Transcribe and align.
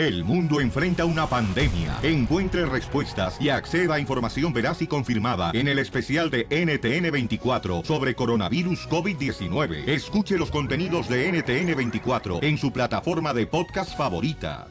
El 0.00 0.24
mundo 0.24 0.62
enfrenta 0.62 1.04
una 1.04 1.26
pandemia. 1.26 1.98
Encuentre 2.02 2.64
respuestas 2.64 3.36
y 3.38 3.50
acceda 3.50 3.96
a 3.96 4.00
información 4.00 4.50
veraz 4.50 4.80
y 4.80 4.86
confirmada 4.86 5.50
en 5.52 5.68
el 5.68 5.78
especial 5.78 6.30
de 6.30 6.48
NTN24 6.48 7.84
sobre 7.84 8.14
coronavirus 8.14 8.88
COVID-19. 8.88 9.86
Escuche 9.86 10.38
los 10.38 10.50
contenidos 10.50 11.06
de 11.10 11.30
NTN24 11.30 12.42
en 12.42 12.56
su 12.56 12.72
plataforma 12.72 13.34
de 13.34 13.46
podcast 13.46 13.94
favorita. 13.94 14.68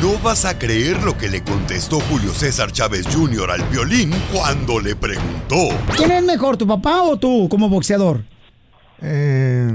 No 0.00 0.16
vas 0.22 0.44
a 0.44 0.56
creer 0.56 1.02
lo 1.02 1.18
que 1.18 1.28
le 1.28 1.42
contestó 1.42 1.98
Julio 1.98 2.32
César 2.32 2.70
Chávez 2.70 3.08
Jr. 3.12 3.50
al 3.50 3.62
violín 3.70 4.12
cuando 4.32 4.78
le 4.78 4.94
preguntó. 4.94 5.70
¿Quién 5.96 6.12
es 6.12 6.22
mejor, 6.22 6.56
tu 6.56 6.64
papá 6.64 7.02
o 7.02 7.16
tú 7.16 7.48
como 7.48 7.68
boxeador? 7.68 8.22
Eh, 9.06 9.68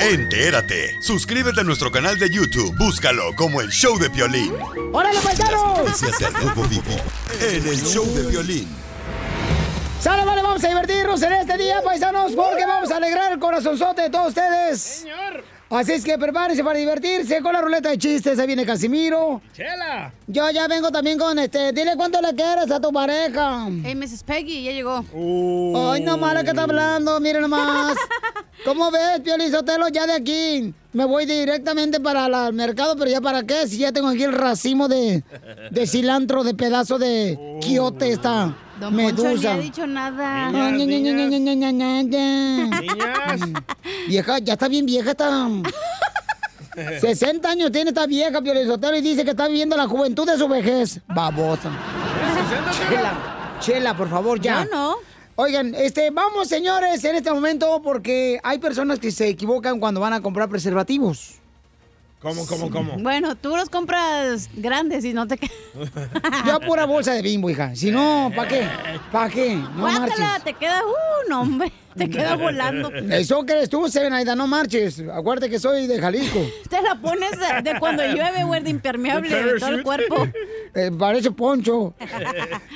Entérate. 0.00 1.00
Suscríbete 1.00 1.60
a 1.60 1.64
nuestro 1.64 1.92
canal 1.92 2.18
de 2.18 2.28
YouTube. 2.28 2.74
Búscalo 2.76 3.34
como 3.36 3.60
el 3.60 3.70
Show 3.70 3.96
de 3.98 4.08
Violín. 4.08 4.52
¡Órale, 4.92 5.20
paisanos! 5.20 5.78
Noticias 5.78 6.18
del 6.18 6.34
Rojo 6.34 6.62
Vivo 6.68 6.96
en 7.40 7.66
el 7.66 7.80
Show 7.80 8.04
de 8.12 8.26
Violín. 8.28 8.68
Sale, 10.00 10.24
vale, 10.24 10.42
vamos 10.42 10.62
a 10.64 10.68
divertirnos 10.68 11.22
en 11.22 11.32
este 11.32 11.56
día, 11.58 11.80
paisanos, 11.82 12.32
porque 12.32 12.66
vamos 12.66 12.90
a 12.90 12.96
alegrar 12.96 13.32
el 13.32 13.38
corazonzote 13.38 14.02
de 14.02 14.10
todos 14.10 14.28
ustedes. 14.28 14.80
Señor. 14.80 15.55
Así 15.68 15.92
es 15.92 16.04
que 16.04 16.16
prepárense 16.16 16.62
para 16.62 16.78
divertirse 16.78 17.42
con 17.42 17.52
la 17.52 17.60
ruleta 17.60 17.88
de 17.90 17.98
chistes. 17.98 18.38
Ahí 18.38 18.46
viene 18.46 18.64
Casimiro. 18.64 19.40
¡Chela! 19.52 20.12
Yo 20.28 20.48
ya 20.50 20.68
vengo 20.68 20.92
también 20.92 21.18
con 21.18 21.36
este. 21.40 21.72
Dile 21.72 21.96
cuánto 21.96 22.20
le 22.22 22.34
quieres 22.34 22.70
a 22.70 22.80
tu 22.80 22.92
pareja. 22.92 23.66
Hey, 23.82 23.96
Mrs. 23.96 24.22
Peggy, 24.22 24.62
ya 24.62 24.70
llegó. 24.72 25.04
Ay, 25.92 26.02
no 26.02 26.16
mala 26.18 26.44
que 26.44 26.50
está 26.50 26.62
hablando, 26.62 27.18
miren 27.18 27.42
nomás. 27.42 27.96
¿Cómo 28.64 28.90
ves, 28.92 29.20
Piolizotelo? 29.24 29.88
Ya 29.88 30.06
de 30.06 30.12
aquí. 30.14 30.72
Me 30.92 31.04
voy 31.04 31.26
directamente 31.26 31.98
para 32.00 32.28
la- 32.28 32.46
el 32.48 32.54
mercado, 32.54 32.94
pero 32.96 33.10
ya 33.10 33.20
para 33.20 33.42
qué, 33.42 33.66
si 33.66 33.78
ya 33.78 33.90
tengo 33.92 34.08
aquí 34.08 34.22
el 34.22 34.32
racimo 34.32 34.86
de, 34.88 35.24
de 35.70 35.86
cilantro, 35.86 36.42
de 36.44 36.54
pedazo 36.54 36.98
de 36.98 37.58
quiote 37.60 38.12
esta 38.12 38.56
Don 38.80 38.94
Medusa. 38.94 39.22
Poncho 39.30 39.48
no 39.48 39.50
ha 39.50 39.58
dicho 39.58 39.86
nada. 39.86 40.50
Niñas, 40.50 41.40
Vieja, 44.08 44.38
ya 44.38 44.52
está 44.54 44.68
bien 44.68 44.86
vieja 44.86 45.10
está. 45.12 45.48
60 47.00 47.48
años 47.48 47.72
tiene 47.72 47.88
esta 47.88 48.06
vieja, 48.06 48.42
Piolizotero, 48.42 48.96
y 48.96 49.00
dice 49.00 49.24
que 49.24 49.30
está 49.30 49.48
viviendo 49.48 49.76
la 49.76 49.88
juventud 49.88 50.26
de 50.26 50.36
su 50.36 50.46
vejez. 50.46 51.00
Babosa. 51.08 51.70
Chela, 52.90 53.56
chela, 53.60 53.96
por 53.96 54.10
favor, 54.10 54.38
ya. 54.38 54.66
No, 54.66 54.70
no. 54.70 54.96
Oigan, 55.36 55.74
este, 55.74 56.10
vamos, 56.10 56.48
señores, 56.48 57.02
en 57.04 57.16
este 57.16 57.30
momento, 57.30 57.80
porque 57.82 58.40
hay 58.42 58.58
personas 58.58 58.98
que 58.98 59.10
se 59.10 59.28
equivocan 59.28 59.80
cuando 59.80 60.00
van 60.00 60.12
a 60.12 60.20
comprar 60.20 60.48
preservativos. 60.48 61.35
¿Cómo, 62.26 62.44
cómo, 62.44 62.70
cómo? 62.72 62.98
Bueno, 62.98 63.36
tú 63.36 63.56
los 63.56 63.70
compras 63.70 64.50
grandes 64.56 65.04
y 65.04 65.12
no 65.12 65.28
te 65.28 65.38
quedan. 65.38 65.54
Yo 66.46 66.58
pura 66.58 66.84
bolsa 66.84 67.12
de 67.12 67.22
bimbo, 67.22 67.48
hija. 67.48 67.76
Si 67.76 67.92
no, 67.92 68.32
¿para 68.34 68.48
qué? 68.48 68.66
¿Para 69.12 69.30
qué? 69.30 69.54
No 69.54 69.82
Guácala, 69.82 70.06
marches. 70.18 70.42
te 70.44 70.54
queda, 70.54 70.82
uh, 70.84 71.28
no, 71.30 71.42
hombre, 71.42 71.70
te 71.96 72.10
queda 72.10 72.34
volando. 72.34 72.90
Eso 72.92 73.46
crees 73.46 73.70
tú, 73.70 73.88
Sevenaida, 73.88 74.34
no 74.34 74.48
marches. 74.48 75.04
Acuérdate 75.12 75.48
que 75.48 75.60
soy 75.60 75.86
de 75.86 76.00
Jalisco. 76.00 76.40
Te 76.68 76.82
la 76.82 76.96
pones 77.00 77.30
de, 77.30 77.70
de 77.70 77.78
cuando 77.78 78.02
llueve, 78.04 78.42
güey, 78.42 78.60
de 78.60 78.70
impermeable 78.70 79.44
de 79.44 79.60
todo 79.60 79.70
el 79.70 79.82
cuerpo. 79.84 80.26
Eh, 80.78 80.90
parece 80.98 81.30
poncho. 81.30 81.94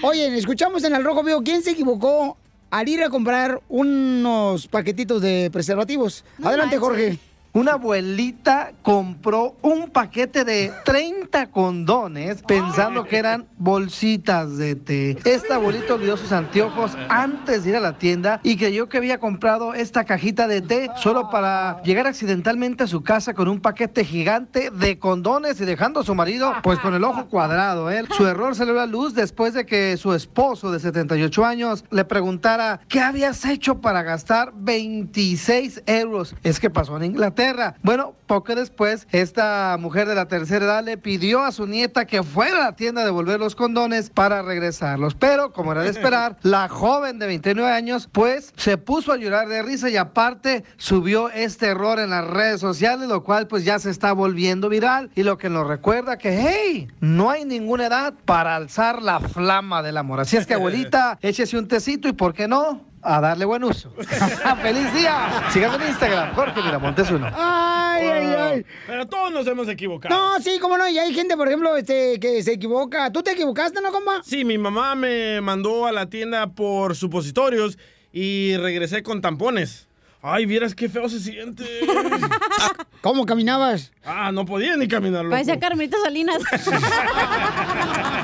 Oye, 0.02 0.34
escuchamos 0.38 0.82
en 0.84 0.94
el 0.94 1.04
Rojo 1.04 1.22
Vivo, 1.22 1.42
¿quién 1.42 1.62
se 1.62 1.72
equivocó 1.72 2.38
al 2.70 2.88
ir 2.88 3.02
a 3.02 3.10
comprar 3.10 3.60
unos 3.68 4.66
paquetitos 4.68 5.20
de 5.20 5.50
preservativos? 5.52 6.24
Adelante, 6.42 6.78
Jorge. 6.78 7.18
Una 7.52 7.72
abuelita 7.72 8.70
compró 8.82 9.56
un 9.62 9.90
paquete 9.90 10.44
de 10.44 10.72
30 10.84 11.50
condones 11.50 12.42
pensando 12.42 13.02
que 13.02 13.16
eran 13.16 13.48
bolsitas 13.58 14.56
de 14.56 14.76
té. 14.76 15.18
Esta 15.24 15.56
abuelita 15.56 15.94
olvidó 15.94 16.16
sus 16.16 16.30
anteojos 16.30 16.96
antes 17.08 17.64
de 17.64 17.70
ir 17.70 17.76
a 17.76 17.80
la 17.80 17.98
tienda 17.98 18.38
y 18.44 18.56
creyó 18.56 18.88
que 18.88 18.98
había 18.98 19.18
comprado 19.18 19.74
esta 19.74 20.04
cajita 20.04 20.46
de 20.46 20.60
té 20.62 20.90
solo 20.94 21.28
para 21.28 21.82
llegar 21.82 22.06
accidentalmente 22.06 22.84
a 22.84 22.86
su 22.86 23.02
casa 23.02 23.34
con 23.34 23.48
un 23.48 23.58
paquete 23.58 24.04
gigante 24.04 24.70
de 24.70 25.00
condones 25.00 25.60
y 25.60 25.64
dejando 25.64 26.00
a 26.00 26.04
su 26.04 26.14
marido 26.14 26.52
pues 26.62 26.78
con 26.78 26.94
el 26.94 27.02
ojo 27.02 27.26
cuadrado. 27.26 27.90
¿eh? 27.90 28.04
Su 28.16 28.28
error 28.28 28.54
salió 28.54 28.74
a 28.74 28.76
la 28.76 28.86
luz 28.86 29.12
después 29.14 29.54
de 29.54 29.66
que 29.66 29.96
su 29.96 30.14
esposo 30.14 30.70
de 30.70 30.78
78 30.78 31.44
años 31.44 31.84
le 31.90 32.04
preguntara 32.04 32.78
¿qué 32.86 33.00
habías 33.00 33.44
hecho 33.44 33.80
para 33.80 34.04
gastar 34.04 34.52
26 34.54 35.82
euros? 35.86 36.36
Es 36.44 36.60
que 36.60 36.70
pasó 36.70 36.96
en 36.96 37.06
Inglaterra. 37.06 37.39
Bueno, 37.82 38.14
poco 38.26 38.54
después, 38.54 39.08
esta 39.12 39.76
mujer 39.80 40.06
de 40.06 40.14
la 40.14 40.28
tercera 40.28 40.66
edad 40.66 40.84
le 40.84 40.98
pidió 40.98 41.42
a 41.42 41.52
su 41.52 41.66
nieta 41.66 42.04
que 42.04 42.22
fuera 42.22 42.58
a 42.58 42.64
la 42.66 42.76
tienda 42.76 43.00
a 43.00 43.04
devolver 43.04 43.40
los 43.40 43.56
condones 43.56 44.10
para 44.10 44.42
regresarlos. 44.42 45.14
Pero, 45.14 45.52
como 45.52 45.72
era 45.72 45.82
de 45.82 45.88
esperar, 45.88 46.36
la 46.42 46.68
joven 46.68 47.18
de 47.18 47.26
29 47.26 47.70
años, 47.72 48.08
pues, 48.12 48.52
se 48.56 48.76
puso 48.76 49.12
a 49.12 49.16
llorar 49.16 49.48
de 49.48 49.62
risa 49.62 49.88
y 49.88 49.96
aparte 49.96 50.64
subió 50.76 51.30
este 51.30 51.66
error 51.66 51.98
en 51.98 52.10
las 52.10 52.26
redes 52.26 52.60
sociales, 52.60 53.08
lo 53.08 53.22
cual 53.24 53.46
pues 53.46 53.64
ya 53.64 53.78
se 53.78 53.90
está 53.90 54.12
volviendo 54.12 54.68
viral 54.68 55.10
y 55.14 55.22
lo 55.22 55.38
que 55.38 55.48
nos 55.48 55.66
recuerda 55.66 56.18
que, 56.18 56.38
hey, 56.46 56.88
no 57.00 57.30
hay 57.30 57.46
ninguna 57.46 57.86
edad 57.86 58.14
para 58.26 58.54
alzar 58.54 59.00
la 59.00 59.18
flama 59.20 59.82
del 59.82 59.96
amor. 59.96 60.20
Así 60.20 60.36
es 60.36 60.46
que, 60.46 60.54
abuelita, 60.60 61.18
échese 61.22 61.56
un 61.56 61.68
tecito 61.68 62.06
y, 62.06 62.12
¿por 62.12 62.34
qué 62.34 62.46
no? 62.46 62.89
A 63.02 63.20
darle 63.20 63.46
buen 63.46 63.64
uso. 63.64 63.90
¡Feliz 64.62 64.92
día! 64.92 65.48
Síganme 65.50 65.84
en 65.84 65.90
Instagram, 65.90 66.34
Jorge 66.34 66.62
Miramontes 66.62 67.10
uno. 67.10 67.26
Ay, 67.34 68.06
ay, 68.06 68.26
ay. 68.26 68.66
Pero 68.86 69.06
todos 69.06 69.32
nos 69.32 69.46
hemos 69.46 69.68
equivocado. 69.68 70.14
No, 70.14 70.38
sí, 70.40 70.58
cómo 70.60 70.76
no. 70.76 70.86
Y 70.86 70.98
hay 70.98 71.14
gente, 71.14 71.36
por 71.36 71.48
ejemplo, 71.48 71.76
este, 71.76 72.20
que 72.20 72.42
se 72.42 72.52
equivoca. 72.52 73.10
¿Tú 73.10 73.22
te 73.22 73.32
equivocaste, 73.32 73.80
no, 73.80 73.90
compa? 73.90 74.22
Sí, 74.22 74.44
mi 74.44 74.58
mamá 74.58 74.94
me 74.94 75.40
mandó 75.40 75.86
a 75.86 75.92
la 75.92 76.06
tienda 76.10 76.48
por 76.48 76.94
supositorios 76.94 77.78
y 78.12 78.56
regresé 78.58 79.02
con 79.02 79.22
tampones. 79.22 79.88
Ay, 80.22 80.44
vieras 80.44 80.74
qué 80.74 80.90
feo 80.90 81.08
se 81.08 81.20
siente. 81.20 81.64
¿Cómo 83.00 83.24
caminabas? 83.24 83.92
Ah, 84.04 84.30
no 84.32 84.44
podía 84.44 84.76
ni 84.76 84.86
caminar, 84.86 85.22
loco. 85.24 85.30
Parecía 85.30 85.58
Carmelita 85.58 85.96
Salinas. 86.04 86.42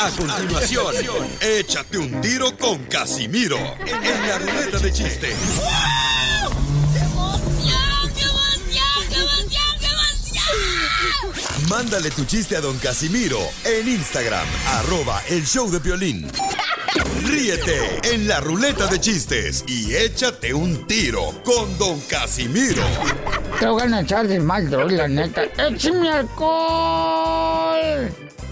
A 0.00 0.10
continuación, 0.12 0.94
échate 1.40 1.98
un 1.98 2.20
tiro 2.20 2.56
con 2.56 2.84
Casimiro 2.84 3.58
en 3.84 4.28
la 4.28 4.38
ruleta 4.38 4.78
de 4.78 4.92
chiste. 4.92 5.34
Mándale 11.68 12.10
tu 12.10 12.24
chiste 12.24 12.56
a 12.56 12.60
don 12.60 12.78
Casimiro 12.78 13.38
en 13.64 13.88
Instagram, 13.88 14.46
arroba 14.78 15.20
el 15.28 15.44
show 15.44 15.70
de 15.70 15.78
violín. 15.80 16.26
Ríete 17.24 18.00
en 18.14 18.26
la 18.26 18.40
ruleta 18.40 18.86
de 18.86 18.98
chistes 18.98 19.64
y 19.66 19.94
échate 19.94 20.54
un 20.54 20.86
tiro 20.86 21.34
con 21.44 21.76
don 21.76 22.00
Casimiro. 22.08 22.82
Te 23.60 23.66
voy 23.66 23.82
a 23.82 24.00
echar 24.00 24.26
de 24.26 24.40
mal, 24.40 24.70
droga, 24.70 24.96
la 24.96 25.08
neta. 25.08 25.42
¡Échame 25.58 26.08
alcohol! 26.08 26.48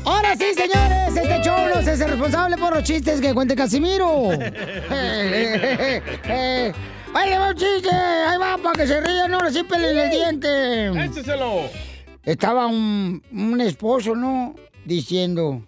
Ahora 0.04 0.36
sí, 0.36 0.52
señores, 0.54 1.16
este 1.16 1.42
show 1.42 1.68
no 1.74 1.82
se 1.82 1.92
hace 1.92 2.06
responsable 2.06 2.58
por 2.58 2.74
los 2.74 2.84
chistes 2.84 3.20
que 3.20 3.32
cuente 3.32 3.56
Casimiro. 3.56 4.30
Eh, 4.38 4.52
eh, 4.90 6.02
eh, 6.08 6.22
eh. 6.28 6.72
¡Ahí 7.14 7.30
le 7.30 7.38
va 7.38 7.48
un 7.50 7.56
chiste! 7.56 7.90
¡Ahí 7.90 8.38
va, 8.38 8.58
para 8.58 8.78
que 8.78 8.86
se 8.86 9.00
rían, 9.00 9.30
no 9.30 9.40
le 9.40 9.58
en 9.58 9.98
el 9.98 10.10
diente! 10.10 11.04
¡Écheselo! 11.04 11.95
Estaba 12.26 12.66
un, 12.66 13.22
un 13.32 13.60
esposo, 13.62 14.14
¿no? 14.14 14.54
Diciendo... 14.84 15.62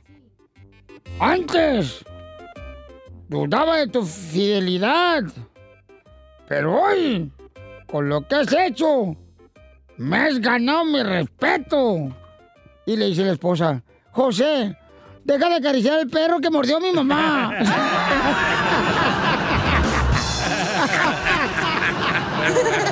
Antes 1.21 2.05
dudaba 3.29 3.79
de 3.79 3.89
tu 3.89 4.05
fidelidad, 4.05 5.23
pero 6.47 6.81
hoy, 6.81 7.33
con 7.87 8.09
lo 8.09 8.27
que 8.27 8.37
has 8.37 8.53
hecho, 8.53 9.17
me 9.97 10.17
has 10.17 10.41
ganado 10.41 10.85
mi 10.85 11.03
respeto. 11.03 12.15
Y 12.87 12.97
le 12.97 13.07
dice 13.07 13.25
la 13.25 13.33
esposa, 13.33 13.83
José, 14.13 14.77
deja 15.25 15.49
de 15.49 15.57
acariciar 15.57 16.01
el 16.01 16.09
perro 16.09 16.41
que 16.41 16.51
mordió 16.51 16.81
mi 16.81 16.93
mamá. 16.93 17.53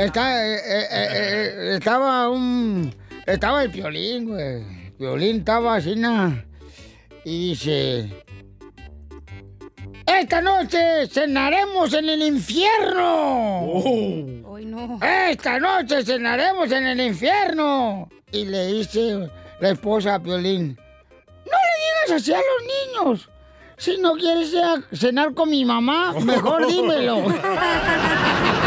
Está- 0.00 0.46
eh, 0.46 0.56
eh, 0.56 0.86
eh, 0.90 1.74
estaba 1.76 2.30
un... 2.30 2.94
Estaba 3.26 3.62
el 3.64 3.68
violín, 3.68 4.28
güey. 4.30 4.62
El 4.86 4.92
violín 4.98 5.36
estaba 5.40 5.76
así, 5.76 5.94
na, 5.94 6.42
Y 7.22 7.50
dice... 7.50 8.24
Esta 10.06 10.40
noche 10.40 11.06
cenaremos 11.06 11.92
en 11.92 12.08
el 12.08 12.22
infierno. 12.22 13.60
Hoy 13.62 14.64
no. 14.64 14.98
Esta 15.02 15.58
noche 15.60 16.02
cenaremos 16.02 16.72
en 16.72 16.86
el 16.86 17.00
infierno. 17.00 18.08
Y 18.32 18.46
le 18.46 18.66
dice 18.68 19.30
la 19.60 19.68
esposa 19.70 20.14
a 20.14 20.18
Piolín, 20.22 20.76
no 20.76 21.52
le 21.52 22.08
digas 22.08 22.22
así 22.22 22.32
a 22.32 22.38
los 22.38 23.04
niños. 23.12 23.28
Si 23.76 23.98
no 23.98 24.14
quieres 24.14 24.54
cenar 24.92 25.34
con 25.34 25.50
mi 25.50 25.64
mamá, 25.64 26.12
mejor 26.24 26.66
dímelo. 26.72 27.22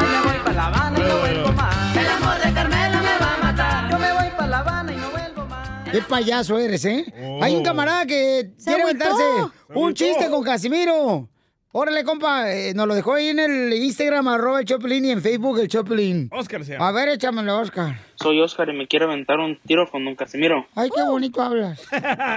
Yo 0.00 0.06
me 0.06 0.20
voy 0.22 0.38
pa' 0.44 0.52
La 0.52 0.66
Habana 0.66 0.98
y 0.98 1.02
no 1.02 1.18
vuelvo 1.18 1.52
más. 1.52 1.96
El 1.96 2.06
amor 2.08 2.36
de 2.42 2.52
Carmela 2.52 3.00
me 3.00 3.18
va 3.24 3.34
a 3.34 3.38
matar. 3.38 3.90
Yo 3.90 3.98
me 3.98 4.12
voy 4.12 4.30
pa' 4.36 4.46
La 4.46 4.58
Habana 4.58 4.92
y 4.92 4.96
no 4.96 5.10
vuelvo 5.10 5.46
más. 5.46 5.68
Qué 5.90 6.00
payaso 6.02 6.58
eres, 6.58 6.84
¿eh? 6.84 7.04
Oh. 7.22 7.42
Hay 7.42 7.54
un 7.56 7.62
camarada 7.62 8.06
que 8.06 8.50
Se 8.56 8.64
quiere 8.66 8.82
agüitó. 8.82 9.04
aventarse 9.04 9.52
Se 9.72 9.78
un 9.78 9.94
chiste 9.94 10.30
con 10.30 10.42
Casimiro. 10.42 11.28
Órale, 11.74 12.04
compa, 12.04 12.52
eh, 12.52 12.74
nos 12.74 12.86
lo 12.86 12.94
dejó 12.94 13.14
ahí 13.14 13.28
en 13.28 13.38
el 13.38 13.72
Instagram, 13.72 14.28
arroba 14.28 14.60
el 14.60 14.66
Choplin, 14.66 15.06
y 15.06 15.10
en 15.10 15.22
Facebook 15.22 15.58
el 15.58 15.68
Choplin. 15.68 16.28
Oscar 16.30 16.62
se 16.66 16.76
A 16.76 16.92
ver, 16.92 17.08
échamelo, 17.08 17.58
Oscar. 17.60 17.98
Soy 18.16 18.38
Oscar 18.42 18.68
y 18.68 18.74
me 18.76 18.86
quiero 18.86 19.06
aventar 19.06 19.38
un 19.38 19.58
tiro 19.60 19.88
con 19.90 20.04
don 20.04 20.14
Casimiro. 20.14 20.66
Ay, 20.74 20.90
qué 20.94 21.02
bonito 21.02 21.40
hablas. 21.40 21.80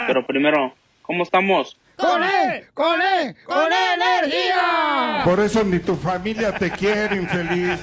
Pero 0.08 0.26
primero, 0.26 0.74
¿cómo 1.02 1.24
estamos? 1.24 1.78
¡Con 1.98 2.24
él! 2.24 2.66
¡Con 2.74 3.02
él! 3.02 3.36
¡Con 3.46 3.72
energía! 3.72 5.22
Por 5.24 5.40
eso 5.40 5.64
ni 5.64 5.80
tu 5.80 5.96
familia 5.96 6.54
te 6.54 6.72
quiere, 6.72 7.16
infeliz. 7.16 7.80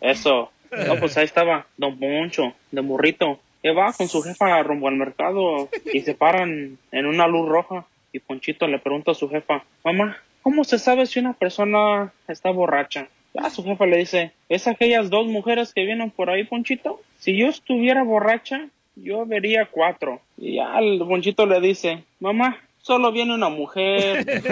Eso. 0.00 0.50
No, 0.70 0.96
pues 0.98 1.16
ahí 1.16 1.24
estaba 1.24 1.66
Don 1.76 1.98
Poncho, 1.98 2.54
de 2.70 2.80
burrito. 2.80 3.40
Que 3.62 3.72
va 3.72 3.92
con 3.92 4.08
su 4.08 4.22
jefa 4.22 4.60
rumbo 4.62 4.88
al 4.88 4.96
mercado 4.96 5.68
y 5.92 6.00
se 6.00 6.14
paran 6.14 6.78
en 6.90 7.06
una 7.06 7.28
luz 7.28 7.48
roja. 7.48 7.86
Y 8.12 8.18
Ponchito 8.18 8.66
le 8.66 8.78
pregunta 8.78 9.12
a 9.12 9.14
su 9.14 9.28
jefa, 9.28 9.64
mamá, 9.84 10.18
¿cómo 10.42 10.64
se 10.64 10.78
sabe 10.78 11.06
si 11.06 11.20
una 11.20 11.32
persona 11.32 12.12
está 12.28 12.50
borracha? 12.50 13.08
Ya 13.34 13.48
su 13.48 13.64
jefa 13.64 13.86
le 13.86 13.98
dice, 13.98 14.32
¿es 14.48 14.66
aquellas 14.66 15.08
dos 15.08 15.26
mujeres 15.26 15.72
que 15.72 15.86
vienen 15.86 16.10
por 16.10 16.28
ahí, 16.28 16.44
Ponchito? 16.44 17.00
Si 17.18 17.36
yo 17.38 17.46
estuviera 17.48 18.02
borracha, 18.02 18.66
yo 18.96 19.24
vería 19.26 19.68
cuatro. 19.70 20.20
Y 20.36 20.56
ya 20.56 20.78
el 20.78 20.98
Ponchito 20.98 21.46
le 21.46 21.60
dice, 21.60 22.04
mamá, 22.20 22.58
solo 22.80 23.12
viene 23.12 23.34
una 23.34 23.48
mujer. 23.48 24.24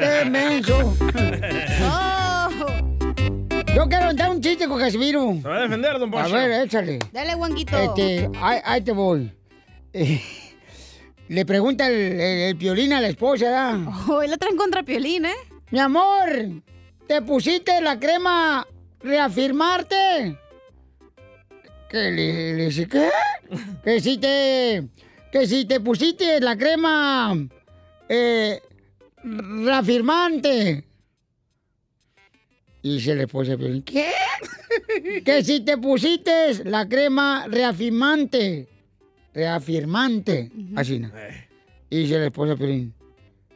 ¡Qué 0.00 0.24
menso! 0.30 0.94
Yo 3.74 3.88
quiero 3.88 4.04
aventar 4.04 4.30
un 4.30 4.40
chiste 4.40 4.68
con 4.68 4.78
Casimiro. 4.78 5.34
Se 5.42 5.48
va 5.48 5.56
a 5.56 5.60
defender, 5.62 5.98
don 5.98 6.08
A 6.08 6.12
Poncho. 6.12 6.34
ver, 6.34 6.64
échale. 6.64 6.98
Dale, 7.12 7.34
Juanquito. 7.34 7.76
Este, 7.76 8.30
ahí, 8.40 8.60
ahí 8.64 8.80
te 8.82 8.92
voy. 8.92 9.32
Eh, 9.92 10.20
le 11.28 11.44
pregunta 11.44 11.86
el, 11.88 11.94
el, 11.94 12.20
el 12.20 12.56
piolín 12.56 12.92
a 12.92 13.00
la 13.00 13.08
esposa, 13.08 13.44
¿verdad? 13.46 13.78
Hoy 14.08 14.28
la 14.28 14.36
traen 14.36 14.56
contra 14.56 14.82
piolín, 14.84 15.26
¿eh? 15.26 15.34
Mi 15.70 15.80
amor, 15.80 16.28
¿te 17.08 17.20
pusiste 17.22 17.80
la 17.80 17.98
crema 17.98 18.64
reafirmarte? 19.04 20.38
¿Qué 21.88 22.10
le, 22.10 22.54
le 22.56 22.64
dice 22.66 22.88
qué? 22.88 23.08
Que 23.84 24.00
si 24.00 24.18
te. 24.18 24.88
Que 25.30 25.46
si 25.46 25.64
te 25.64 25.78
pusiste 25.78 26.40
la 26.40 26.56
crema. 26.56 27.36
Eh, 28.08 28.60
reafirmante. 29.22 30.84
Y 32.82 33.00
se 33.00 33.14
le 33.14 33.26
Piolín, 33.26 33.82
¿Qué? 33.82 34.10
que 35.24 35.42
si 35.42 35.60
te 35.60 35.78
pusiste 35.78 36.64
la 36.64 36.86
crema 36.86 37.46
reafirmante. 37.48 38.68
Reafirmante. 39.32 40.50
Así, 40.76 40.98
¿no? 40.98 41.10
Y 41.88 42.06
se 42.06 42.18
le 42.18 42.30
Piolín. 42.30 42.92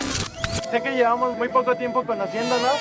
Sé 0.70 0.82
que 0.82 0.92
llevamos 0.92 1.38
muy 1.38 1.48
poco 1.48 1.76
tiempo 1.76 2.04
conociéndonos. 2.06 2.74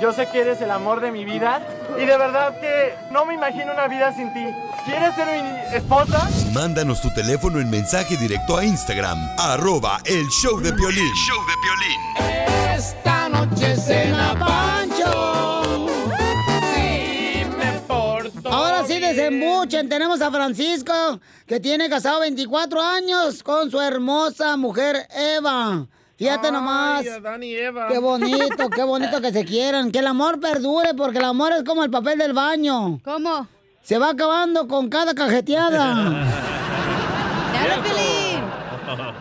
Yo 0.00 0.14
sé 0.14 0.26
que 0.32 0.40
eres 0.40 0.60
el 0.62 0.70
amor 0.70 1.00
de 1.00 1.12
mi 1.12 1.26
vida. 1.26 1.60
Y 1.96 2.06
de 2.06 2.16
verdad 2.16 2.58
que 2.58 2.94
no 3.10 3.26
me 3.26 3.34
imagino 3.34 3.72
una 3.72 3.86
vida 3.86 4.14
sin 4.14 4.32
ti. 4.32 4.46
¿Quieres 4.86 5.14
ser 5.14 5.26
mi 5.26 5.76
esposa? 5.76 6.26
Mándanos 6.54 7.02
tu 7.02 7.10
teléfono 7.12 7.60
en 7.60 7.68
mensaje 7.68 8.16
directo 8.16 8.56
a 8.56 8.64
Instagram, 8.64 9.18
arroba 9.38 10.00
el 10.06 10.26
show 10.28 10.58
de 10.58 10.72
Piolín. 10.72 11.12
show 11.14 11.36
de 11.46 12.74
Esta 12.74 13.28
noche 13.28 13.76
cena 13.76 14.34
Pancho. 14.38 15.86
Sí, 16.74 17.44
me 17.58 17.72
porto 17.86 18.48
Ahora 18.48 18.86
sí 18.86 18.98
desembuchen. 18.98 19.88
Tenemos 19.88 20.22
a 20.22 20.30
Francisco, 20.30 21.20
que 21.46 21.60
tiene 21.60 21.90
casado 21.90 22.20
24 22.20 22.80
años 22.80 23.42
con 23.42 23.70
su 23.70 23.78
hermosa 23.78 24.56
mujer 24.56 25.06
Eva. 25.14 25.86
Fíjate 26.20 26.48
Ay, 26.48 26.52
nomás. 26.52 27.06
Adán 27.08 27.42
y 27.42 27.54
Eva. 27.54 27.88
Qué 27.88 27.98
bonito, 27.98 28.68
qué 28.68 28.82
bonito 28.82 29.22
que 29.22 29.32
se 29.32 29.42
quieran. 29.42 29.90
Que 29.90 30.00
el 30.00 30.06
amor 30.06 30.38
perdure, 30.38 30.92
porque 30.92 31.16
el 31.16 31.24
amor 31.24 31.50
es 31.52 31.64
como 31.64 31.82
el 31.82 31.90
papel 31.90 32.18
del 32.18 32.34
baño. 32.34 33.00
¿Cómo? 33.02 33.48
Se 33.80 33.98
va 33.98 34.10
acabando 34.10 34.68
con 34.68 34.90
cada 34.90 35.14
cajeteada. 35.14 35.94
¡Dale, 37.54 37.82
Pelín! 37.82 38.44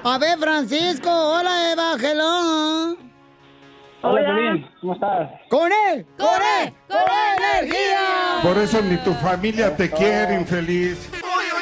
A 0.04 0.18
ver, 0.18 0.38
Francisco. 0.40 1.10
Hola, 1.10 1.72
Eva. 1.72 1.96
Hello. 1.98 2.98
Hola. 4.02 4.68
¿Cómo 4.82 4.94
estás? 4.94 5.30
¡Con 5.50 5.72
él! 5.72 6.06
¡Con 6.18 6.42
él! 6.60 6.74
¡Con 6.90 7.00
energía! 7.38 8.42
Por 8.44 8.58
eso 8.58 8.82
ni 8.82 8.98
tu 8.98 9.14
familia 9.14 9.74
te 9.74 9.90
quiere, 9.90 10.36
infeliz. 10.36 11.10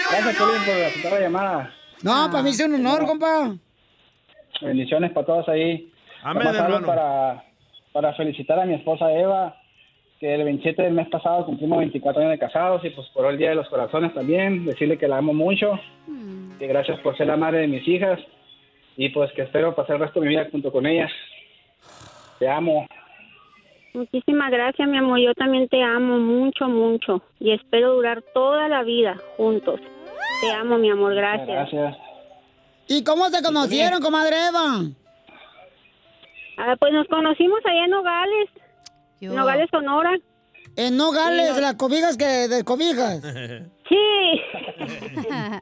Gracias, 0.10 0.36
Piolín, 0.36 0.62
por 0.66 0.74
aceptar 0.74 1.12
la 1.12 1.20
llamada. 1.20 1.74
No, 2.02 2.32
para 2.32 2.42
mí 2.42 2.50
es 2.50 2.60
un 2.60 2.74
honor, 2.74 3.06
compa. 3.06 3.56
Bendiciones 4.62 5.12
para 5.12 5.26
todos 5.26 5.50
ahí. 5.50 5.92
Amén, 6.24 6.48
hermano. 6.48 6.86
Para, 6.86 7.44
para 7.92 8.14
felicitar 8.14 8.60
a 8.60 8.66
mi 8.66 8.74
esposa 8.74 9.12
Eva, 9.12 9.56
que 10.20 10.34
el 10.34 10.44
27 10.44 10.82
del 10.82 10.94
mes 10.94 11.08
pasado 11.10 11.46
cumplimos 11.46 11.80
24 11.80 12.22
años 12.22 12.32
de 12.32 12.40
casados 12.40 12.84
y 12.84 12.90
pues 12.90 13.08
por 13.10 13.26
el 13.32 13.38
Día 13.38 13.50
de 13.50 13.56
los 13.56 13.70
Corazones 13.70 14.14
también. 14.14 14.66
Decirle 14.66 14.98
que 14.98 15.08
la 15.08 15.18
amo 15.18 15.34
mucho, 15.34 15.80
que 16.60 16.68
gracias 16.68 17.00
por 17.02 17.16
ser 17.18 17.28
la 17.28 17.38
madre 17.38 17.60
de 17.60 17.68
mis 17.68 17.88
hijas 17.88 18.20
y 18.96 19.10
pues 19.10 19.32
que 19.34 19.44
espero 19.44 19.76
pasar 19.76 19.96
el 19.96 20.02
resto 20.02 20.20
de 20.20 20.28
mi 20.28 20.34
vida 20.34 20.48
junto 20.52 20.72
con 20.72 20.86
ellas. 20.86 21.12
Te 22.40 22.50
amo. 22.50 22.88
Muchísimas 23.94 24.52
gracias, 24.52 24.88
mi 24.88 24.98
amor. 24.98 25.20
Yo 25.20 25.34
también 25.34 25.68
te 25.70 25.82
amo 25.82 26.20
mucho, 26.20 26.68
mucho. 26.68 27.22
Y 27.40 27.52
espero 27.52 27.96
durar 27.96 28.22
toda 28.34 28.68
la 28.68 28.84
vida 28.84 29.18
juntos. 29.38 29.80
Te 30.42 30.52
amo, 30.52 30.78
mi 30.78 30.90
amor. 30.90 31.16
Gracias. 31.16 31.48
Gracias. 31.48 32.07
¿Y 32.88 33.04
cómo 33.04 33.30
se 33.30 33.42
conocieron, 33.44 34.02
comadre 34.02 34.36
Eva? 34.48 34.82
Ah, 36.58 36.76
pues 36.80 36.94
nos 36.94 37.08
conocimos 37.08 37.60
allá 37.66 37.86
en 37.86 37.92
Nogales. 37.92 38.50
Nogales, 39.22 39.68
Sonora. 39.72 40.12
En 40.76 40.98
Nogales, 40.98 41.48
Sí, 41.50 41.54
no- 41.56 41.60
las 41.62 41.74
cobijas 41.76 42.18
que 42.18 42.48
descobijas. 42.48 43.22
Sí. 43.90 43.96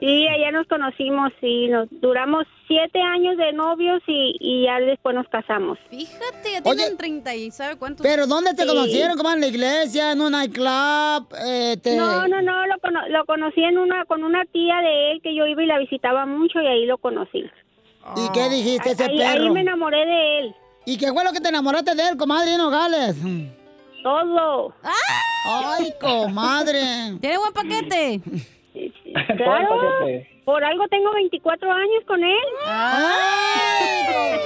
Sí, 0.00 0.26
allá 0.28 0.50
nos 0.52 0.66
conocimos 0.66 1.30
y 1.42 1.68
nos 1.68 1.88
duramos 2.00 2.44
siete 2.66 3.00
años 3.00 3.36
de 3.36 3.52
novios 3.52 4.02
y, 4.06 4.36
y 4.40 4.64
ya 4.64 4.78
después 4.80 5.14
nos 5.14 5.28
casamos. 5.28 5.78
Fíjate, 5.90 6.52
ya 6.52 6.62
tienen 6.62 6.96
30 6.96 7.34
y 7.34 7.50
¿sabe 7.50 7.76
cuántos? 7.76 8.06
¿Pero 8.06 8.26
dónde 8.26 8.54
te 8.54 8.62
Sí. 8.62 8.68
conocieron, 8.68 9.16
comadre? 9.16 9.36
¿En 9.36 9.40
la 9.42 9.46
iglesia? 9.48 10.12
¿En 10.12 10.20
un 10.20 10.32
nightclub? 10.32 11.28
Eh, 11.46 11.76
te- 11.82 11.96
No, 11.96 12.26
no, 12.28 12.40
no, 12.42 12.66
lo, 12.66 12.78
cono- 12.80 13.08
lo 13.08 13.24
conocí 13.26 13.62
en 13.62 13.78
una 13.78 14.04
con 14.06 14.24
una 14.24 14.44
tía 14.46 14.76
de 14.82 15.12
él 15.12 15.20
que 15.22 15.34
yo 15.34 15.46
iba 15.46 15.62
y 15.62 15.66
la 15.66 15.78
visitaba 15.78 16.26
mucho 16.26 16.60
y 16.60 16.66
ahí 16.66 16.86
lo 16.86 16.98
conocí. 16.98 17.44
¿Y 18.16 18.32
qué 18.32 18.48
dijiste 18.48 18.92
ese 18.92 19.04
ahí, 19.04 19.18
perro? 19.18 19.44
ahí 19.44 19.50
me 19.50 19.60
enamoré 19.60 20.04
de 20.06 20.38
él. 20.40 20.54
¿Y 20.86 20.96
qué 20.98 21.12
fue 21.12 21.24
lo 21.24 21.32
que 21.32 21.40
te 21.40 21.48
enamoraste 21.50 21.94
de 21.94 22.08
él, 22.08 22.16
comadre, 22.16 22.52
en 22.52 22.58
Nogales? 22.58 23.16
Todo. 24.02 24.74
¡Ay, 25.46 25.92
comadre! 26.00 27.18
Tiene 27.20 27.38
buen 27.38 27.52
paquete. 27.52 28.20
Claro. 29.36 29.78
Por 30.44 30.64
algo 30.64 30.88
tengo 30.88 31.12
24 31.12 31.70
años 31.72 32.04
con 32.06 32.22
él. 32.22 32.44
¡Ay! 32.66 34.38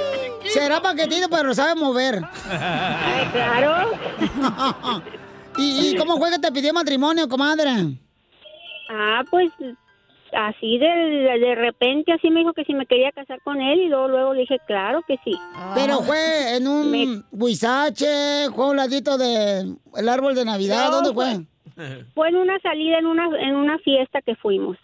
Será 0.46 0.80
paquetito, 0.80 1.28
pero 1.28 1.54
sabe 1.54 1.74
mover. 1.74 2.20
Ay, 2.50 3.26
claro. 3.32 3.90
¿Y, 5.56 5.90
y 5.90 5.96
cómo 5.96 6.16
fue 6.18 6.30
que 6.30 6.38
te 6.38 6.52
pidió 6.52 6.72
matrimonio, 6.72 7.28
comadre? 7.28 7.70
Ah, 8.90 9.22
pues 9.30 9.50
así 10.36 10.78
de, 10.78 10.86
de 10.86 11.54
repente 11.54 12.12
así 12.12 12.30
me 12.30 12.40
dijo 12.40 12.52
que 12.52 12.64
si 12.64 12.74
me 12.74 12.86
quería 12.86 13.12
casar 13.12 13.40
con 13.42 13.60
él 13.60 13.80
y 13.80 13.88
luego 13.88 14.08
luego 14.08 14.34
le 14.34 14.40
dije 14.40 14.58
claro 14.66 15.02
que 15.06 15.16
sí. 15.24 15.32
Pero 15.74 16.00
fue 16.00 16.56
en 16.56 16.66
un 16.68 17.24
huizache, 17.32 18.50
fue 18.54 18.64
a 18.66 18.68
un 18.70 18.76
ladito 18.76 19.16
del 19.18 19.76
el 19.96 20.08
árbol 20.08 20.34
de 20.34 20.44
Navidad, 20.44 20.86
No, 20.90 20.96
¿dónde 21.02 21.12
fue? 21.12 22.04
Fue 22.14 22.28
en 22.28 22.36
una 22.36 22.58
salida 22.60 22.98
en 22.98 23.06
una 23.06 23.26
en 23.40 23.56
una 23.56 23.78
fiesta 23.78 24.20
que 24.22 24.36
fuimos. 24.36 24.76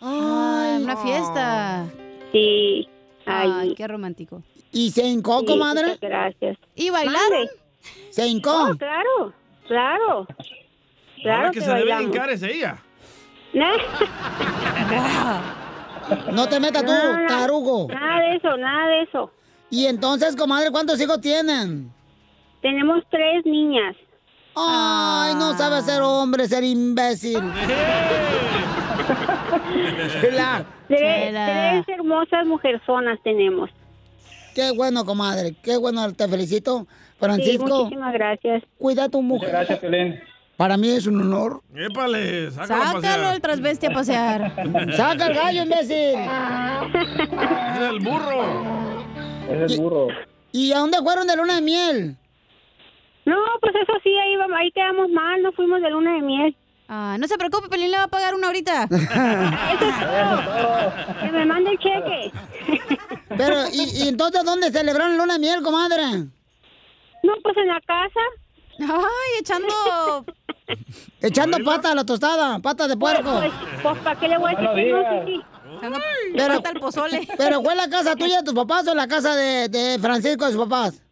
Ah, 0.00 0.78
una 0.80 0.96
fiesta. 0.96 1.84
Sí. 2.32 2.88
Ay, 3.26 3.50
Ay. 3.54 3.74
qué 3.76 3.86
romántico. 3.86 4.42
¿Y 4.72 4.90
se 4.90 5.06
hincó, 5.06 5.40
Sí, 5.40 5.46
comadre? 5.46 5.82
muchas 5.82 6.00
gracias. 6.00 6.56
¿Y 6.74 6.90
bailaron? 6.90 7.46
¿Se 8.10 8.26
hincó? 8.26 8.70
Oh, 8.70 8.76
claro, 8.76 9.32
claro. 9.68 10.26
Claro 11.22 11.36
Ahora 11.38 11.50
que, 11.52 11.58
que 11.60 11.64
se 11.64 11.72
debe 11.72 12.02
hincar 12.02 12.30
es 12.30 12.42
ella. 12.42 12.82
No 16.32 16.48
te 16.48 16.60
metas 16.60 16.84
tú, 16.84 16.92
tarugo. 17.28 17.88
Nada 17.88 18.20
de 18.20 18.36
eso, 18.36 18.56
nada 18.56 18.86
de 18.88 19.02
eso. 19.02 19.30
Y 19.70 19.86
entonces, 19.86 20.36
comadre, 20.36 20.70
¿cuántos 20.70 21.00
hijos 21.00 21.20
tienen? 21.20 21.90
Tenemos 22.60 23.02
tres 23.10 23.44
niñas. 23.46 23.96
Ay, 24.54 25.34
no 25.36 25.56
sabe 25.56 25.80
ser 25.80 26.02
hombre, 26.02 26.46
ser 26.46 26.62
imbécil. 26.64 27.38
Chela. 30.20 30.64
Tres, 30.88 31.00
Chela. 31.00 31.46
tres 31.46 31.84
hermosas 31.96 32.46
mujerzonas 32.46 33.18
tenemos. 33.24 33.70
Qué 34.54 34.72
bueno, 34.72 35.06
comadre. 35.06 35.56
Qué 35.62 35.78
bueno, 35.78 36.12
te 36.12 36.28
felicito. 36.28 36.80
Sí, 36.80 36.86
Francisco, 37.18 37.84
muchísimas 37.84 38.12
gracias. 38.12 38.62
cuida 38.78 39.04
a 39.04 39.08
tu 39.08 39.22
mujer. 39.22 39.48
Gracias, 39.50 39.78
Piolín. 39.78 40.20
Para 40.56 40.76
mí 40.76 40.88
es 40.90 41.06
un 41.06 41.20
honor. 41.20 41.62
Épale, 41.74 42.50
sácalo 42.50 42.82
a 42.82 42.86
Sácalo 42.86 43.02
pasear. 43.02 43.34
el 43.34 43.40
transvesti 43.40 43.86
a 43.86 43.90
pasear. 43.90 44.92
Saca 44.96 45.26
el 45.26 45.34
gallo, 45.34 45.62
imbécil. 45.62 46.18
Es 47.74 47.80
el 47.90 47.98
burro. 48.00 49.02
Es 49.50 49.72
el 49.72 49.80
burro. 49.80 50.08
¿Y 50.52 50.72
a 50.72 50.78
dónde 50.78 50.98
fueron 50.98 51.26
de 51.26 51.36
luna 51.36 51.56
de 51.56 51.62
miel? 51.62 52.16
No, 53.24 53.36
pues 53.60 53.74
eso 53.76 53.92
sí, 54.02 54.10
ahí, 54.18 54.36
vamos, 54.36 54.56
ahí 54.60 54.70
quedamos 54.72 55.08
mal, 55.10 55.42
no 55.42 55.52
fuimos 55.52 55.80
de 55.80 55.90
luna 55.90 56.14
de 56.14 56.22
miel. 56.22 56.56
Ah, 56.88 57.16
no 57.18 57.26
se 57.26 57.38
preocupe, 57.38 57.68
Pelín 57.68 57.90
le 57.90 57.96
va 57.96 58.04
a 58.04 58.08
pagar 58.08 58.34
una 58.34 58.48
ahorita. 58.48 58.88
Que 61.22 61.30
me 61.32 61.46
mande 61.46 61.70
el 61.70 61.78
cheque. 61.78 62.32
Pero, 63.36 63.54
¿y, 63.72 64.04
y 64.04 64.08
entonces 64.08 64.44
dónde 64.44 64.70
celebraron 64.70 65.16
luna 65.16 65.34
de 65.34 65.38
miel, 65.40 65.62
comadre? 65.62 66.02
No, 67.22 67.32
pues 67.42 67.56
en 67.56 67.68
la 67.68 67.80
casa. 67.86 68.20
Ay, 68.80 69.40
echando... 69.40 69.68
Echando 71.20 71.58
pata 71.64 71.92
a 71.92 71.94
la 71.94 72.04
tostada, 72.04 72.58
pata 72.58 72.88
de 72.88 72.96
puerco. 72.96 73.30
Pues, 73.38 73.52
pues 73.82 73.98
¿para 73.98 74.18
qué 74.18 74.28
le 74.28 74.38
voy 74.38 74.52
a 74.54 74.60
decir 74.60 74.92
No 74.92 75.02
que. 75.02 75.24
Sí, 75.26 75.36
sí. 75.36 75.42
Pero, 76.36 76.54
al 76.54 76.80
pozole. 76.80 77.28
pero 77.36 77.62
¿fue 77.62 77.74
la 77.74 77.88
casa 77.88 78.16
tuya 78.16 78.38
de 78.38 78.44
tus 78.44 78.54
papás 78.54 78.86
o 78.88 78.94
la 78.94 79.06
casa 79.06 79.34
de, 79.36 79.68
de 79.68 79.98
Francisco 79.98 80.46
de 80.46 80.52
sus 80.52 80.62
papás? 80.62 81.02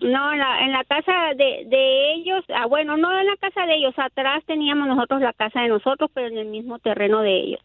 No, 0.00 0.32
en 0.32 0.38
la, 0.38 0.64
en 0.64 0.72
la 0.72 0.84
casa 0.84 1.12
de, 1.36 1.64
de 1.66 2.14
ellos, 2.14 2.44
ah, 2.54 2.66
bueno, 2.66 2.96
no 2.96 3.18
en 3.18 3.26
la 3.26 3.36
casa 3.36 3.66
de 3.66 3.76
ellos, 3.76 3.94
atrás 3.96 4.42
teníamos 4.46 4.88
nosotros 4.88 5.22
la 5.22 5.32
casa 5.32 5.60
de 5.60 5.68
nosotros, 5.68 6.10
pero 6.12 6.28
en 6.28 6.36
el 6.36 6.46
mismo 6.46 6.78
terreno 6.78 7.22
de 7.22 7.40
ellos. 7.40 7.60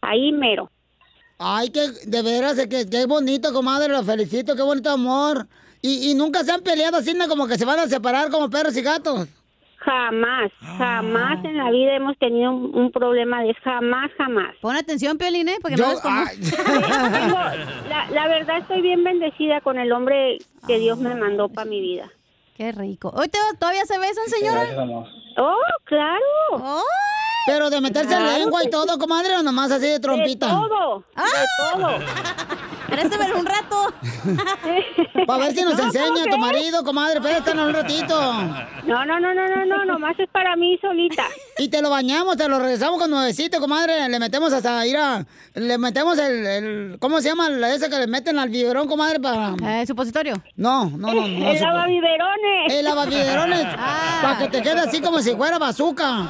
Ahí 0.00 0.32
mero. 0.32 0.70
Ay, 1.38 1.70
que 1.70 1.80
de 2.06 2.22
veras, 2.22 2.56
que, 2.66 2.86
qué 2.90 3.06
bonito, 3.06 3.52
comadre, 3.52 3.92
lo 3.92 4.02
felicito, 4.02 4.56
qué 4.56 4.62
bonito 4.62 4.90
amor. 4.90 5.46
Y, 5.86 6.10
y 6.10 6.14
nunca 6.14 6.42
se 6.44 6.50
han 6.52 6.62
peleado 6.62 6.96
así, 6.96 7.14
¿no? 7.14 7.28
como 7.28 7.46
que 7.46 7.56
se 7.58 7.64
van 7.64 7.78
a 7.78 7.86
separar 7.86 8.30
como 8.30 8.50
perros 8.50 8.76
y 8.76 8.82
gatos. 8.82 9.28
Jamás, 9.78 10.50
jamás 10.78 11.44
en 11.44 11.56
la 11.58 11.70
vida 11.70 11.94
hemos 11.94 12.18
tenido 12.18 12.50
un, 12.50 12.74
un 12.76 12.90
problema 12.90 13.42
de 13.44 13.54
jamás, 13.62 14.10
jamás. 14.18 14.56
Pon 14.60 14.74
atención, 14.74 15.16
Piolín, 15.16 15.48
¿eh? 15.48 15.58
Porque 15.62 15.76
Yo- 15.76 15.84
no 15.86 15.90
ves 15.90 16.00
cómo... 16.00 16.24
la, 17.88 18.10
la 18.10 18.28
verdad 18.28 18.58
estoy 18.58 18.80
bien 18.82 19.04
bendecida 19.04 19.60
con 19.60 19.78
el 19.78 19.92
hombre 19.92 20.38
que 20.66 20.78
Dios 20.80 20.98
me 20.98 21.14
mandó 21.14 21.48
para 21.48 21.70
mi 21.70 21.80
vida. 21.80 22.10
Qué 22.56 22.72
rico. 22.72 23.12
¿Hoy 23.14 23.28
te- 23.28 23.38
todavía 23.60 23.84
se 23.84 23.96
besan, 23.98 24.24
señora? 24.26 24.64
Oh, 25.38 25.54
claro. 25.84 26.24
¡Ay! 26.58 26.82
Pero 27.46 27.70
de 27.70 27.80
meterse 27.80 28.12
en 28.14 28.18
Claro 28.20 28.38
lengua 28.38 28.64
y 28.64 28.70
todo, 28.70 28.98
comadre, 28.98 29.36
o 29.36 29.42
nomás 29.42 29.70
así 29.70 29.86
de 29.86 29.92
De 29.92 30.00
trompita. 30.00 30.48
todo, 30.48 31.04
de 31.16 31.72
todo. 31.72 31.98
Un 33.36 33.44
rato. 33.46 33.92
Para 35.26 35.38
ver 35.44 35.52
si 35.54 35.62
nos 35.62 35.72
No, 35.74 35.78
¿cómo 35.78 35.86
enseña 35.88 36.30
tu 36.30 36.38
marido, 36.38 36.84
comadre, 36.84 37.20
préstanos 37.20 37.66
un 37.68 37.74
ratito. 37.74 38.32
No, 38.84 39.04
no, 39.04 39.20
no, 39.20 39.34
no, 39.34 39.46
no, 39.48 39.64
no, 39.66 39.84
nomás 39.84 40.18
es 40.18 40.28
para 40.30 40.56
mí 40.56 40.78
solita. 40.80 41.24
Y 41.58 41.68
te 41.68 41.82
lo 41.82 41.90
bañamos, 41.90 42.36
te 42.36 42.48
lo 42.48 42.58
regresamos 42.58 43.00
con 43.00 43.10
nuevecito, 43.10 43.60
comadre. 43.60 44.08
Le 44.08 44.18
metemos 44.18 44.52
hasta 44.52 44.86
ir 44.86 44.96
a... 44.96 45.24
Le 45.54 45.78
metemos 45.78 46.16
el... 46.18 46.46
el- 46.46 46.96
¿Cómo 47.00 47.20
se 47.20 47.28
llama? 47.28 47.48
la- 47.50 47.74
Ese 47.74 47.90
que 47.90 47.98
le 47.98 48.06
meten 48.06 48.38
al 48.38 48.48
biberón, 48.48 48.86
comadre, 48.88 49.18
para... 49.20 49.54
Eh, 49.80 49.86
¿Supositorio? 49.86 50.34
No, 50.56 50.84
no, 50.90 51.12
no. 51.12 51.28
no 51.28 51.50
El 51.50 51.60
lavabiberones. 51.60 52.72
El 52.72 52.84
lavabiberones. 52.84 53.66
Ah. 53.78 54.18
Para 54.22 54.38
que 54.38 54.48
te 54.48 54.62
quede 54.62 54.80
así 54.80 55.00
como 55.00 55.20
si 55.20 55.34
fuera 55.34 55.58
bazooka. 55.58 56.28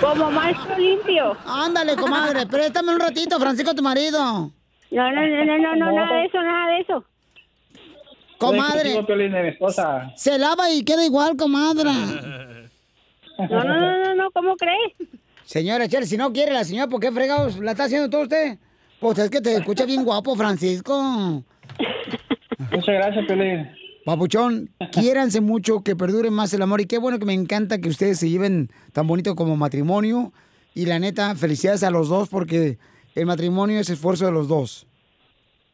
Como 0.00 0.30
maestro 0.30 0.78
limpio. 0.78 1.36
Ándale, 1.46 1.96
comadre, 1.96 2.46
préstame 2.50 2.92
un 2.92 3.00
ratito, 3.00 3.38
Francisco, 3.38 3.74
tu 3.74 3.82
marido. 3.82 4.50
No, 4.90 5.12
no, 5.12 5.26
no, 5.26 5.44
no, 5.44 5.58
no, 5.58 5.76
no, 5.76 5.92
nada 5.92 6.16
de 6.16 6.26
eso, 6.26 6.42
nada 6.42 6.72
de 6.72 6.80
eso. 6.80 7.04
Comadre, 8.38 9.06
se 10.16 10.38
lava 10.38 10.70
y 10.70 10.84
queda 10.84 11.04
igual, 11.04 11.36
comadre. 11.36 11.90
No, 13.38 13.46
no, 13.48 13.64
no, 13.64 14.04
no, 14.04 14.14
no, 14.14 14.30
¿cómo 14.32 14.56
crees? 14.56 14.92
Señora 15.44 15.88
Chela, 15.88 16.06
si 16.06 16.16
no 16.16 16.32
quiere 16.32 16.52
la 16.52 16.64
señora, 16.64 16.88
¿por 16.88 17.00
qué 17.00 17.12
fregados 17.12 17.58
la 17.58 17.72
está 17.72 17.84
haciendo 17.84 18.10
todo 18.10 18.22
usted? 18.22 18.58
Pues 19.00 19.18
es 19.18 19.30
que 19.30 19.40
te 19.40 19.54
escucha 19.54 19.84
bien 19.84 20.04
guapo, 20.04 20.34
Francisco. 20.34 21.42
Muchas 22.70 22.94
gracias, 22.94 23.26
Piolín. 23.26 23.68
Papuchón, 24.04 24.70
quiéranse 24.92 25.40
mucho, 25.40 25.82
que 25.82 25.96
perdure 25.96 26.30
más 26.30 26.52
el 26.54 26.62
amor. 26.62 26.80
Y 26.80 26.86
qué 26.86 26.98
bueno 26.98 27.18
que 27.18 27.24
me 27.24 27.34
encanta 27.34 27.80
que 27.80 27.88
ustedes 27.88 28.18
se 28.18 28.28
lleven 28.28 28.70
tan 28.92 29.06
bonito 29.06 29.34
como 29.34 29.56
matrimonio. 29.56 30.32
Y 30.74 30.86
la 30.86 30.98
neta, 30.98 31.34
felicidades 31.36 31.82
a 31.84 31.90
los 31.90 32.08
dos 32.08 32.28
porque 32.28 32.78
el 33.14 33.26
matrimonio 33.26 33.78
es 33.78 33.90
esfuerzo 33.90 34.26
de 34.26 34.32
los 34.32 34.48
dos. 34.48 34.86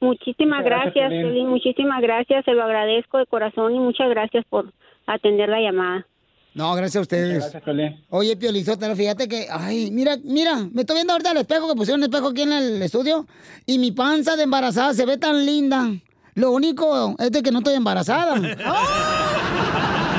Muchísimas 0.01 0.65
gracias, 0.65 1.11
gracias, 1.11 1.47
muchísimas 1.47 2.01
gracias, 2.01 2.45
se 2.47 2.53
lo 2.53 2.63
agradezco 2.63 3.19
de 3.19 3.27
corazón 3.27 3.75
y 3.75 3.79
muchas 3.79 4.09
gracias 4.09 4.47
por 4.49 4.73
atender 5.07 5.49
la 5.51 5.61
llamada. 5.61 6.07
No, 6.55 6.75
gracias 6.75 6.97
a 6.97 7.01
ustedes. 7.03 7.39
Gracias, 7.39 7.63
Piolín. 7.63 8.01
Oye, 8.09 8.37
Piolizotelo, 8.37 8.97
fíjate 8.97 9.29
que, 9.29 9.47
ay, 9.51 9.91
mira, 9.93 10.17
mira, 10.25 10.57
me 10.73 10.81
estoy 10.81 10.97
viendo 10.97 11.13
ahorita 11.13 11.33
el 11.33 11.39
espejo, 11.39 11.69
que 11.69 11.77
pusieron 11.77 12.01
un 12.01 12.05
espejo 12.05 12.29
aquí 12.29 12.43
en 12.43 12.53
el 12.53 12.83
estudio, 12.83 13.27
y 13.67 13.79
mi 13.79 13.93
panza 13.93 14.37
de 14.37 14.45
embarazada 14.45 14.95
se 14.95 15.07
ve 15.07 15.17
tan 15.17 15.45
linda. 15.45 15.87
Lo 16.35 16.51
único 16.53 17.17
es 17.19 17.31
de 17.33 17.43
que 17.43 17.51
no 17.51 17.59
estoy 17.59 17.75
embarazada. 17.75 18.35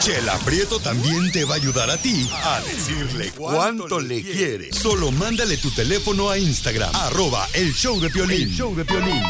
Chela 0.00 0.38
Prieto 0.44 0.78
también 0.78 1.30
te 1.32 1.44
va 1.44 1.54
a 1.54 1.56
ayudar 1.56 1.90
a 1.90 1.96
ti 1.96 2.30
a 2.32 2.60
decirle 2.60 3.32
cuánto 3.36 4.00
le 4.00 4.22
quiere. 4.22 4.72
Solo 4.72 5.10
mándale 5.10 5.56
tu 5.56 5.70
teléfono 5.70 6.30
a 6.30 6.38
Instagram, 6.38 6.94
arroba 6.94 7.46
el 7.52 7.74
show 7.74 8.00
de 8.00 8.08
Piolín. 8.08 8.48
Show 8.48 8.74
de 8.76 8.84
Piolín. 8.84 9.22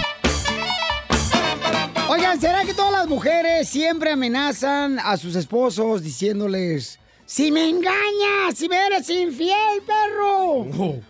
Oigan, 2.09 2.41
¿será 2.41 2.65
que 2.65 2.75
todas 2.75 2.93
las 2.93 3.09
mujeres 3.09 3.69
siempre 3.69 4.13
amenazan 4.13 4.99
a 4.99 5.17
sus 5.17 5.37
esposos 5.37 6.03
diciéndoles, 6.03 6.99
si 7.31 7.53
me 7.53 7.69
engañas, 7.69 8.55
si 8.57 8.71
me 8.71 8.87
eres 8.87 9.11
infiel, 9.11 9.83
perro, 9.87 10.65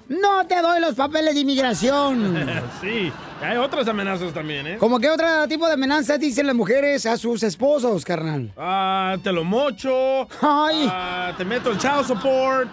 no 0.08 0.46
te 0.48 0.60
doy 0.60 0.80
los 0.80 0.96
papeles 0.96 1.32
de 1.32 1.40
inmigración? 1.42 2.36
Sí, 2.80 3.12
hay 3.40 3.56
otras 3.56 3.86
amenazas 3.86 4.32
también, 4.32 4.66
¿eh? 4.66 4.76
¿Cómo 4.78 4.98
que 4.98 5.08
otro 5.08 5.26
tipo 5.48 5.66
de 5.66 5.74
amenazas 5.74 6.18
dicen 6.18 6.46
las 6.46 6.56
mujeres 6.56 7.06
a 7.06 7.16
sus 7.16 7.42
esposos, 7.44 8.04
carnal? 8.04 8.52
Ah, 8.56 9.16
te 9.22 9.32
lo 9.32 9.44
mocho. 9.44 10.22
Ay. 10.40 10.88
Ah, 10.90 11.32
te 11.36 11.44
meto 11.44 11.70
el 11.70 11.78
child 11.78 12.04
support. 12.04 12.68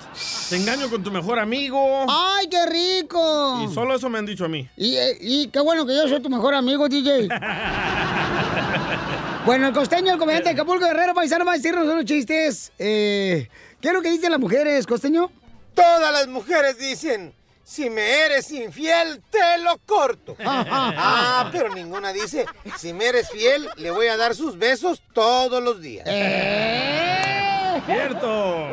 Te 0.50 0.56
engaño 0.58 0.90
con 0.90 1.04
tu 1.04 1.12
mejor 1.12 1.38
amigo. 1.40 2.06
¡Ay, 2.10 2.48
qué 2.50 2.66
rico! 2.66 3.62
Y 3.64 3.74
solo 3.74 3.96
eso 3.96 4.10
me 4.10 4.18
han 4.20 4.26
dicho 4.26 4.46
a 4.46 4.48
mí. 4.48 4.68
Y, 4.76 4.96
eh, 4.96 5.18
y 5.22 5.48
qué 5.48 5.60
bueno 5.60 5.86
que 5.86 5.96
yo 5.96 6.08
soy 6.08 6.22
tu 6.22 6.30
mejor 6.30 6.56
amigo, 6.56 6.88
DJ. 6.88 7.28
bueno, 9.46 9.68
el 9.68 9.74
costeño, 9.74 10.14
el 10.14 10.20
comediante 10.20 10.50
de 10.50 10.54
Acapulco 10.56 10.86
Guerrero, 10.86 11.14
paisano, 11.14 11.46
va 11.46 11.54
a 11.54 11.56
decirnos 11.56 11.86
unos 11.86 12.06
chistes. 12.06 12.72
Eh, 12.80 13.48
¿Qué 13.80 13.88
es 13.90 13.94
lo 13.94 14.02
que 14.02 14.10
dicen 14.10 14.32
las 14.32 14.40
mujeres, 14.40 14.88
costeño? 14.88 15.32
Todas 15.74 16.12
las 16.12 16.28
mujeres 16.28 16.78
dicen, 16.78 17.34
si 17.64 17.90
me 17.90 18.26
eres 18.26 18.52
infiel, 18.52 19.22
te 19.30 19.58
lo 19.64 19.78
corto. 19.86 20.36
ah, 20.46 21.50
pero 21.52 21.74
ninguna 21.74 22.12
dice, 22.12 22.46
si 22.78 22.94
me 22.94 23.06
eres 23.06 23.30
fiel, 23.30 23.70
le 23.76 23.92
voy 23.92 24.08
a 24.08 24.18
dar 24.18 24.34
sus 24.34 24.58
besos 24.58 25.04
todos 25.14 25.62
los 25.62 25.82
días. 25.82 26.08
Eh. 26.10 27.82
Cierto. 27.86 28.70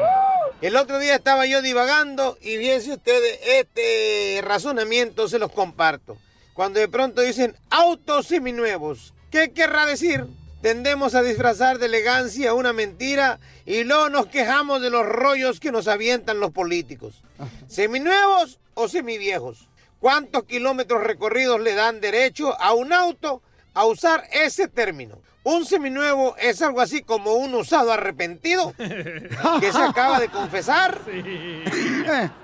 El 0.63 0.77
otro 0.77 0.99
día 0.99 1.17
estaba 1.17 1.45
yo 1.45 1.61
divagando 1.61 2.39
y 2.41 2.57
fíjense 2.57 2.93
ustedes, 2.93 3.41
este 3.47 4.41
razonamiento 4.43 5.29
se 5.29 5.39
los 5.39 5.51
comparto. 5.53 6.17
Cuando 6.55 6.79
de 6.79 6.89
pronto 6.89 7.21
dicen 7.21 7.57
autos 7.69 8.29
seminuevos, 8.29 9.13
¿qué 9.31 9.53
querrá 9.53 9.87
decir? 9.87 10.27
Tendemos 10.63 11.17
a 11.17 11.23
disfrazar 11.23 11.81
de 11.81 11.87
elegancia 11.87 12.55
una 12.55 12.73
mentira 12.73 13.41
y 13.67 13.83
luego 13.83 14.09
nos 14.09 14.27
quejamos 14.27 14.81
de 14.81 14.91
los 14.91 15.05
rollos 15.05 15.59
que 15.59 15.73
nos 15.73 15.89
avientan 15.89 16.39
los 16.39 16.53
políticos. 16.53 17.23
¿Seminuevos 17.67 18.61
o 18.75 18.87
semiviejos? 18.87 19.69
¿Cuántos 19.99 20.45
kilómetros 20.45 21.03
recorridos 21.03 21.61
le 21.61 21.75
dan 21.75 22.01
derecho 22.01 22.59
a 22.61 22.75
un 22.75 22.93
auto 22.93 23.43
a 23.75 23.87
usar 23.87 24.23
ese 24.31 24.69
término? 24.69 25.19
Un 25.43 25.67
seminuevo 25.67 26.37
es 26.39 26.63
algo 26.63 26.81
así 26.81 27.03
como 27.03 27.35
un 27.35 27.55
usado 27.57 27.93
arrepentido 27.93 28.73
que 29.61 29.73
se 29.73 29.83
acaba 29.83 30.21
de 30.21 30.29
confesar. 30.29 31.01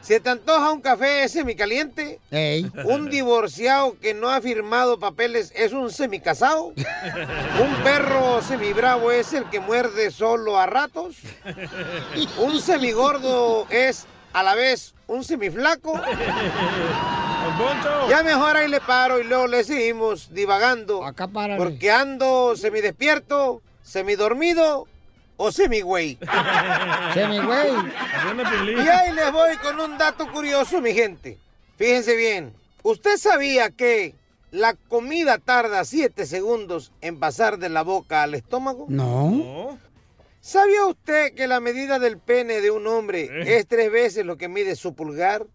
¿Se 0.00 0.18
te 0.18 0.30
antoja 0.30 0.72
un 0.72 0.80
café 0.80 1.28
semicaliente? 1.28 2.18
¿Un 2.84 3.10
divorciado 3.10 3.98
que 4.00 4.14
no 4.14 4.30
ha 4.30 4.40
firmado 4.40 4.98
papeles 4.98 5.52
es 5.54 5.72
un 5.72 5.90
semicasado? 5.90 6.68
¿Un 6.68 7.74
perro 7.84 8.40
semibravo 8.42 9.12
es 9.12 9.32
el 9.34 9.44
que 9.50 9.60
muerde 9.60 10.10
solo 10.10 10.58
a 10.58 10.66
ratos? 10.66 11.16
¿Un 12.38 12.60
semigordo 12.60 13.66
es 13.70 14.06
a 14.32 14.42
la 14.42 14.54
vez 14.54 14.94
un 15.06 15.22
semiflaco? 15.22 15.92
Ya 18.08 18.22
mejor 18.22 18.56
ahí 18.56 18.68
le 18.68 18.80
paro 18.80 19.20
y 19.20 19.24
luego 19.24 19.46
le 19.48 19.64
seguimos 19.64 20.32
divagando. 20.32 21.02
Porque 21.58 21.90
ando 21.90 22.56
semidespierto, 22.56 23.60
semidormido 23.82 24.86
o 25.42 25.50
semigüey. 25.50 26.18
Semigüey. 27.14 27.70
Y 28.76 28.88
ahí 28.88 29.12
les 29.14 29.32
voy 29.32 29.56
con 29.56 29.80
un 29.80 29.96
dato 29.96 30.30
curioso, 30.30 30.82
mi 30.82 30.92
gente. 30.92 31.38
Fíjense 31.76 32.14
bien. 32.14 32.52
¿Usted 32.82 33.16
sabía 33.16 33.70
que 33.70 34.14
la 34.50 34.74
comida 34.74 35.38
tarda 35.38 35.86
7 35.86 36.26
segundos 36.26 36.92
en 37.00 37.18
pasar 37.18 37.58
de 37.58 37.70
la 37.70 37.82
boca 37.82 38.22
al 38.22 38.34
estómago? 38.34 38.84
No. 38.90 39.78
¿Sabía 40.42 40.84
usted 40.84 41.34
que 41.34 41.46
la 41.46 41.60
medida 41.60 41.98
del 41.98 42.18
pene 42.18 42.60
de 42.60 42.70
un 42.70 42.86
hombre 42.86 43.56
es 43.56 43.66
tres 43.66 43.90
veces 43.90 44.26
lo 44.26 44.36
que 44.36 44.48
mide 44.48 44.76
su 44.76 44.94
pulgar? 44.94 45.46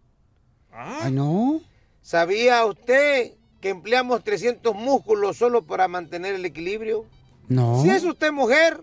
Ah, 0.72 1.10
no. 1.12 1.60
¿Sabía 2.02 2.64
usted 2.66 3.34
que 3.60 3.68
empleamos 3.68 4.24
300 4.24 4.74
músculos 4.74 5.36
solo 5.36 5.62
para 5.62 5.86
mantener 5.86 6.34
el 6.34 6.44
equilibrio? 6.44 7.04
No. 7.48 7.80
Si 7.82 7.90
es 7.90 8.02
usted 8.02 8.32
mujer, 8.32 8.80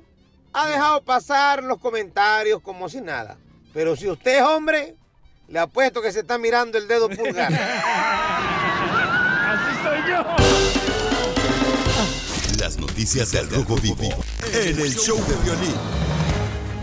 ha 0.53 0.67
dejado 0.67 1.01
pasar 1.03 1.63
los 1.63 1.79
comentarios 1.79 2.61
como 2.61 2.87
si 2.87 3.01
nada. 3.01 3.37
Pero 3.73 3.95
si 3.95 4.07
usted 4.07 4.37
es 4.37 4.43
hombre, 4.43 4.95
le 5.47 5.59
apuesto 5.59 6.01
que 6.01 6.11
se 6.11 6.19
está 6.19 6.37
mirando 6.37 6.77
el 6.77 6.87
dedo 6.87 7.09
pulgar. 7.09 7.51
Así 9.49 9.75
soy 9.83 9.97
yo. 10.09 10.23
Las 12.59 12.77
noticias 12.77 13.31
del 13.31 13.49
Rojo 13.49 13.75
Vivo 13.77 14.09
en 14.53 14.79
el 14.79 14.93
show 14.93 15.17
de 15.17 15.35
violín. 15.43 15.73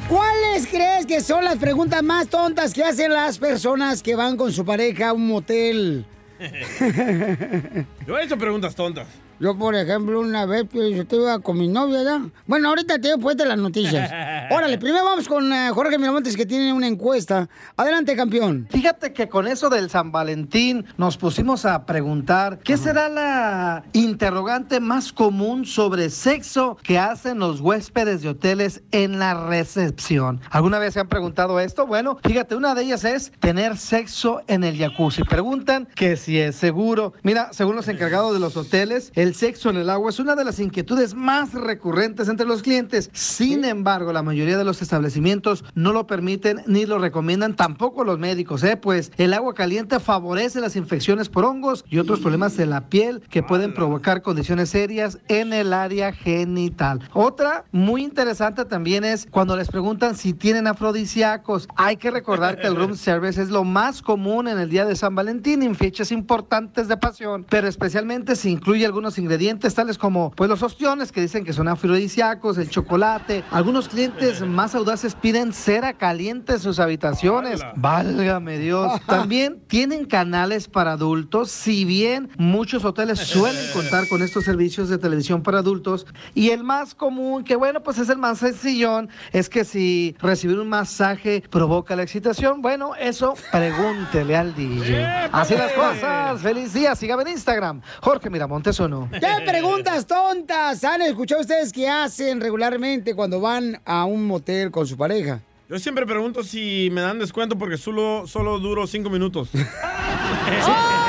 ¿Cuáles 0.09 0.67
crees 0.67 1.07
que 1.07 1.21
son 1.21 1.45
las 1.45 1.57
preguntas 1.59 2.03
más 2.03 2.27
tontas 2.27 2.75
que 2.75 2.83
hacen 2.83 3.13
las 3.13 3.39
personas 3.39 4.03
que 4.03 4.17
van 4.17 4.37
con 4.37 4.53
su 4.53 4.65
pareja 4.65 5.11
a 5.11 5.13
un 5.13 5.29
motel? 5.29 6.05
Yo 8.07 8.19
he 8.19 8.25
hecho 8.25 8.37
preguntas 8.37 8.75
tontas. 8.75 9.07
Yo, 9.41 9.57
por 9.57 9.75
ejemplo, 9.75 10.21
una 10.21 10.45
vez 10.45 10.67
pues, 10.71 10.95
yo 10.95 11.01
estuve 11.01 11.41
con 11.41 11.57
mi 11.57 11.67
novia 11.67 12.03
ya. 12.03 12.21
Bueno, 12.47 12.69
ahorita 12.69 13.01
te 13.01 13.09
después 13.09 13.39
de 13.39 13.47
las 13.47 13.57
noticias. 13.57 14.11
Órale, 14.51 14.77
primero 14.77 15.03
vamos 15.03 15.27
con 15.29 15.51
eh, 15.51 15.71
Jorge 15.73 15.97
Miramontes 15.97 16.37
que 16.37 16.45
tiene 16.45 16.75
una 16.75 16.87
encuesta. 16.87 17.49
Adelante, 17.75 18.15
campeón. 18.17 18.69
Fíjate 18.71 19.15
que 19.15 19.31
con 19.31 19.49
eso 19.49 19.71
del 19.71 19.89
San 19.89 20.13
Valentín 20.13 20.85
nos 20.99 21.17
pusimos 21.17 21.65
a 21.65 21.87
preguntar 21.87 22.59
qué 22.59 22.77
será 22.77 23.09
la 23.09 23.83
interrogante 23.95 24.79
más 24.79 25.11
común 25.11 25.65
sobre 25.65 26.11
sexo 26.11 26.77
que 26.83 26.99
hacen 26.99 27.39
los 27.39 27.63
huéspedes 27.63 28.21
de 28.21 28.29
hoteles 28.29 28.83
en 28.91 29.19
la 29.19 29.49
recepción. 29.49 30.43
¿Alguna 30.51 30.79
vez 30.79 30.93
se 30.93 31.01
han 31.01 31.09
preguntado 31.09 31.61
esto? 31.61 31.87
Bueno, 31.87 32.19
fíjate, 32.23 32.57
una 32.57 32.75
de 32.75 32.83
ellas 32.83 33.05
es 33.05 33.33
tener 33.41 33.79
sexo 33.79 34.43
en 34.49 34.65
el 34.65 34.77
jacuzzi. 34.77 35.25
Preguntan 35.25 35.89
que 35.95 36.19
si 36.19 36.39
es 36.39 36.57
seguro. 36.57 37.15
Mira, 37.23 37.55
según 37.55 37.77
los 37.77 37.89
encargados 37.89 38.35
de 38.35 38.41
los 38.41 38.55
hoteles, 38.59 39.13
el 39.15 39.30
sexo 39.35 39.71
en 39.71 39.77
el 39.77 39.91
agua 39.91 40.11
es 40.11 40.19
una 40.19 40.35
de 40.35 40.45
las 40.45 40.61
inquietudes 40.61 41.15
más 41.15 41.53
recurrentes 41.55 42.29
entre 42.29 42.47
los 42.47 42.63
clientes. 42.63 43.11
Sin 43.13 43.65
embargo, 43.65 44.13
la 44.13 44.23
mayoría 44.23 44.59
de 44.59 44.65
los 44.65 44.83
establecimientos 44.83 45.65
no 45.75 45.93
lo 45.93 46.07
permiten 46.07 46.63
ni 46.67 46.87
lo 46.87 46.99
recomiendan, 46.99 47.57
tampoco 47.57 48.05
los 48.05 48.19
médicos, 48.19 48.63
¿eh? 48.63 48.77
pues 48.77 49.13
el 49.17 49.35
agua 49.35 49.55
caliente 49.55 50.01
favorece 50.01 50.61
las 50.61 50.77
infecciones 50.77 51.29
por 51.29 51.45
hongos 51.45 51.85
y 51.89 51.99
otros 51.99 52.21
problemas 52.21 52.57
de 52.57 52.67
la 52.67 52.89
piel 52.89 53.23
que 53.31 53.43
pueden 53.43 53.75
provocar 53.75 54.23
condiciones 54.23 54.71
serias 54.71 55.19
en 55.29 55.53
el 55.53 55.73
área 55.73 56.13
genital. 56.13 57.01
Otra 57.13 57.65
muy 57.73 58.03
interesante 58.03 58.65
también 58.65 59.05
es 59.05 59.27
cuando 59.31 59.57
les 59.57 59.69
preguntan 59.69 60.17
si 60.17 60.33
tienen 60.33 60.67
afrodisíacos. 60.67 61.69
Hay 61.77 61.97
que 61.97 62.11
recordar 62.11 62.59
que 62.61 62.67
el 62.67 62.77
room 62.77 62.95
service 62.97 63.41
es 63.41 63.51
lo 63.51 63.65
más 63.65 64.03
común 64.03 64.49
en 64.49 64.59
el 64.59 64.71
día 64.71 64.85
de 64.85 64.97
San 64.97 65.15
Valentín 65.15 65.63
en 65.63 65.75
fechas 65.75 66.13
importantes 66.13 66.89
de 66.89 66.97
pasión, 66.97 67.47
pero 67.49 67.69
especialmente 67.69 68.37
si 68.37 68.51
incluye 68.51 68.87
algunos 68.87 69.19
ingredientes 69.21 69.75
tales 69.75 69.99
como 69.99 70.31
pues 70.33 70.51
los 70.51 70.63
ostiones 70.63 71.13
que 71.13 71.21
dicen 71.21 71.45
que 71.45 71.53
son 71.53 71.69
afrodisíacos, 71.69 72.59
el 72.59 72.69
chocolate. 72.71 73.45
Algunos 73.51 73.89
clientes 73.89 74.41
más 74.47 74.75
audaces 74.75 75.15
piden 75.15 75.53
cera 75.53 75.95
caliente 75.95 76.55
en 76.55 76.59
sus 76.61 76.81
habitaciones. 76.81 77.61
Válgame 77.77 78.59
Dios. 78.59 79.01
También 79.07 79.61
tienen 79.67 80.07
canales 80.07 80.69
para 80.69 80.93
adultos, 80.93 81.51
si 81.51 81.85
bien 81.85 82.31
muchos 82.39 82.85
hoteles 82.85 83.19
suelen 83.21 83.65
contar 83.73 84.09
con 84.09 84.23
estos 84.23 84.45
servicios 84.45 84.89
de 84.89 84.99
televisión 84.99 85.43
para 85.43 85.59
adultos 85.59 86.07
y 86.35 86.51
el 86.51 86.65
más 86.65 86.95
común, 86.95 87.45
que 87.45 87.57
bueno, 87.57 87.83
pues 87.83 87.99
es 87.99 88.09
el 88.09 88.19
más 88.19 88.39
sencillón, 88.39 89.09
es 89.33 89.49
que 89.49 89.65
si 89.65 90.17
recibir 90.21 90.59
un 90.59 90.69
masaje 90.69 91.43
provoca 91.51 91.95
la 91.97 92.03
excitación, 92.03 92.63
bueno, 92.63 92.95
eso 92.97 93.35
pregúntele 93.53 94.37
al 94.37 94.55
DJ. 94.55 95.05
Así 95.33 95.55
las 95.55 95.73
cosas. 95.73 96.41
Feliz 96.41 96.73
día, 96.73 96.95
sígame 96.95 97.23
en 97.23 97.29
Instagram. 97.29 97.83
Jorge 98.01 98.31
Miramontes 98.31 98.79
o 98.81 98.89
no. 98.89 99.09
¿Qué 99.13 99.45
preguntas 99.45 100.07
tontas 100.07 100.85
han 100.85 101.03
escuchado 101.03 101.41
ustedes 101.41 101.73
que 101.73 101.89
hacen 101.89 102.41
regularmente 102.41 103.15
cuando 103.15 103.41
van 103.41 103.81
a 103.85 104.05
un 104.05 104.27
motel 104.27 104.71
con 104.71 104.87
su 104.87 104.97
pareja? 104.97 105.41
Yo 105.69 105.79
siempre 105.79 106.07
pregunto 106.07 106.43
si 106.45 106.89
me 106.93 107.01
dan 107.01 107.19
descuento 107.19 107.57
porque 107.57 107.77
solo, 107.77 108.27
solo 108.27 108.59
duro 108.59 108.87
cinco 108.87 109.11
minutos. 109.11 109.49
¡Oh! 110.67 111.01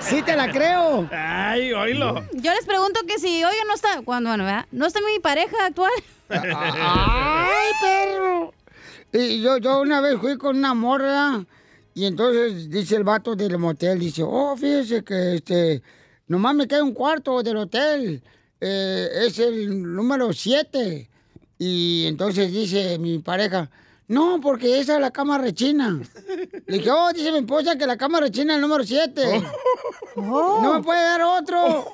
Sí 0.00 0.22
te 0.22 0.36
la 0.36 0.50
creo. 0.50 1.08
Ay, 1.12 1.72
oílo. 1.72 2.24
Yo 2.32 2.52
les 2.52 2.66
pregunto 2.66 3.00
que 3.06 3.18
si, 3.18 3.44
oye, 3.44 3.56
no 3.66 3.74
está, 3.74 4.02
cuando, 4.04 4.30
bueno, 4.30 4.44
¿verdad? 4.44 4.66
No 4.72 4.86
está 4.86 5.00
mi 5.00 5.18
pareja 5.20 5.66
actual. 5.66 5.92
¡Ay, 6.28 7.72
perro! 7.80 8.52
Y 9.12 9.40
yo, 9.40 9.58
yo 9.58 9.80
una 9.80 10.00
vez 10.00 10.18
fui 10.20 10.36
con 10.36 10.56
una 10.56 10.74
morra 10.74 11.44
y 11.94 12.06
entonces 12.06 12.68
dice 12.68 12.96
el 12.96 13.04
vato 13.04 13.36
del 13.36 13.58
motel, 13.58 14.00
dice, 14.00 14.22
oh, 14.24 14.56
fíjese 14.56 15.04
que 15.04 15.36
este, 15.36 15.82
nomás 16.26 16.54
me 16.54 16.66
queda 16.66 16.82
un 16.82 16.94
cuarto 16.94 17.42
del 17.42 17.56
hotel, 17.56 18.22
eh, 18.60 19.08
es 19.26 19.38
el 19.38 19.94
número 19.94 20.32
7. 20.32 21.08
Y 21.58 22.06
entonces 22.06 22.52
dice 22.52 22.98
mi 22.98 23.18
pareja, 23.20 23.70
no, 24.08 24.40
porque 24.40 24.80
esa 24.80 24.94
es 24.94 25.00
la 25.00 25.10
cama 25.10 25.38
rechina. 25.38 26.00
Le 26.66 26.78
dije, 26.78 26.90
oh, 26.90 27.12
dice 27.12 27.32
mi 27.32 27.38
esposa 27.38 27.76
que 27.76 27.86
la 27.86 27.96
cama 27.96 28.20
rechina 28.20 28.52
es 28.52 28.56
el 28.56 28.62
número 28.62 28.84
7. 28.84 29.42
No 30.16 30.74
me 30.74 30.82
puede 30.82 31.00
dar 31.00 31.22
otro. 31.22 31.86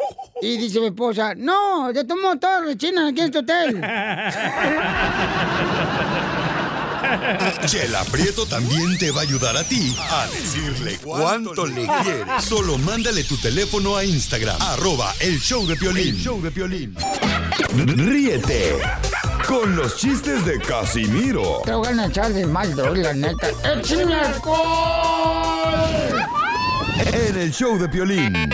Y 0.42 0.56
dice 0.56 0.80
mi 0.80 0.86
esposa, 0.86 1.34
no, 1.36 1.92
de 1.92 2.04
todos 2.04 2.20
modos 2.20 2.40
todos 2.40 2.64
rechinan 2.64 3.08
aquí 3.08 3.20
en 3.20 3.26
este 3.26 3.38
hotel. 3.38 3.80
Chela 7.66 8.04
Prieto 8.04 8.46
también 8.46 8.98
te 8.98 9.10
va 9.10 9.20
a 9.20 9.22
ayudar 9.22 9.56
a 9.56 9.64
ti 9.64 9.96
a 9.98 10.26
decirle 10.28 10.98
cuánto 11.02 11.66
le 11.66 11.86
quieres. 12.02 12.44
Solo 12.44 12.78
mándale 12.78 13.24
tu 13.24 13.36
teléfono 13.36 13.96
a 13.96 14.04
Instagram, 14.04 14.60
arroba 14.60 15.14
el 15.20 15.40
show 15.40 15.66
de 15.66 15.76
Piolín. 15.76 16.14
El 16.14 16.22
show 16.22 16.40
de 16.40 16.50
Piolín. 16.50 16.96
Ríete 17.74 18.78
con 19.46 19.74
los 19.76 19.96
chistes 19.96 20.44
de 20.44 20.60
Casimiro 20.60 21.62
Te 21.64 21.72
voy 21.72 21.88
a 21.88 22.06
echar 22.06 22.32
de 22.32 22.46
mal, 22.46 22.74
droga, 22.74 23.00
la 23.02 23.14
neta. 23.14 23.48
¡Échame 23.64 24.14
alcohol! 24.14 25.80
en 27.12 27.36
el 27.38 27.52
show 27.52 27.78
de 27.78 27.88
Piolín. 27.88 28.50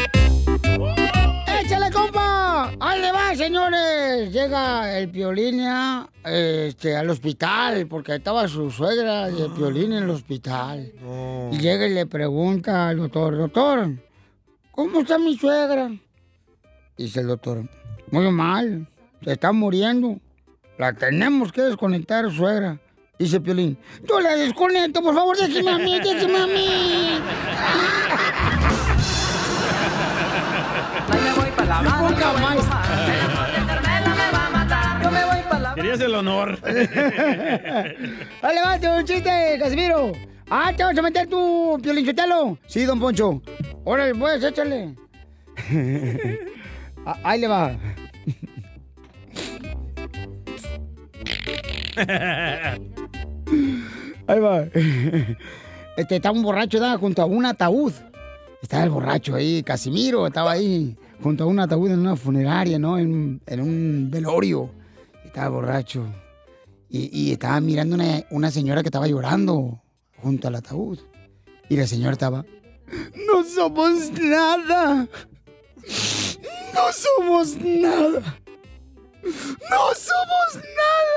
Señores! 3.36 4.32
Llega 4.32 4.98
el 4.98 5.10
Piolín 5.10 5.58
ya, 5.58 6.08
este, 6.24 6.96
al 6.96 7.10
hospital, 7.10 7.86
porque 7.86 8.14
estaba 8.14 8.48
su 8.48 8.70
suegra 8.70 9.28
de 9.28 9.48
Piolín 9.50 9.92
en 9.92 10.04
el 10.04 10.10
hospital. 10.10 10.92
Y 11.52 11.58
llega 11.58 11.86
y 11.86 11.94
le 11.94 12.06
pregunta 12.06 12.88
al 12.88 12.98
doctor, 12.98 13.36
doctor, 13.36 13.90
¿cómo 14.70 15.00
está 15.00 15.18
mi 15.18 15.36
suegra? 15.36 15.90
Dice 16.96 17.20
el 17.20 17.26
doctor, 17.28 17.68
muy 18.10 18.30
mal, 18.30 18.88
se 19.22 19.32
está 19.32 19.52
muriendo. 19.52 20.18
La 20.78 20.92
tenemos 20.92 21.52
que 21.52 21.62
desconectar, 21.62 22.30
suegra. 22.30 22.78
Dice 23.18 23.40
Piolín, 23.40 23.78
yo 24.06 24.20
la 24.20 24.36
desconecto, 24.36 25.02
por 25.02 25.14
favor, 25.14 25.36
déjeme 25.36 25.70
a 25.70 25.78
mí, 25.78 25.98
déjeme 26.00 26.38
a 26.38 26.46
mí. 26.46 27.20
Ay, 31.08 31.20
me 31.22 31.32
voy 31.32 31.50
para 31.56 31.82
la 31.82 32.30
Habana. 32.30 32.85
Querías 35.76 36.00
el 36.00 36.14
honor. 36.14 36.58
Dale, 36.62 38.60
va, 38.64 38.98
un 38.98 39.04
chiste, 39.04 39.58
Casimiro. 39.58 40.12
Ah, 40.48 40.72
te 40.74 40.82
vas 40.82 40.96
a 40.96 41.02
meter 41.02 41.26
tu 41.28 41.78
piolinchotelo. 41.82 42.56
Sí, 42.66 42.84
don 42.86 42.98
Poncho. 42.98 43.42
Órale, 43.84 44.14
pues, 44.14 44.42
échale. 44.42 44.94
Ah, 47.08 47.16
Ahí 47.22 47.40
le 47.40 47.46
va. 47.46 47.78
Ahí 54.26 54.40
va. 54.40 54.62
este, 55.96 56.16
estaba 56.16 56.34
un 56.36 56.42
borracho 56.42 56.80
¿verdad? 56.80 56.98
junto 56.98 57.22
a 57.22 57.26
un 57.26 57.46
ataúd. 57.46 57.92
Estaba 58.60 58.82
el 58.82 58.90
borracho 58.90 59.36
ahí, 59.36 59.62
Casimiro, 59.62 60.26
estaba 60.26 60.50
ahí 60.50 60.96
junto 61.22 61.44
a 61.44 61.46
un 61.46 61.60
ataúd 61.60 61.92
en 61.92 62.00
una 62.00 62.16
funeraria, 62.16 62.76
¿no? 62.76 62.98
En, 62.98 63.40
en 63.46 63.60
un 63.60 64.10
velorio. 64.10 64.68
Estaba 65.36 65.50
borracho. 65.50 66.02
Y, 66.88 67.30
estaba 67.30 67.60
mirando 67.60 67.94
una, 67.94 68.24
una 68.30 68.50
señora 68.50 68.82
que 68.82 68.88
estaba 68.88 69.06
llorando 69.06 69.82
junto 70.16 70.48
al 70.48 70.54
ataúd. 70.54 70.98
Y 71.68 71.76
la 71.76 71.86
señora 71.86 72.12
estaba, 72.12 72.46
no 73.26 73.44
somos 73.44 74.12
nada. 74.12 75.06
No 76.72 76.90
somos 76.90 77.54
nada. 77.62 78.38
No 79.22 79.94
somos 79.94 80.64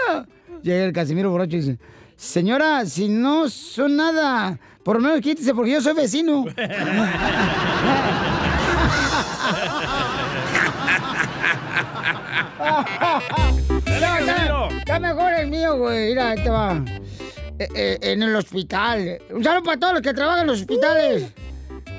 nada. 0.09 0.27
Llega 0.63 0.83
el 0.83 0.91
Casimiro 0.91 1.31
borracho 1.31 1.55
y 1.55 1.61
dice, 1.61 1.79
señora, 2.17 2.85
si 2.85 3.07
no 3.07 3.47
son 3.47 3.95
nada, 3.95 4.59
por 4.83 4.97
lo 4.97 5.01
menos 5.01 5.21
quítese 5.21 5.53
porque 5.53 5.71
yo 5.71 5.81
soy 5.81 5.93
vecino. 5.93 6.43
No, 14.49 14.69
está, 14.69 14.99
mejor 14.99 15.33
el 15.33 15.47
mío, 15.47 15.77
güey. 15.77 16.09
Mira, 16.09 16.29
ahí 16.29 16.43
te 16.43 16.49
va. 16.49 16.83
Eh, 17.59 17.67
eh, 17.75 17.97
en 18.01 18.23
el 18.23 18.35
hospital. 18.35 19.19
Un 19.31 19.43
saludo 19.43 19.63
para 19.63 19.79
todos 19.79 19.93
los 19.93 20.01
que 20.01 20.13
trabajan 20.13 20.41
en 20.41 20.47
los 20.47 20.59
hospitales. 20.61 21.33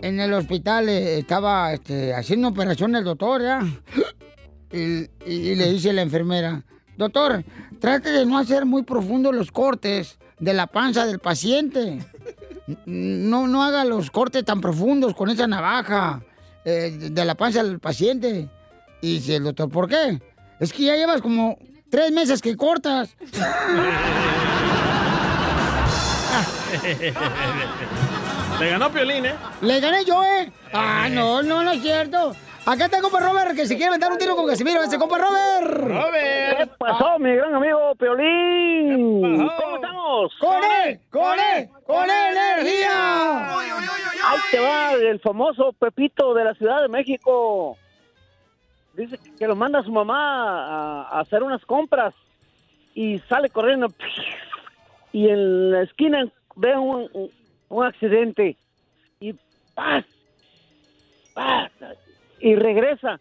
En 0.03 0.18
el 0.20 0.33
hospital 0.33 0.88
eh, 0.88 1.18
estaba 1.18 1.72
este, 1.72 2.14
haciendo 2.14 2.48
operación 2.48 2.94
el 2.96 3.05
doctor, 3.05 3.42
¿ya? 3.42 3.61
Y, 4.72 5.00
y- 5.26 5.50
y 5.50 5.55
le 5.57 5.68
dice 5.72 5.92
la 5.92 6.03
enfermera, 6.03 6.62
doctor, 6.96 7.42
trate 7.81 8.11
de 8.12 8.24
no 8.24 8.38
hacer 8.38 8.66
muy 8.66 8.85
profundos 8.85 9.35
los 9.35 9.50
cortes 9.50 10.16
de 10.38 10.55
la 10.55 10.68
panza 10.68 11.07
del 11.07 11.18
paciente. 11.18 11.98
No, 12.87 13.48
no 13.48 13.64
haga 13.64 13.85
los 13.85 14.12
cortes 14.12 14.44
tan 14.44 14.61
profundos 14.61 15.12
con 15.16 15.29
esa 15.29 15.48
navaja 15.48 16.22
eh, 16.64 16.96
de 17.11 17.24
la 17.24 17.35
panza 17.35 17.64
del 17.64 17.81
paciente. 17.81 18.48
Y 19.03 19.14
dice 19.14 19.37
el 19.37 19.44
doctor, 19.44 19.68
¿por 19.70 19.88
qué? 19.88 20.20
Es 20.61 20.73
que 20.75 20.85
ya 20.85 20.94
llevas 20.94 21.23
como 21.23 21.57
tres 21.90 22.12
meses 22.12 22.42
que 22.42 22.55
cortas. 22.57 23.16
Le 28.61 28.70
ganó 28.70 28.90
Piolín, 28.90 29.25
¿eh? 29.25 29.35
Le 29.62 29.81
gané 29.81 30.05
yo, 30.05 30.23
¿eh? 30.23 30.53
Ah, 30.73 31.09
no, 31.11 31.42
no, 31.42 31.62
no 31.62 31.73
es 31.73 31.81
cierto. 31.81 32.37
Acá 32.66 32.85
está 32.85 33.01
compa 33.01 33.20
Robert, 33.20 33.57
que 33.57 33.66
se 33.66 33.75
quiere 33.75 33.88
aventar 33.88 34.12
un 34.12 34.18
tiro 34.18 34.37
con 34.37 34.46
Casimiro. 34.46 34.83
Ese 34.83 34.99
compa 34.99 35.16
Robert. 35.16 35.83
Robert. 35.83 36.59
¿Qué 36.59 36.66
pasó, 36.79 37.18
mi 37.18 37.35
gran 37.35 37.55
amigo 37.55 37.94
Piolín? 37.99 39.38
¿Cómo 39.38 39.75
estamos? 39.77 40.33
¡Con 40.38 40.61
él! 40.85 41.01
¡Con 41.11 41.40
él! 41.40 41.70
¡Con 41.87 42.11
energía! 42.11 43.55
Ahí 43.57 44.38
te 44.51 44.61
va 44.61 44.92
el 44.92 45.18
famoso 45.20 45.73
Pepito 45.73 46.35
de 46.35 46.44
la 46.44 46.55
Ciudad 46.55 46.83
de 46.83 46.88
México. 46.88 47.79
Dice 48.94 49.18
que- 49.38 49.46
lo 49.46 49.57
manda 49.57 49.83
su 49.83 49.92
mamá 49.92 51.03
a, 51.09 51.20
hacer 51.20 51.42
unas 51.42 51.64
compras 51.64 52.14
y 52.94 53.18
sale 53.20 53.48
corriendo 53.50 53.87
y 55.12 55.29
en 55.29 55.70
la 55.70 55.83
esquina 55.83 56.24
ve 56.57 56.76
un- 56.76 57.09
un 57.68 57.85
accidente 57.85 58.57
y 59.20 59.35
¡paz! 59.74 60.05
¡paz! 61.35 61.70
y 62.40 62.55
regresa 62.57 63.20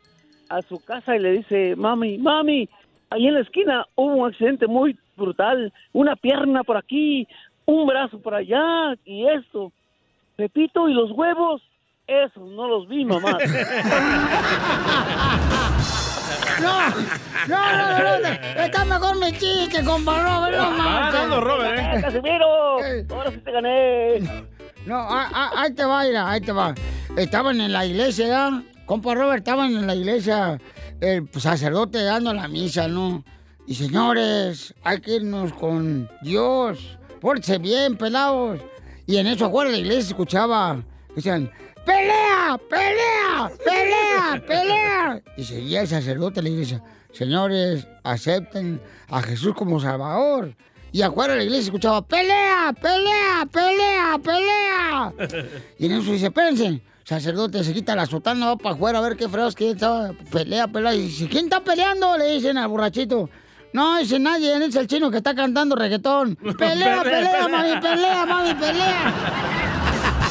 a 0.49 0.62
su 0.63 0.84
casa 0.84 1.15
y 1.15 1.19
le 1.19 1.32
dice, 1.34 1.75
mami, 1.75 2.17
mami, 2.17 2.67
ahí 3.12 3.27
en 3.27 3.36
la 3.36 3.41
esquina 3.41 3.86
hubo 3.95 4.15
un 4.15 4.29
accidente 4.29 4.65
muy 4.65 4.97
brutal, 5.15 5.71
una 5.93 6.15
pierna 6.15 6.63
por 6.63 6.77
aquí, 6.77 7.27
un 7.65 7.86
brazo 7.86 8.19
por 8.19 8.34
allá 8.34 8.95
y 9.05 9.27
esto. 9.27 9.71
Pepito, 10.36 10.89
¿y 10.89 10.93
los 10.93 11.12
huevos? 11.12 11.62
Esos 12.08 12.49
no 12.49 12.67
los 12.67 12.88
vi, 12.88 13.05
mamá. 13.05 13.38
No, 16.62 16.89
no, 16.89 16.98
no, 17.48 18.00
no, 18.00 18.20
no, 18.20 18.62
está 18.63 18.86
mejor 18.86 19.20
mi 19.20 19.32
chiste, 19.38 19.84
compa 19.84 20.22
Robert, 20.24 20.58
no 20.58 20.63
Va 20.63 20.70
manches. 20.78 21.13
ganando 21.13 21.42
Robert, 21.42 21.80
¿eh? 21.80 22.02
Casimiro, 22.02 22.46
ahora 23.10 23.32
sí 23.32 23.38
te 23.38 23.52
gané. 23.52 24.20
No, 24.86 24.98
ah, 24.98 25.30
ah, 25.34 25.52
ahí 25.58 25.74
te 25.74 25.86
va, 25.86 26.04
mira, 26.04 26.30
ahí 26.30 26.42
te 26.42 26.52
va. 26.52 26.74
Estaban 27.15 27.60
en 27.62 27.72
la 27.72 27.86
iglesia, 27.86 28.28
¿ya? 28.28 28.63
Compa 28.86 29.13
Robert, 29.15 29.39
estaban 29.39 29.72
en 29.76 29.88
la 29.88 29.96
iglesia, 29.96 30.60
el 31.00 31.30
sacerdote 31.38 32.04
dando 32.04 32.34
la 32.34 32.48
misa, 32.48 32.88
¿no? 32.88 33.24
Y 33.68 33.76
señores, 33.76 34.74
hay 34.84 35.00
que 35.00 35.15
irnos 35.18 35.54
con 35.54 36.10
Dios. 36.22 36.98
Pórtense 37.22 37.58
bien, 37.60 37.98
pelados. 37.98 38.60
Y 39.06 39.18
en 39.18 39.28
eso 39.28 39.46
afuera 39.46 39.70
de 39.70 39.78
la 39.78 39.82
iglesia 39.82 40.10
escuchaba, 40.10 40.82
decían, 41.15 41.52
¡pelea, 41.89 42.60
pelea, 42.69 43.52
pelea, 43.65 44.43
pelea! 44.45 45.21
Y 45.38 45.43
seguía 45.43 45.82
el 45.82 45.88
sacerdote 45.88 46.36
de 46.36 46.43
la 46.43 46.49
iglesia, 46.49 46.84
señores, 47.12 47.88
acepten 48.04 48.82
a 49.10 49.21
Jesús 49.21 49.56
como 49.56 49.80
Salvador. 49.80 50.56
Y 50.91 51.02
afuera 51.02 51.34
de 51.34 51.39
la 51.39 51.43
iglesia 51.45 51.65
escuchaba, 51.65 52.02
¡pelea, 52.02 52.73
pelea, 52.80 53.47
pelea, 53.52 54.19
pelea! 54.23 55.13
Y 55.78 55.86
en 55.86 55.91
eso 55.93 56.12
dice, 56.12 56.28
espérense. 56.28 56.82
Sacerdote 57.04 57.63
se 57.63 57.73
quita 57.73 57.95
la 57.95 58.06
sotana, 58.06 58.49
va 58.49 58.56
para 58.56 58.75
afuera 58.75 58.99
a 58.99 59.02
ver 59.02 59.17
qué 59.17 59.28
fregados 59.28 59.56
que 59.56 59.71
estaba. 59.71 60.12
Pelea, 60.32 60.67
pelea. 60.67 60.93
Y 60.93 61.08
dice, 61.08 61.28
¿quién 61.28 61.45
está 61.45 61.60
peleando? 61.60 62.15
Le 62.15 62.34
dicen 62.34 62.56
al 62.56 62.67
borrachito. 62.67 63.30
No, 63.73 63.97
dice 63.97 64.19
nadie, 64.19 64.56
es 64.63 64.75
el 64.75 64.86
chino 64.86 65.10
que 65.10 65.17
está 65.17 65.34
cantando 65.34 65.75
reggaetón. 65.75 66.36
Pelea, 66.58 67.02
pelea, 67.02 67.47
mami, 67.47 67.82
pelea, 67.82 68.25
mami, 68.28 68.54
pelea. 68.54 69.68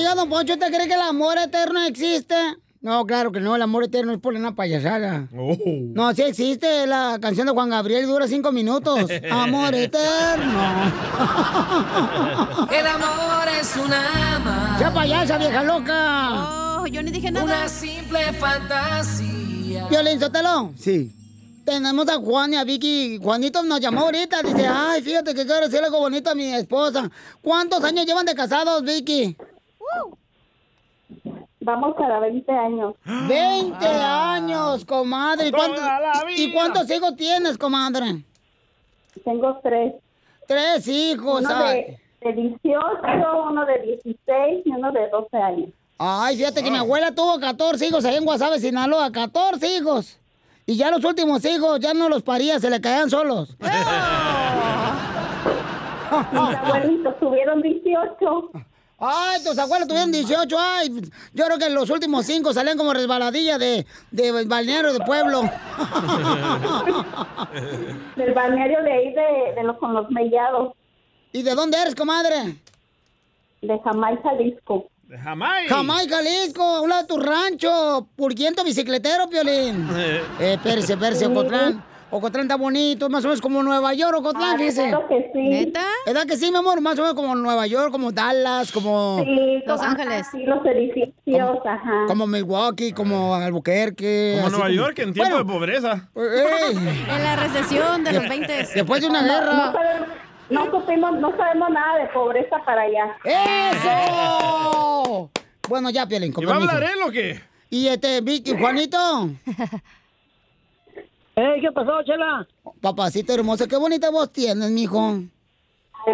Oiga, 0.00 0.14
don 0.14 0.30
Poncho, 0.30 0.54
¿usted 0.54 0.72
cree 0.72 0.88
que 0.88 0.94
el 0.94 1.00
amor 1.02 1.36
eterno 1.36 1.84
existe? 1.84 2.34
No, 2.80 3.04
claro 3.04 3.30
que 3.32 3.38
no, 3.38 3.54
el 3.54 3.60
amor 3.60 3.84
eterno 3.84 4.14
es 4.14 4.18
por 4.18 4.32
una 4.32 4.54
payasada. 4.54 5.28
No, 5.30 6.14
sí 6.14 6.22
existe, 6.22 6.86
la 6.86 7.18
canción 7.20 7.46
de 7.46 7.52
Juan 7.52 7.68
Gabriel 7.68 8.06
dura 8.06 8.26
cinco 8.26 8.50
minutos. 8.50 9.10
Amor 9.30 9.74
eterno. 9.74 10.00
El 12.72 12.86
amor 12.86 13.46
es 13.60 13.76
una 13.76 14.36
ama. 14.36 14.78
¡Sea 14.78 14.90
payasa, 14.90 15.36
vieja 15.36 15.62
loca! 15.64 16.80
Oh, 16.80 16.86
yo 16.86 17.02
ni 17.02 17.10
dije 17.10 17.30
nada. 17.30 17.44
Una 17.44 17.68
simple 17.68 18.20
fantasía. 18.32 19.86
Violín, 19.88 20.18
Sotelo. 20.18 20.72
Sí. 20.78 21.14
Tenemos 21.66 22.08
a 22.08 22.16
Juan 22.16 22.54
y 22.54 22.56
a 22.56 22.64
Vicky. 22.64 23.20
Juanito 23.22 23.62
nos 23.62 23.80
llamó 23.80 24.06
ahorita. 24.06 24.42
Dice, 24.42 24.66
ay, 24.66 25.02
fíjate 25.02 25.34
que 25.34 25.44
quiero 25.44 25.60
decirle 25.60 25.84
algo 25.84 25.98
bonito 25.98 26.30
a 26.30 26.34
mi 26.34 26.54
esposa. 26.54 27.10
¿Cuántos 27.42 27.84
años 27.84 28.06
llevan 28.06 28.24
de 28.24 28.34
casados, 28.34 28.82
Vicky? 28.82 29.36
Vamos 31.60 31.94
para 31.94 32.20
20 32.20 32.52
años. 32.52 32.94
20 33.04 33.86
años, 33.86 34.84
comadre. 34.84 35.48
¿Y, 35.48 35.50
la 35.52 36.24
y 36.36 36.52
cuántos 36.52 36.90
hijos 36.90 37.14
tienes, 37.16 37.58
comadre? 37.58 38.24
Tengo 39.24 39.58
tres. 39.62 39.94
Tres 40.46 40.88
hijos. 40.88 41.42
Uno 41.42 41.54
ay. 41.54 41.98
de, 42.22 42.32
de 42.32 42.42
18, 42.64 42.80
uno 43.50 43.66
de 43.66 43.78
16 44.04 44.62
y 44.64 44.70
uno 44.70 44.90
de 44.90 45.08
12 45.10 45.36
años. 45.36 45.68
Ay, 45.98 46.38
fíjate 46.38 46.62
que 46.62 46.70
mi 46.70 46.78
abuela 46.78 47.14
tuvo 47.14 47.38
14 47.38 47.86
hijos 47.86 48.06
ahí 48.06 48.16
en 48.16 48.24
Guasave, 48.24 48.58
Sinaloa. 48.58 49.12
14 49.12 49.76
hijos. 49.76 50.18
Y 50.64 50.76
ya 50.76 50.90
los 50.90 51.04
últimos 51.04 51.44
hijos 51.44 51.78
ya 51.78 51.92
no 51.92 52.08
los 52.08 52.22
paría, 52.22 52.58
se 52.58 52.70
le 52.70 52.80
caían 52.80 53.10
solos. 53.10 53.54
Mis 56.32 56.40
abuelitos 56.40 57.18
tuvieron 57.20 57.60
18. 57.60 58.50
Ay, 59.00 59.42
tus 59.42 59.58
abuelos 59.58 59.88
tuvieron 59.88 60.12
18. 60.12 60.56
Ay, 60.58 60.90
yo 61.32 61.44
creo 61.46 61.58
que 61.58 61.70
los 61.70 61.88
últimos 61.88 62.26
cinco 62.26 62.52
salían 62.52 62.76
como 62.76 62.92
resbaladilla 62.92 63.56
de, 63.56 63.86
de 64.10 64.44
balneario 64.44 64.92
de 64.92 65.00
pueblo. 65.00 65.40
Del 68.16 68.34
balneario 68.34 68.82
de 68.82 68.92
ahí, 68.92 69.14
de, 69.14 69.54
de 69.56 69.62
los, 69.64 69.78
con 69.78 69.94
los 69.94 70.10
mellados. 70.10 70.74
¿Y 71.32 71.42
de 71.42 71.54
dónde 71.54 71.78
eres, 71.80 71.94
comadre? 71.94 72.56
De 73.62 73.80
Jamaica, 73.82 74.22
Jalisco. 74.22 74.86
De 75.04 75.16
Jamaica. 75.18 75.74
Jamaica, 75.74 76.16
Jalisco, 76.16 76.62
a 76.62 76.80
un 76.82 76.88
lado 76.90 77.02
de 77.02 77.08
tu 77.08 77.18
rancho. 77.18 78.06
Purguiento 78.16 78.62
bicicletero, 78.64 79.28
Piolín. 79.28 79.88
Eh, 80.40 80.54
espérese, 80.54 80.92
espérese, 80.92 81.26
Ocotlán. 81.26 81.82
Ocotlán 82.12 82.42
está 82.46 82.56
bonito, 82.56 83.08
más 83.08 83.24
o 83.24 83.28
menos 83.28 83.40
como 83.40 83.62
Nueva 83.62 83.94
York, 83.94 84.18
Ocotlán, 84.18 84.54
Ah, 84.54 84.58
fíjese. 84.58 84.88
claro 84.88 85.06
que 85.08 85.30
sí. 85.32 85.48
¿Neta? 85.48 85.84
¿Verdad 86.06 86.26
que 86.26 86.36
sí, 86.36 86.50
mi 86.50 86.56
amor? 86.58 86.80
Más 86.80 86.98
o 86.98 87.02
menos 87.02 87.14
como 87.14 87.36
Nueva 87.36 87.66
York, 87.68 87.92
como 87.92 88.10
Dallas, 88.10 88.72
como... 88.72 89.22
Sí, 89.24 89.62
Los 89.64 89.80
Ángeles. 89.80 90.26
Sí, 90.32 90.42
los 90.44 90.64
edificios, 90.66 91.58
ajá. 91.64 92.04
Como 92.08 92.26
Milwaukee, 92.26 92.92
como 92.92 93.34
Albuquerque. 93.36 94.32
Como 94.36 94.48
así 94.48 94.56
Nueva 94.56 94.70
York 94.74 94.98
en 94.98 95.12
tiempo 95.12 95.38
de 95.38 95.44
pobreza. 95.44 96.08
¡Ey! 96.16 96.76
En 97.10 97.22
la 97.22 97.36
recesión 97.36 98.02
de 98.02 98.12
los 98.12 98.28
20. 98.28 98.52
Después 98.74 99.00
de 99.00 99.06
una 99.06 99.22
guerra. 99.22 99.54
No, 99.54 99.72
sabemos, 99.72 100.08
no 100.50 100.70
supimos, 100.80 101.12
no 101.20 101.36
sabemos 101.36 101.70
nada 101.70 101.98
de 101.98 102.06
pobreza 102.08 102.56
para 102.64 102.82
allá. 102.82 103.16
¡Eso! 103.24 105.30
Bueno, 105.68 105.88
ya, 105.90 106.04
Pielín, 106.04 106.34
¿Y 106.36 106.44
va 106.44 106.54
a 106.54 106.56
hablar 106.56 106.82
él 106.82 106.98
o 107.06 107.12
qué? 107.12 107.40
Y 107.70 107.86
este, 107.86 108.20
Vicky, 108.22 108.56
Juanito. 108.58 109.30
Ey, 111.36 111.60
¿qué 111.60 111.72
pasó, 111.72 112.02
Chela? 112.04 112.46
Papacito 112.80 113.32
hermoso, 113.32 113.66
qué 113.68 113.76
bonita 113.76 114.10
voz 114.10 114.32
tienes, 114.32 114.70
mijo. 114.70 115.18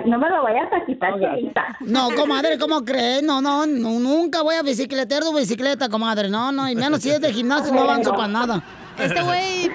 No 0.05 0.19
me 0.19 0.29
lo 0.29 0.43
vayas 0.43 0.73
a 0.73 0.85
quitar, 0.85 1.19
Chelita. 1.19 1.77
No, 1.81 2.09
comadre, 2.17 2.59
¿cómo 2.59 2.85
crees? 2.85 3.23
No, 3.23 3.41
no, 3.41 3.67
no, 3.67 3.99
nunca 3.99 4.43
voy 4.43 4.57
a 4.57 4.63
bicicletear 4.63 5.23
tu 5.23 5.35
bicicleta, 5.37 5.89
comadre. 5.89 6.29
No, 6.29 6.53
no, 6.53 6.69
y 6.69 6.75
menos 6.75 7.01
si 7.01 7.11
es 7.11 7.21
de 7.21 7.33
gimnasio, 7.33 7.73
no 7.73 7.83
avanzo 7.83 8.11
para 8.13 8.29
nada. 8.29 8.63
Este 8.99 9.23
güey 9.23 9.71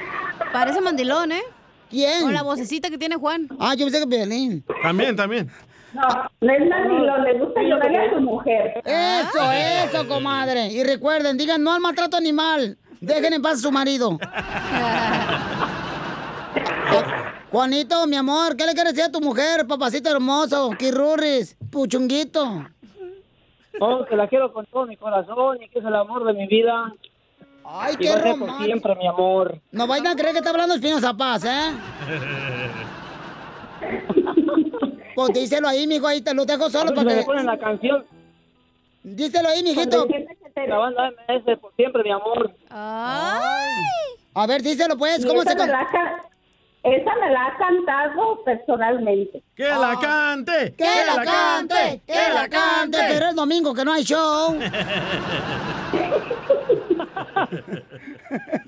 parece 0.52 0.82
mandilón, 0.82 1.32
¿eh? 1.32 1.44
¿Quién? 1.90 2.22
Con 2.22 2.34
la 2.34 2.44
vocecita 2.44 2.90
que 2.90 2.98
tiene 2.98 3.16
Juan. 3.16 3.48
Ah, 3.60 3.74
yo 3.76 3.86
pensé 3.86 4.00
que 4.00 4.08
Piolín. 4.08 4.64
También, 4.82 5.16
también. 5.16 5.50
No, 5.94 6.02
no 6.40 6.54
es 6.54 6.70
mandilón, 6.70 7.24
le 7.24 7.40
gusta 7.40 7.62
llorarle 7.62 7.98
a 7.98 8.14
su 8.14 8.22
mujer. 8.22 8.82
Eso, 8.86 9.52
eso, 9.52 10.08
comadre. 10.08 10.68
Y 10.68 10.84
recuerden, 10.84 11.38
digan 11.38 11.64
no 11.64 11.74
al 11.74 11.82
maltrato 11.82 12.16
animal. 12.18 12.78
Dejen 13.02 13.34
en 13.34 13.42
paz 13.42 13.54
a 13.54 13.58
su 13.58 13.72
marido. 13.72 14.20
Juanito, 17.52 18.06
mi 18.06 18.16
amor, 18.16 18.56
¿qué 18.56 18.66
le 18.68 18.74
quieres 18.74 18.94
decir 18.94 19.10
a 19.10 19.12
tu 19.12 19.20
mujer, 19.20 19.66
papacito 19.68 20.12
hermoso? 20.12 20.70
Quirurris, 20.78 21.58
puchunguito. 21.72 22.64
Oh, 23.80 24.06
que 24.06 24.16
la 24.16 24.28
quiero 24.28 24.54
con 24.54 24.68
todo 24.68 24.86
mi 24.86 24.96
corazón 24.98 25.64
y 25.64 25.70
que 25.70 25.80
es 25.80 25.86
el 25.86 25.96
amor 25.96 26.26
de 26.26 26.34
mi 26.34 26.46
vida. 26.46 26.94
Ay, 27.66 27.96
y 27.96 27.98
qué 27.98 28.08
ser 28.10 28.22
por 28.22 28.32
romántico. 28.34 28.64
siempre, 28.66 28.96
mi 28.96 29.08
amor. 29.08 29.60
No 29.72 29.88
vayan 29.88 30.08
a 30.08 30.16
creer 30.16 30.34
que 30.34 30.38
está 30.38 30.52
hablando 30.52 30.76
Espinosa 30.76 31.14
Paz, 31.16 31.44
¿eh? 31.46 31.72
Pues 35.14 35.34
díselo 35.34 35.68
ahí, 35.68 35.88
mijo, 35.88 36.08
ahí 36.08 36.22
te 36.22 36.34
lo 36.34 36.46
dejo 36.46 36.70
solo 36.70 36.94
para 36.94 37.04
me 37.04 37.12
que... 37.12 37.18
le 37.18 37.24
ponen 37.26 37.46
la 37.46 37.58
canción. 37.58 38.06
Díselo 39.04 39.50
ahí, 39.50 39.62
mijito. 39.62 40.08
La 40.68 40.78
banda 40.78 41.12
MS 41.28 41.58
por 41.60 41.74
siempre, 41.76 42.04
mi 42.04 42.12
amor. 42.12 42.52
A 42.70 44.48
ver, 44.48 44.62
díselo 44.62 44.98
pues, 44.98 45.26
¿cómo 45.26 45.42
se 45.44 45.56
canta? 45.56 45.88
Esa 46.84 47.16
me 47.16 47.30
la 47.30 47.46
ha 47.46 47.58
cantado 47.58 48.44
personalmente. 48.44 49.44
¡Que 49.56 49.68
la 49.68 49.96
cante! 50.02 50.74
¡Que 50.76 51.06
la 51.06 51.24
cante! 51.24 52.02
¡Que 52.08 52.34
la 52.34 52.50
cante! 52.50 52.98
Pero 53.08 53.28
es 53.28 53.36
domingo 53.36 53.72
que 53.74 53.86
no 53.86 53.94
hay 53.94 54.04
show. 54.04 54.58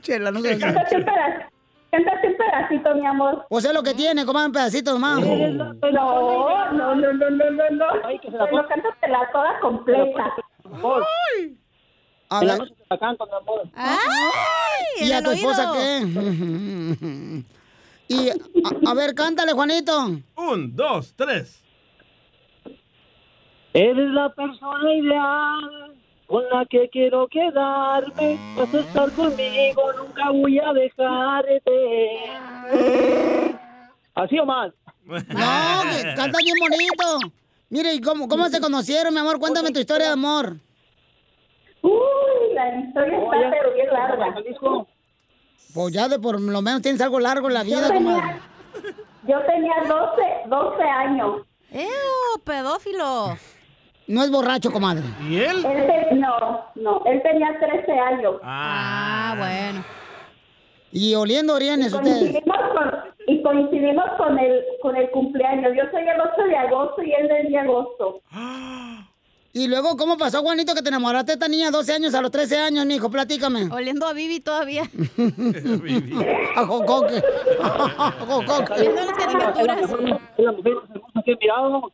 Chela, 0.02 0.30
no 0.30 0.42
sé. 0.42 0.60
Cántate 0.60 0.98
un 0.98 1.06
pedacito, 1.06 1.50
cántate 1.90 2.28
un 2.28 2.38
pedacito, 2.38 2.96
mi 2.96 3.06
amor. 3.08 3.46
Pues 3.50 3.66
es 3.66 3.74
lo 3.74 3.82
que 3.82 3.96
tiene, 3.96 4.26
coman 4.26 4.46
un 4.48 4.52
pedacito 4.52 5.00
más. 5.00 5.20
No, 5.20 5.26
no, 5.36 5.74
no, 5.74 6.96
no, 6.96 7.14
no, 7.14 7.30
no, 7.32 7.70
no. 7.72 7.86
Pero 8.22 8.68
cántatela 8.68 9.30
toda 9.32 9.60
completa. 9.60 10.36
A 12.34 12.40
En 12.42 12.48
la 12.48 12.54
ver. 12.54 12.62
noche 12.64 12.74
te 12.76 12.84
la 12.90 12.98
canto, 12.98 13.26
mi 13.28 13.32
amor. 13.36 13.62
¿Y 15.00 15.12
a 15.12 15.24
tu 15.24 15.32
esposa 15.32 15.72
qué? 15.74 17.44
y, 18.08 18.30
a, 18.30 18.34
a 18.88 18.94
ver, 18.96 19.14
cántale, 19.14 19.54
Juanito. 19.54 20.20
Un, 20.36 20.76
dos, 20.76 21.14
tres. 21.16 21.62
Eres 23.74 24.10
la 24.12 24.30
persona 24.34 24.94
ideal 24.96 25.96
con 26.26 26.44
la 26.52 26.66
que 26.66 26.90
quiero 26.90 27.28
quedarme. 27.28 28.40
Vas 28.58 28.74
a 28.74 28.80
estar 28.80 29.12
conmigo, 29.12 29.82
nunca 29.98 30.32
voy 30.32 30.58
a 30.60 30.74
dejarte. 30.74 31.62
¿Así 34.16 34.40
o 34.40 34.46
mal? 34.46 34.74
No, 35.06 35.16
que 35.18 35.24
canta 36.16 36.38
bien 36.40 36.56
bonito. 36.60 37.20
Mire, 37.70 37.94
¿y 37.94 38.02
cómo, 38.02 38.28
cómo 38.28 38.50
se 38.50 38.60
conocieron, 38.60 39.14
mi 39.14 39.20
amor? 39.20 39.38
Cuéntame 39.40 39.72
tu 39.72 39.80
historia 39.80 40.08
de 40.08 40.14
amor. 40.14 40.58
Uy, 41.84 42.54
la 42.54 42.80
historia 42.80 43.18
está 43.20 43.50
pero 43.52 43.74
bien 43.74 43.88
larga. 43.92 44.36
Pues 45.74 45.94
ya 45.94 46.08
de 46.08 46.20
por 46.20 46.40
lo 46.40 46.62
menos 46.62 46.82
tienes 46.82 47.02
algo 47.02 47.20
largo 47.20 47.48
en 47.48 47.54
la 47.56 47.64
vida, 47.64 47.82
Yo 47.88 47.94
comadre. 47.94 48.22
tenía, 48.22 48.40
yo 49.28 49.40
tenía 49.46 49.74
12, 49.88 50.22
12 50.48 50.84
años. 50.84 51.42
¡Ew, 51.72 52.40
pedófilo! 52.44 53.36
No 54.06 54.24
es 54.24 54.30
borracho, 54.32 54.72
comadre. 54.72 55.04
¿Y 55.30 55.38
él? 55.38 55.66
Él 55.66 55.88
te- 55.88 56.16
no, 56.16 56.66
no, 56.76 57.02
él 57.06 57.22
tenía 57.24 57.58
13 57.60 57.92
años. 58.00 58.36
Ah, 58.44 59.34
bueno. 59.38 59.84
Y 60.92 61.16
oliendo 61.16 61.56
orines 61.56 61.92
ustedes. 61.92 62.20
Coincidimos 62.20 62.58
con, 62.74 62.94
y 63.28 63.42
coincidimos 63.42 64.06
con 64.18 64.38
el, 64.38 64.64
con 64.82 64.96
el 64.96 65.10
cumpleaños. 65.10 65.72
Yo 65.76 65.84
soy 65.92 66.04
el 66.08 66.22
8 66.22 66.44
de 66.50 66.56
agosto 66.58 67.02
y 67.02 67.14
él 67.14 67.28
del 67.30 67.52
de 67.52 67.58
agosto. 67.58 68.22
Y 69.56 69.68
luego, 69.68 69.96
¿cómo 69.98 70.18
pasó, 70.18 70.42
Juanito, 70.42 70.74
que 70.74 70.82
te 70.82 70.90
enamoraste 70.90 71.28
de 71.28 71.34
esta 71.34 71.48
niña 71.48 71.68
de 71.68 71.72
12 71.74 71.94
años 71.94 72.16
a 72.16 72.22
los 72.24 72.32
13 72.32 72.58
años, 72.58 72.88
mijo? 72.88 73.12
Platícame. 73.12 73.70
Oliendo 73.72 74.08
a 74.08 74.14
Vivi 74.14 74.40
todavía. 74.40 74.82
A 76.56 76.66
jocoque. 76.66 77.22
Viendo 78.82 79.06
las 79.06 79.14
caricaturas. 79.14 79.78
Es 79.84 80.44
la 80.44 80.52
mujer 80.54 80.74
más 80.74 80.90
hermosa 80.90 81.22
que 81.24 81.32
he 81.32 81.36
mirado. 81.36 81.92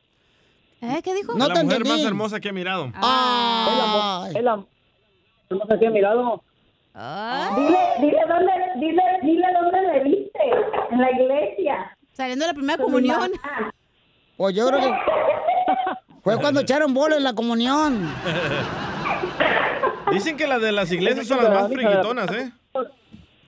¿Eh? 0.82 1.02
¿Qué 1.04 1.14
dijo? 1.14 1.34
No 1.34 1.48
la 1.50 1.64
mujer 1.64 1.86
más 1.86 2.00
hermosa 2.00 2.40
que 2.40 2.48
he 2.48 2.54
mirado. 2.54 2.94
Ah. 2.96 4.30
Es 4.34 4.42
la 4.42 4.64
hermosa 5.50 5.80
que 5.80 5.86
he 5.86 5.90
mirado. 5.90 6.42
Dile, 6.96 7.80
dile 8.00 8.22
dónde, 8.30 8.52
dile, 8.80 9.04
dile 9.22 9.48
dónde 9.62 9.82
le 9.82 10.04
viste. 10.06 10.40
En 10.92 11.02
la 11.02 11.12
iglesia. 11.12 11.98
Saliendo 12.14 12.46
de 12.46 12.52
la 12.52 12.56
primera 12.56 12.82
comunión. 12.82 13.32
Pues 14.38 14.56
yo 14.56 14.66
creo 14.68 14.80
que 14.80 14.94
fue 16.24 16.38
cuando 16.38 16.62
echaron 16.62 16.94
bola 16.94 17.18
en 17.18 17.24
la 17.24 17.34
comunión. 17.34 18.10
Dicen 20.12 20.38
que 20.38 20.48
las 20.48 20.62
de 20.62 20.72
las 20.72 20.92
iglesias 20.92 21.28
son 21.28 21.44
las 21.44 21.54
más 21.54 21.72
friquitonas, 21.72 22.32
¿eh? 22.32 22.52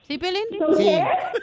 ¿Sí, 0.06 0.18
Pelín? 0.18 0.42
Sí. 0.76 0.98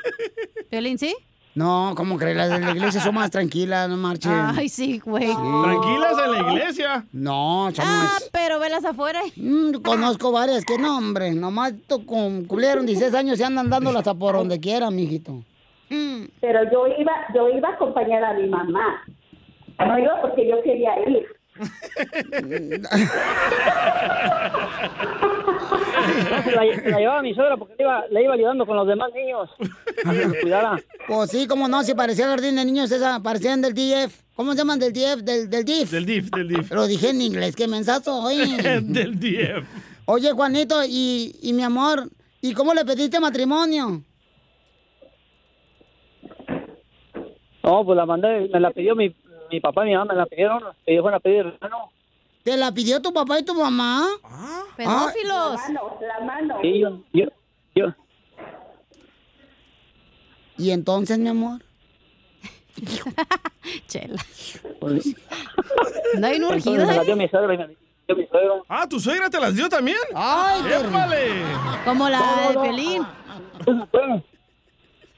¿Pelín, 0.70 0.98
sí? 0.98 1.16
No, 1.56 1.94
¿cómo 1.98 2.18
crees? 2.18 2.38
Las 2.38 2.50
de 2.52 2.60
la 2.60 2.72
iglesia 2.72 3.02
son 3.02 3.16
más 3.16 3.32
tranquilas, 3.32 3.90
no 3.90 3.98
marchen. 3.98 4.32
Ay, 4.32 4.70
sí, 4.70 5.00
güey. 5.00 5.26
Tranquilas 5.28 6.14
en 6.24 6.32
la 6.32 6.52
iglesia. 6.54 7.06
No, 7.12 7.70
son 7.74 7.86
Ah, 7.86 8.02
más... 8.04 8.30
pero 8.32 8.60
velas 8.60 8.86
afuera. 8.86 9.20
Mm, 9.36 9.74
conozco 9.82 10.32
varias 10.32 10.64
que 10.64 10.78
no, 10.78 10.98
hombre. 10.98 11.32
Nomás 11.34 11.74
to- 11.88 12.06
cum- 12.06 12.46
cumplieron 12.46 12.86
16 12.86 13.14
años 13.16 13.40
y 13.40 13.44
andan 13.44 13.70
dándolas 13.70 14.00
hasta 14.00 14.14
por 14.14 14.36
donde 14.36 14.60
quiera, 14.60 14.90
mijito. 14.92 15.44
Pero 15.90 16.60
yo 16.72 16.86
iba, 16.98 17.12
yo 17.34 17.50
iba 17.50 17.70
a 17.70 17.74
acompañar 17.74 18.24
a 18.24 18.34
mi 18.36 18.48
mamá. 18.48 19.04
No 19.80 20.00
iba 20.00 20.22
porque 20.22 20.48
yo 20.48 20.62
quería 20.64 20.92
ir. 21.08 21.26
Se 26.44 26.52
la, 26.52 26.82
se 26.82 26.90
la 26.90 27.00
llevaba 27.00 27.22
mi 27.22 27.34
suegra 27.34 27.58
porque 27.58 27.76
le 27.78 27.84
iba, 27.84 28.08
le 28.10 28.24
iba 28.24 28.34
ayudando 28.34 28.66
con 28.66 28.78
los 28.78 28.88
demás 28.88 29.12
niños. 29.14 29.50
A 30.06 30.42
cuidara. 30.42 30.80
Pues 31.08 31.32
sí, 31.32 31.48
como 31.48 31.68
no, 31.68 31.84
si 31.84 31.94
parecía 31.94 32.28
jardín 32.28 32.56
de 32.56 32.66
niños, 32.66 32.92
esa, 32.92 33.22
parecían 33.22 33.62
del 33.62 33.74
DF. 33.74 34.22
¿Cómo 34.36 34.54
se 34.54 34.60
llaman 34.60 34.80
del 34.80 34.94
DF? 34.94 35.22
Del, 35.24 35.50
del 35.50 35.66
DIF. 35.66 35.92
Del 35.92 36.06
DIF, 36.06 36.30
del 36.32 36.48
DIF. 36.48 36.72
Lo 36.72 36.88
dije 36.88 37.10
en 37.10 37.22
inglés, 37.22 37.56
qué 37.56 37.68
mensazo, 37.68 38.22
oye. 38.24 38.82
del 38.82 39.20
DIF. 39.20 39.66
Oye, 40.06 40.32
Juanito, 40.32 40.82
y, 40.86 41.36
y 41.42 41.54
mi 41.54 41.64
amor, 41.64 42.10
¿y 42.42 42.54
cómo 42.54 42.74
le 42.74 42.86
pediste 42.86 43.20
matrimonio? 43.20 44.02
No, 47.64 47.86
pues 47.86 47.98
la 47.98 48.06
mandé, 48.06 48.50
me 48.52 48.60
la 48.60 48.72
pidió 48.72 48.96
mi, 48.96 49.14
mi 49.52 49.60
papá 49.60 49.84
y 49.86 49.90
mi 49.90 49.96
mamá, 49.96 50.14
me 50.14 50.18
la 50.20 50.26
pidieron. 50.26 50.64
Ellos 50.86 51.04
van 51.04 51.14
a 51.16 51.20
pedir 51.20 51.46
hermano. 51.62 51.92
¿Te 52.44 52.56
la 52.58 52.72
pidió 52.72 53.02
tu 53.02 53.12
papá 53.14 53.40
y 53.40 53.44
tu 53.46 53.54
mamá? 53.54 54.08
Pedófilos. 54.78 55.60
La 55.60 55.68
mano, 55.68 55.98
la 56.02 56.26
mano. 56.26 56.56
Y 56.64 56.80
yo, 56.80 57.00
yo, 57.14 57.26
yo. 57.76 57.86
¿Y 60.58 60.72
entonces, 60.72 61.18
mi 61.20 61.30
amor? 61.30 61.62
Chela. 63.88 64.22
Pues, 64.80 65.16
No 66.18 66.28
hay 66.28 66.38
una 66.38 66.48
entonces 66.56 66.74
me 66.74 66.78
la 66.80 66.86
urgida. 66.86 67.04
dio 67.04 67.16
mi 67.18 67.28
suegra 67.28 67.54
y 67.54 67.58
me 67.58 67.64
la 67.68 67.74
dio 68.08 68.16
mi 68.16 68.28
suegro. 68.28 68.66
Ah, 68.70 68.88
¿tu 68.88 69.00
suegra 69.00 69.30
te 69.30 69.40
las 69.40 69.56
dio 69.56 69.68
también? 69.70 69.98
¡Ay, 70.16 70.62
qué 70.64 70.76
¡Épale! 70.76 71.28
Como 71.86 72.10
la 72.10 72.20
No, 72.20 72.48
de 72.50 72.54
no, 72.56 72.62
Pelín. 72.62 73.06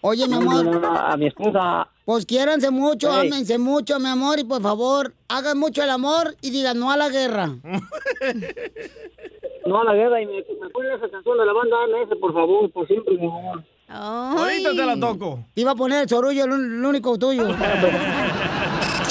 Oye, 0.02 0.26
mi 0.28 0.34
no, 0.34 0.42
amor, 0.42 0.66
no, 0.66 0.80
no, 0.80 0.88
a 0.98 1.16
mi 1.16 1.28
esposa. 1.28 1.88
pues 2.06 2.26
quiéranse 2.26 2.72
mucho, 2.72 3.10
Ey. 3.22 3.28
ámense 3.28 3.58
mucho, 3.60 4.00
mi 4.00 4.08
amor, 4.10 4.40
y 4.40 4.44
por 4.44 4.62
favor, 4.62 5.14
hagan 5.28 5.60
mucho 5.60 5.84
el 5.84 5.92
amor 5.92 6.36
y 6.42 6.50
digan 6.50 6.80
no 6.80 6.92
a 6.92 6.98
la 6.98 7.10
guerra. 7.10 7.50
No 9.64 9.80
a 9.80 9.84
la 9.86 9.94
guerra 9.94 10.20
y 10.20 10.26
me, 10.26 10.34
me 10.38 10.70
ponen 10.72 10.92
esa 10.94 11.08
canción 11.08 11.38
de 11.38 11.46
la 11.46 11.54
banda 11.54 11.78
MS, 11.88 12.18
por 12.20 12.34
favor, 12.34 12.72
por 12.72 12.88
siempre, 12.88 13.16
mi 13.16 13.28
amor. 13.28 13.64
Ahorita 13.90 14.72
te 14.72 14.86
la 14.86 15.00
toco. 15.00 15.46
Te 15.54 15.62
iba 15.62 15.72
a 15.72 15.76
poner 15.76 16.02
el 16.02 16.10
sorullo, 16.10 16.46
el, 16.46 16.52
el 16.52 16.84
único 16.86 17.16
tuyo. 17.20 17.44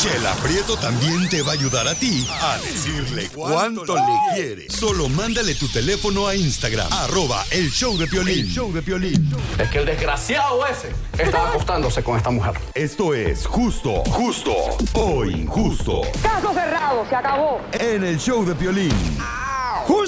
Chela 0.01 0.33
Prieto 0.37 0.79
también 0.79 1.29
te 1.29 1.43
va 1.43 1.51
a 1.51 1.55
ayudar 1.57 1.87
a 1.87 1.95
ti 1.95 2.27
a 2.41 2.57
decirle 2.57 3.29
cuánto 3.35 3.95
le 3.95 4.35
quieres. 4.35 4.73
Solo 4.73 5.11
mándale 5.11 5.55
tu 5.55 5.69
teléfono 5.69 6.27
a 6.27 6.35
Instagram, 6.35 6.91
arroba 6.91 7.45
el 7.51 7.71
show 7.71 7.99
de 7.99 8.07
Piolín. 8.07 8.47
show 8.47 8.73
de 8.73 8.81
Piolín. 8.81 9.31
Es 9.59 9.69
que 9.69 9.81
el 9.81 9.85
desgraciado 9.85 10.65
ese 10.67 10.91
estaba 11.19 11.51
acostándose 11.51 12.03
con 12.03 12.17
esta 12.17 12.31
mujer. 12.31 12.55
Esto 12.73 13.13
es 13.13 13.45
justo, 13.45 14.03
justo 14.07 14.55
o 14.95 15.27
injusto. 15.27 16.01
Caso 16.23 16.55
cerrado, 16.55 17.07
se 17.07 17.17
acabó. 17.17 17.61
En 17.73 18.03
el 18.03 18.19
show 18.19 18.43
de 18.47 18.55
Piolín. 18.55 19.19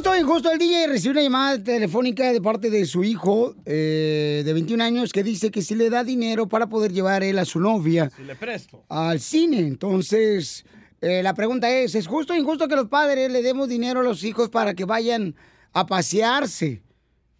Justo 0.03 0.17
o 0.17 0.21
injusto, 0.21 0.51
el 0.51 0.59
DJ 0.59 0.89
recibió 0.89 1.13
una 1.13 1.23
llamada 1.23 1.63
telefónica 1.63 2.33
de 2.33 2.41
parte 2.41 2.71
de 2.71 2.87
su 2.87 3.05
hijo 3.05 3.55
eh, 3.65 4.43
de 4.45 4.53
21 4.53 4.83
años 4.83 5.13
que 5.13 5.23
dice 5.23 5.53
que 5.53 5.63
si 5.63 5.77
le 5.77 5.91
da 5.91 6.03
dinero 6.03 6.49
para 6.49 6.67
poder 6.67 6.93
llevar 6.93 7.23
él 7.23 7.39
a 7.39 7.45
su 7.45 7.61
novia 7.61 8.11
Si 8.17 8.25
le 8.25 8.35
presto. 8.35 8.83
al 8.89 9.21
cine. 9.21 9.59
Entonces, 9.61 10.65
eh, 11.03 11.23
la 11.23 11.35
pregunta 11.35 11.71
es, 11.71 11.95
¿es 11.95 12.09
justo 12.09 12.33
o 12.33 12.37
injusto 12.37 12.67
que 12.67 12.75
los 12.75 12.89
padres 12.89 13.31
le 13.31 13.43
demos 13.43 13.69
dinero 13.69 14.01
a 14.01 14.03
los 14.03 14.25
hijos 14.25 14.49
para 14.49 14.75
que 14.75 14.85
vayan 14.87 15.37
a 15.73 15.87
pasearse 15.87 16.83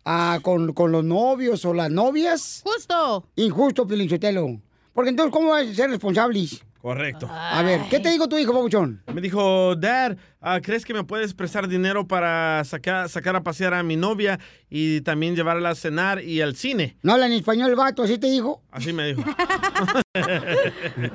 a- 0.05 0.39
con, 0.41 0.73
con 0.73 0.93
los 0.93 1.03
novios 1.03 1.65
o 1.65 1.75
las 1.75 1.91
novias? 1.91 2.63
Justo. 2.65 3.27
Injusto, 3.35 3.89
Pilinchotelo. 3.89 4.61
Porque 4.93 5.11
entonces, 5.11 5.33
¿cómo 5.33 5.49
vas 5.49 5.67
a 5.67 5.75
ser 5.75 5.91
responsables? 5.91 6.63
Correcto. 6.83 7.29
A 7.31 7.63
ver, 7.63 7.83
¿qué 7.89 8.01
te 8.01 8.11
dijo 8.11 8.29
tu 8.29 8.37
hijo, 8.37 8.53
Pabuchón? 8.53 9.01
Me 9.15 9.21
dijo, 9.21 9.77
Dad, 9.77 10.17
ah, 10.41 10.59
¿crees 10.61 10.85
que 10.85 10.93
me 10.93 11.05
puedes 11.05 11.33
prestar 11.33 11.69
dinero 11.69 12.09
para 12.09 12.65
sacar, 12.65 13.09
sacar 13.09 13.37
a 13.37 13.45
pasear 13.45 13.73
a 13.73 13.85
mi 13.85 13.95
novia 13.95 14.41
y 14.69 15.01
también 15.03 15.37
llevarla 15.37 15.71
a 15.71 15.75
cenar 15.77 16.25
y 16.25 16.41
al 16.41 16.57
cine? 16.57 16.97
No 17.03 17.13
habla 17.13 17.27
en 17.27 17.35
español 17.35 17.71
el 17.71 17.77
vato, 17.77 18.03
¿así 18.03 18.19
te 18.19 18.29
dijo? 18.29 18.63
Así 18.73 18.93
me 18.93 19.15
dijo. 19.15 19.23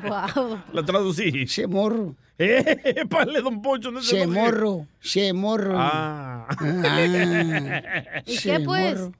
wow. 0.04 0.62
La 0.72 0.84
traducí. 0.84 1.46
Che 1.46 1.68
morro. 1.68 2.16
¡Eh! 2.40 3.04
¡Pale, 3.10 3.42
don 3.42 3.62
Poncho! 3.62 3.92
No 3.92 4.02
se 4.02 4.26
morro, 4.26 4.88
che 5.02 5.34
morro. 5.34 5.74
Ah. 5.76 6.48
Ah. 6.50 8.22
¿Y 8.26 8.38
qué, 8.38 8.60
pues? 8.62 9.00
morro. 9.00 9.12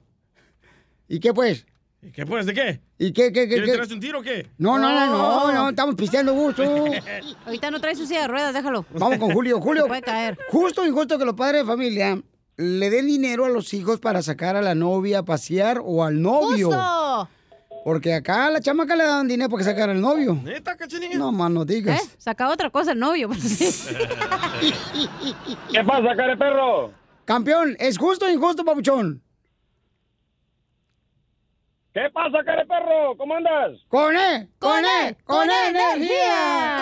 ¿Y 1.08 1.20
qué 1.20 1.34
pues? 1.34 1.66
¿Y 2.00 2.12
qué 2.12 2.24
pues? 2.24 2.46
¿De 2.46 2.54
qué? 2.54 2.80
¿Y 2.98 3.12
qué, 3.12 3.32
qué, 3.32 3.32
qué? 3.32 3.48
¿Quieres 3.48 3.64
qué? 3.66 3.72
tirarse 3.72 3.94
un 3.94 4.00
tiro 4.00 4.20
o 4.20 4.22
qué? 4.22 4.46
No, 4.58 4.78
no, 4.78 4.88
no, 4.92 5.06
no, 5.06 5.42
Oh. 5.44 5.52
no, 5.52 5.68
estamos 5.70 5.94
pisteando 5.96 6.32
gusto. 6.32 6.62
Ahorita 7.46 7.70
no 7.72 7.80
trae 7.80 7.96
su 7.96 8.06
silla 8.06 8.22
de 8.22 8.28
ruedas, 8.28 8.54
déjalo. 8.54 8.86
Vamos 8.92 9.18
con 9.18 9.32
Julio. 9.32 9.60
Julio, 9.60 9.86
Puede 9.88 10.02
caer. 10.02 10.38
justo 10.50 10.82
o 10.82 10.86
injusto 10.86 11.18
que 11.18 11.24
los 11.24 11.34
padres 11.34 11.62
de 11.62 11.66
familia 11.66 12.20
le 12.56 12.90
den 12.90 13.06
dinero 13.06 13.44
a 13.44 13.48
los 13.48 13.74
hijos 13.74 13.98
para 14.00 14.22
sacar 14.22 14.54
a 14.56 14.62
la 14.62 14.74
novia 14.76 15.20
a 15.20 15.22
pasear 15.24 15.80
o 15.84 16.04
al 16.04 16.22
novio. 16.22 16.68
¡Justo! 16.68 17.28
Porque 17.84 18.14
acá 18.14 18.46
a 18.46 18.50
la 18.50 18.60
chamaca 18.60 18.94
le 18.96 19.04
daban 19.04 19.26
dinero 19.28 19.48
para 19.50 19.58
que 19.58 19.64
sacara 19.70 19.92
al 19.92 20.00
novio. 20.00 20.38
¿Neta, 20.44 20.76
cachanilla? 20.76 21.16
No, 21.18 21.32
más 21.32 21.50
no 21.50 21.62
¿Eh? 21.62 21.66
digas. 21.66 22.00
Sacaba 22.18 22.52
otra 22.52 22.70
cosa 22.70 22.92
el 22.92 22.98
novio. 22.98 23.28
pues, 23.28 23.88
¿Qué 25.72 25.84
pasa, 25.84 26.14
care 26.16 26.36
perro? 26.36 26.92
Campeón, 27.24 27.76
¿es 27.78 27.98
justo 27.98 28.26
o 28.26 28.30
injusto, 28.30 28.64
papuchón? 28.64 29.22
¿Qué 31.98 32.10
pasa, 32.10 32.44
care 32.44 32.64
perro? 32.64 33.16
¿Cómo 33.16 33.34
andas? 33.34 33.72
¡Con 33.88 34.16
E! 34.16 34.46
¡Con 34.60 34.84
E! 34.84 35.16
¡Con 35.24 35.50
E 35.50 35.68
energía! 35.68 36.76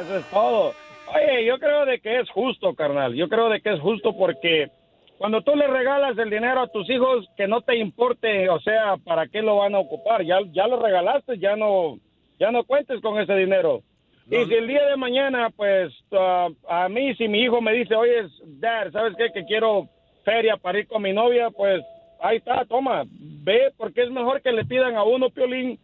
Eso 0.00 0.16
es 0.16 0.24
todo. 0.30 0.72
Oye, 1.14 1.44
yo 1.44 1.58
creo 1.58 1.84
de 1.84 2.00
que 2.00 2.20
es 2.20 2.30
justo, 2.30 2.74
carnal. 2.74 3.12
Yo 3.12 3.28
creo 3.28 3.50
de 3.50 3.60
que 3.60 3.74
es 3.74 3.80
justo 3.80 4.16
porque 4.16 4.70
cuando 5.18 5.42
tú 5.42 5.54
le 5.54 5.66
regalas 5.66 6.16
el 6.16 6.30
dinero 6.30 6.62
a 6.62 6.68
tus 6.68 6.88
hijos, 6.88 7.28
que 7.36 7.46
no 7.46 7.60
te 7.60 7.76
importe, 7.76 8.48
o 8.48 8.58
sea, 8.60 8.96
para 9.04 9.26
qué 9.26 9.42
lo 9.42 9.56
van 9.58 9.74
a 9.74 9.80
ocupar. 9.80 10.24
Ya, 10.24 10.38
ya 10.52 10.66
lo 10.66 10.80
regalaste, 10.80 11.38
ya 11.38 11.56
no, 11.56 11.98
ya 12.40 12.50
no 12.52 12.64
cuentes 12.64 13.02
con 13.02 13.20
ese 13.20 13.34
dinero. 13.34 13.82
Y 14.30 14.46
si 14.46 14.54
el 14.54 14.66
día 14.66 14.86
de 14.86 14.96
mañana, 14.96 15.50
pues, 15.54 15.92
ah, 16.12 16.48
a 16.66 16.88
mí, 16.88 17.14
si 17.16 17.28
mi 17.28 17.42
hijo 17.42 17.60
me 17.60 17.74
dice, 17.74 17.94
oye, 17.94 18.28
dad, 18.46 18.90
¿sabes 18.92 19.12
qué? 19.18 19.30
Que 19.30 19.44
quiero 19.44 19.90
feria 20.24 20.56
para 20.56 20.78
ir 20.78 20.88
con 20.88 21.02
mi 21.02 21.12
novia, 21.12 21.50
pues, 21.50 21.84
ahí 22.22 22.38
está, 22.38 22.64
toma, 22.64 23.04
ve, 23.10 23.72
porque 23.76 24.02
es 24.02 24.10
mejor 24.10 24.40
que 24.40 24.52
le 24.52 24.64
pidan 24.64 24.96
a 24.96 25.02
uno, 25.04 25.30
Piolín, 25.30 25.78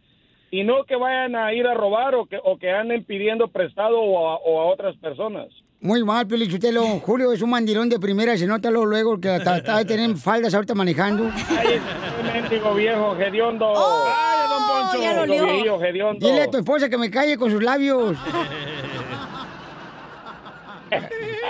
y 0.51 0.63
no 0.63 0.83
que 0.85 0.95
vayan 0.95 1.35
a 1.35 1.53
ir 1.53 1.67
a 1.67 1.73
robar 1.73 2.15
o 2.15 2.25
que, 2.25 2.39
o 2.43 2.57
que 2.57 2.71
anden 2.71 3.03
pidiendo 3.03 3.47
prestado 3.49 3.99
o 3.99 4.27
a, 4.29 4.37
o 4.37 4.61
a 4.61 4.65
otras 4.65 4.95
personas. 4.97 5.47
Muy 5.81 6.03
mal, 6.03 6.27
Pelichutelo. 6.27 6.83
Julio 7.05 7.31
es 7.31 7.41
un 7.41 7.51
mandirón 7.51 7.89
de 7.89 7.99
primera, 7.99 8.35
se 8.37 8.47
nota 8.47 8.71
luego, 8.71 9.19
que 9.19 9.29
hasta 9.29 9.57
está 9.57 9.77
de 9.77 9.85
tener 9.85 10.15
faldas 10.17 10.53
ahorita 10.53 10.73
manejando. 10.73 11.29
Ay, 11.49 11.79
mendigo 12.33 12.73
viejo, 12.73 13.15
hediondo. 13.17 13.73
¡Ay, 13.75 14.49
don 14.49 14.67
Poncho! 14.67 15.01
ya 15.01 15.25
lo. 15.25 16.13
Dile 16.15 16.41
a 16.41 16.49
tu 16.49 16.57
esposa 16.57 16.89
que 16.89 16.97
me 16.97 17.09
calle 17.09 17.37
con 17.37 17.51
sus 17.51 17.61
labios. 17.61 18.17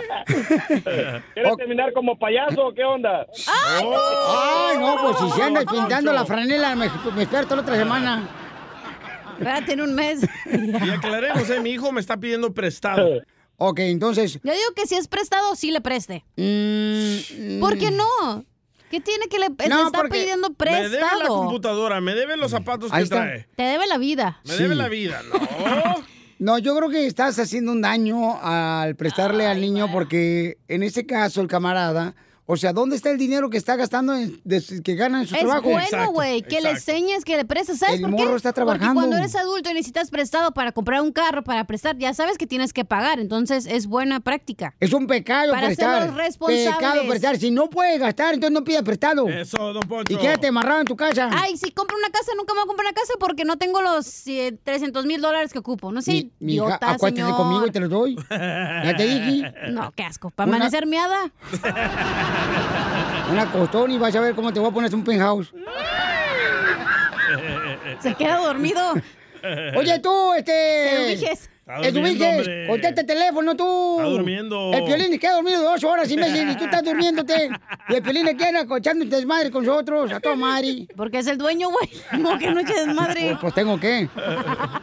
¿Quieres 1.33 1.55
terminar 1.57 1.93
como 1.93 2.17
payaso 2.17 2.67
o 2.67 2.73
qué 2.73 2.83
onda? 2.83 3.25
Ay, 3.47 4.77
no, 4.79 4.95
pues 5.01 5.17
si 5.19 5.29
se 5.37 5.43
andas 5.43 5.65
pintando 5.65 6.11
la 6.13 6.25
franela, 6.25 6.75
me, 6.75 6.89
me 7.15 7.23
espero 7.23 7.47
la 7.55 7.61
otra 7.61 7.75
semana. 7.75 8.27
Espérate 9.33 9.73
en 9.73 9.81
un 9.81 9.95
mes. 9.95 10.21
Y 10.51 10.89
aclaremos, 10.89 11.49
¿eh? 11.49 11.59
Mi 11.61 11.71
hijo 11.71 11.91
me 11.91 12.01
está 12.01 12.17
pidiendo 12.17 12.53
prestado. 12.53 13.21
Ok, 13.57 13.79
entonces. 13.79 14.33
Yo 14.43 14.51
digo 14.53 14.73
que 14.75 14.85
si 14.85 14.95
es 14.95 15.07
prestado, 15.07 15.55
sí 15.55 15.71
le 15.71 15.81
preste. 15.81 16.25
mm, 16.35 17.59
¿Por 17.59 17.77
qué 17.77 17.91
no? 17.91 18.45
¿Qué 18.89 18.99
tiene 18.99 19.27
que 19.27 19.37
le, 19.37 19.49
le 19.49 19.69
No, 19.69 19.85
está 19.87 20.03
pidiendo 20.09 20.49
Me 20.49 20.55
debe 20.81 20.99
la 20.99 21.09
prestado? 21.09 21.27
computadora, 21.27 22.01
me 22.01 22.15
debe 22.15 22.35
los 22.37 22.51
zapatos 22.51 22.91
Ahí 22.91 22.99
que 22.99 23.03
está. 23.03 23.15
trae. 23.17 23.47
Te 23.55 23.63
debe 23.63 23.85
la 23.85 23.97
vida. 23.99 24.41
Me 24.45 24.55
debe 24.55 24.73
la 24.75 24.87
vida, 24.89 25.21
¿no? 25.31 25.39
No, 26.39 26.57
yo 26.57 26.73
creo 26.73 26.89
que 26.89 27.05
estás 27.05 27.37
haciendo 27.37 27.73
un 27.73 27.81
daño 27.81 28.41
al 28.41 28.95
prestarle 28.95 29.45
al 29.45 29.59
niño 29.59 29.91
porque 29.91 30.57
en 30.69 30.83
ese 30.83 31.05
caso 31.05 31.41
el 31.41 31.49
camarada, 31.49 32.15
o 32.51 32.57
sea, 32.57 32.73
¿dónde 32.73 32.95
está 32.95 33.11
el 33.11 33.19
dinero 33.19 33.51
que 33.51 33.57
está 33.57 33.75
gastando 33.75 34.15
en- 34.15 34.41
de- 34.43 34.81
que 34.83 34.95
gana 34.95 35.21
en 35.21 35.27
su 35.27 35.35
Es 35.35 35.41
trabajo? 35.41 35.69
bueno, 35.69 36.11
güey, 36.11 36.41
que 36.41 36.61
le 36.61 36.71
enseñes, 36.71 37.23
que 37.23 37.37
le 37.37 37.45
prestes. 37.45 37.77
¿Sabes 37.77 37.97
El 37.97 38.01
por 38.01 38.15
qué? 38.15 38.23
morro 38.23 38.35
está 38.37 38.49
Porque 38.53 38.65
trabajando. 38.71 39.01
cuando 39.01 39.17
eres 39.17 39.35
adulto 39.35 39.69
y 39.69 39.73
necesitas 39.75 40.09
prestado 40.09 40.51
para 40.51 40.71
comprar 40.71 41.01
un 41.01 41.11
carro, 41.11 41.43
para 41.43 41.65
prestar, 41.65 41.95
ya 41.99 42.11
sabes 42.15 42.39
que 42.39 42.47
tienes 42.47 42.73
que 42.73 42.85
pagar. 42.85 43.19
Entonces 43.19 43.67
es 43.67 43.85
buena 43.85 44.19
práctica. 44.19 44.73
Es 44.79 44.93
un 44.93 45.05
pecado 45.05 45.53
Para 45.53 45.67
prestar. 45.67 45.95
hacerlos 46.01 46.17
responsables. 46.17 46.75
Pecado 46.75 47.07
prestar. 47.07 47.37
Si 47.37 47.51
no 47.51 47.69
puedes 47.69 47.99
gastar, 47.99 48.33
entonces 48.33 48.53
no 48.53 48.63
pidas 48.63 48.81
prestado. 48.81 49.27
Eso, 49.29 49.71
don 49.73 49.87
Poncho. 49.87 50.11
Y 50.11 50.17
quédate 50.17 50.47
amarrado 50.47 50.79
en 50.79 50.87
tu 50.87 50.95
casa. 50.95 51.29
Ay, 51.31 51.55
si 51.55 51.69
compro 51.71 51.95
una 51.97 52.09
casa, 52.09 52.31
nunca 52.35 52.53
me 52.55 52.61
voy 52.61 52.63
a 52.63 52.67
comprar 52.67 52.87
una 52.87 52.93
casa 52.95 53.13
porque 53.19 53.45
no 53.45 53.57
tengo 53.57 53.81
los 53.83 54.25
eh, 54.25 54.57
300 54.63 55.05
mil 55.05 55.21
dólares 55.21 55.53
que 55.53 55.59
ocupo. 55.59 55.91
No 55.91 56.01
sé, 56.01 56.11
Mi, 56.13 56.31
mi 56.39 56.53
hija, 56.55 56.65
idiota, 56.65 56.91
acuéstate 56.93 57.21
señor. 57.21 57.37
conmigo 57.37 57.67
y 57.67 57.71
te 57.71 57.79
los 57.79 57.89
doy. 57.91 58.15
Ya 58.27 58.93
te 58.97 59.03
dije. 59.05 59.53
No, 59.71 59.91
qué 59.95 60.01
asco. 60.03 60.31
¿Para 60.31 60.47
Una- 60.47 60.57
amanecer 60.57 60.87
miada? 60.87 61.31
Una 63.31 63.45
costón 63.51 63.91
y 63.91 63.97
vas 63.97 64.15
a 64.15 64.19
ver 64.21 64.35
cómo 64.35 64.51
te 64.51 64.59
voy 64.59 64.69
a 64.69 64.73
poner 64.73 64.93
un 64.95 65.03
penthouse. 65.03 65.53
Se 67.99 68.15
queda 68.15 68.37
dormido. 68.37 68.93
Oye, 69.75 69.99
tú, 69.99 70.33
este. 70.33 71.17
Te 71.19 71.37
Hombre. 71.75 72.65
contesta 72.67 73.01
el 73.01 73.07
teléfono 73.07 73.55
tú. 73.55 73.97
Está 73.99 74.09
durmiendo. 74.09 74.71
El 74.73 74.83
Piolín 74.85 75.19
queda 75.19 75.33
dormido 75.35 75.61
dos 75.61 75.83
horas, 75.83 76.09
imbécil, 76.09 76.49
y 76.49 76.55
tú 76.55 76.63
estás 76.65 76.83
durmiéndote. 76.83 77.49
Y 77.89 77.95
el 77.95 78.01
Piolín 78.01 78.25
le 78.25 78.35
queda 78.35 78.65
echando 78.77 79.03
un 79.03 79.09
desmadre 79.09 79.51
con 79.51 79.65
nosotros, 79.65 80.11
a 80.11 80.19
toda 80.19 80.35
madre. 80.35 80.87
Porque 80.95 81.19
es 81.19 81.27
el 81.27 81.37
dueño, 81.37 81.69
güey. 81.69 81.89
No, 82.19 82.37
que 82.37 82.49
no 82.51 82.59
eche 82.59 82.73
desmadre. 82.73 83.21
Pues, 83.29 83.37
pues 83.41 83.53
tengo 83.53 83.79
que. 83.79 84.09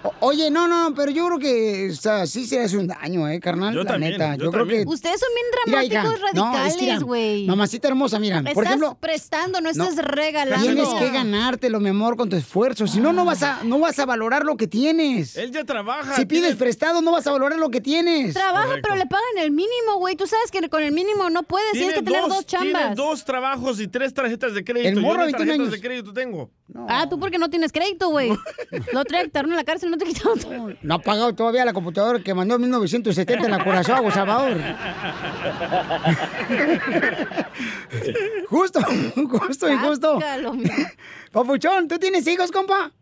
O- 0.03 0.15
oye, 0.21 0.51
no, 0.51 0.69
no, 0.69 0.95
pero 0.95 1.11
yo 1.11 1.27
creo 1.27 1.39
que 1.39 1.89
o 1.91 1.95
sea, 1.95 2.27
sí 2.27 2.47
se 2.47 2.61
hace 2.61 2.77
un 2.79 2.87
daño, 2.87 3.29
¿eh, 3.29 3.41
carnal? 3.41 3.75
Yo 3.75 3.83
La 3.83 3.91
también, 3.93 4.13
neta. 4.13 4.37
yo 4.37 4.45
Yo, 4.45 4.51
creo 4.53 4.63
también. 4.63 4.85
que. 4.85 4.89
Ustedes 4.89 5.21
son 5.21 5.29
bien 5.35 5.47
Mira, 5.67 5.85
hija, 5.85 6.03
dramáticos 6.03 6.35
no, 6.35 6.53
es 6.53 6.59
que 6.75 6.79
radicales, 6.81 7.03
güey. 7.03 7.47
Mamacita 7.47 7.89
hermosa, 7.89 8.19
mira. 8.19 8.39
Estás 8.39 8.55
por 8.55 8.65
ejemplo. 8.65 8.97
prestando, 9.01 9.61
no 9.61 9.71
estás 9.71 9.97
regalando. 9.97 10.65
Tienes 10.65 10.89
que 10.95 11.11
ganártelo, 11.11 11.81
mi 11.81 11.89
amor, 11.91 12.17
con 12.17 12.29
tu 12.31 12.37
esfuerzo. 12.37 12.87
Si 12.87 13.01
no, 13.01 13.13
no 13.13 13.25
vas 13.25 13.43
a, 13.43 13.61
no 13.65 13.79
vas 13.79 13.99
a 13.99 14.07
valorar 14.07 14.45
lo 14.45 14.57
que 14.57 14.67
tienes. 14.67 15.37
Él 15.37 15.51
ya 15.51 15.65
trabaja. 15.65 16.15
Si 16.15 16.25
pides 16.27 16.43
tiene- 16.43 16.57
prestado, 16.77 17.01
no 17.01 17.13
vas 17.13 17.27
a 17.27 17.33
valorar 17.33 17.59
lo 17.59 17.71
que 17.71 17.81
tienes. 17.81 18.35
Trabaja, 18.35 18.67
Correcto. 18.67 18.89
pero 18.89 18.97
le 18.97 19.07
pagan 19.07 19.39
el 19.39 19.51
mínimo, 19.51 19.97
güey. 19.97 20.15
Tú 20.15 20.27
sabes 20.27 20.51
que 20.51 20.69
con 20.69 20.83
el 20.83 20.93
mínimo 20.93 21.31
no 21.31 21.43
puedes. 21.43 21.73
Tienes 21.73 21.95
que 21.95 22.03
tener 22.03 22.23
dos, 22.29 22.47
chambas. 22.47 22.95
dos 22.95 23.25
trabajos 23.25 23.81
y 23.81 23.89
tres 23.89 24.13
tarjetas 24.13 24.53
de 24.53 24.63
crédito. 24.63 24.91
El 24.91 24.97
Yo 24.97 25.01
morro 25.01 25.25
21 25.25 25.39
tarjetas 25.39 25.61
años. 25.61 25.73
de 25.73 25.81
crédito 25.81 26.13
tengo. 26.13 26.51
Ah, 26.89 27.07
tú 27.09 27.19
porque 27.19 27.39
no 27.39 27.49
tienes 27.49 27.73
crédito, 27.73 28.11
güey. 28.11 28.31
Lo 28.93 29.05
trae 29.05 29.31
que 29.31 29.39
en 29.39 29.57
la 29.57 29.65
cárcel, 29.65 29.91
no 29.91 29.97
te 29.97 30.05
quitaron. 30.05 30.79
No 30.83 30.95
ha 30.95 30.99
pagado 30.99 31.35
todavía 31.35 31.65
la 31.65 31.73
computadora 31.73 32.21
que 32.21 32.35
mandó 32.35 32.57
en 32.57 32.61
1970 32.63 33.45
en 33.47 33.51
la 33.51 33.65
Curazao, 33.65 34.11
Salvador. 34.11 34.59
justo, 38.49 38.81
justo 39.31 39.73
y 39.73 39.77
justo. 39.77 40.19
Papuchón, 41.33 41.89
¿tú 41.89 41.99
tienes 41.99 42.27
hijos, 42.27 42.51
compa? 42.51 42.93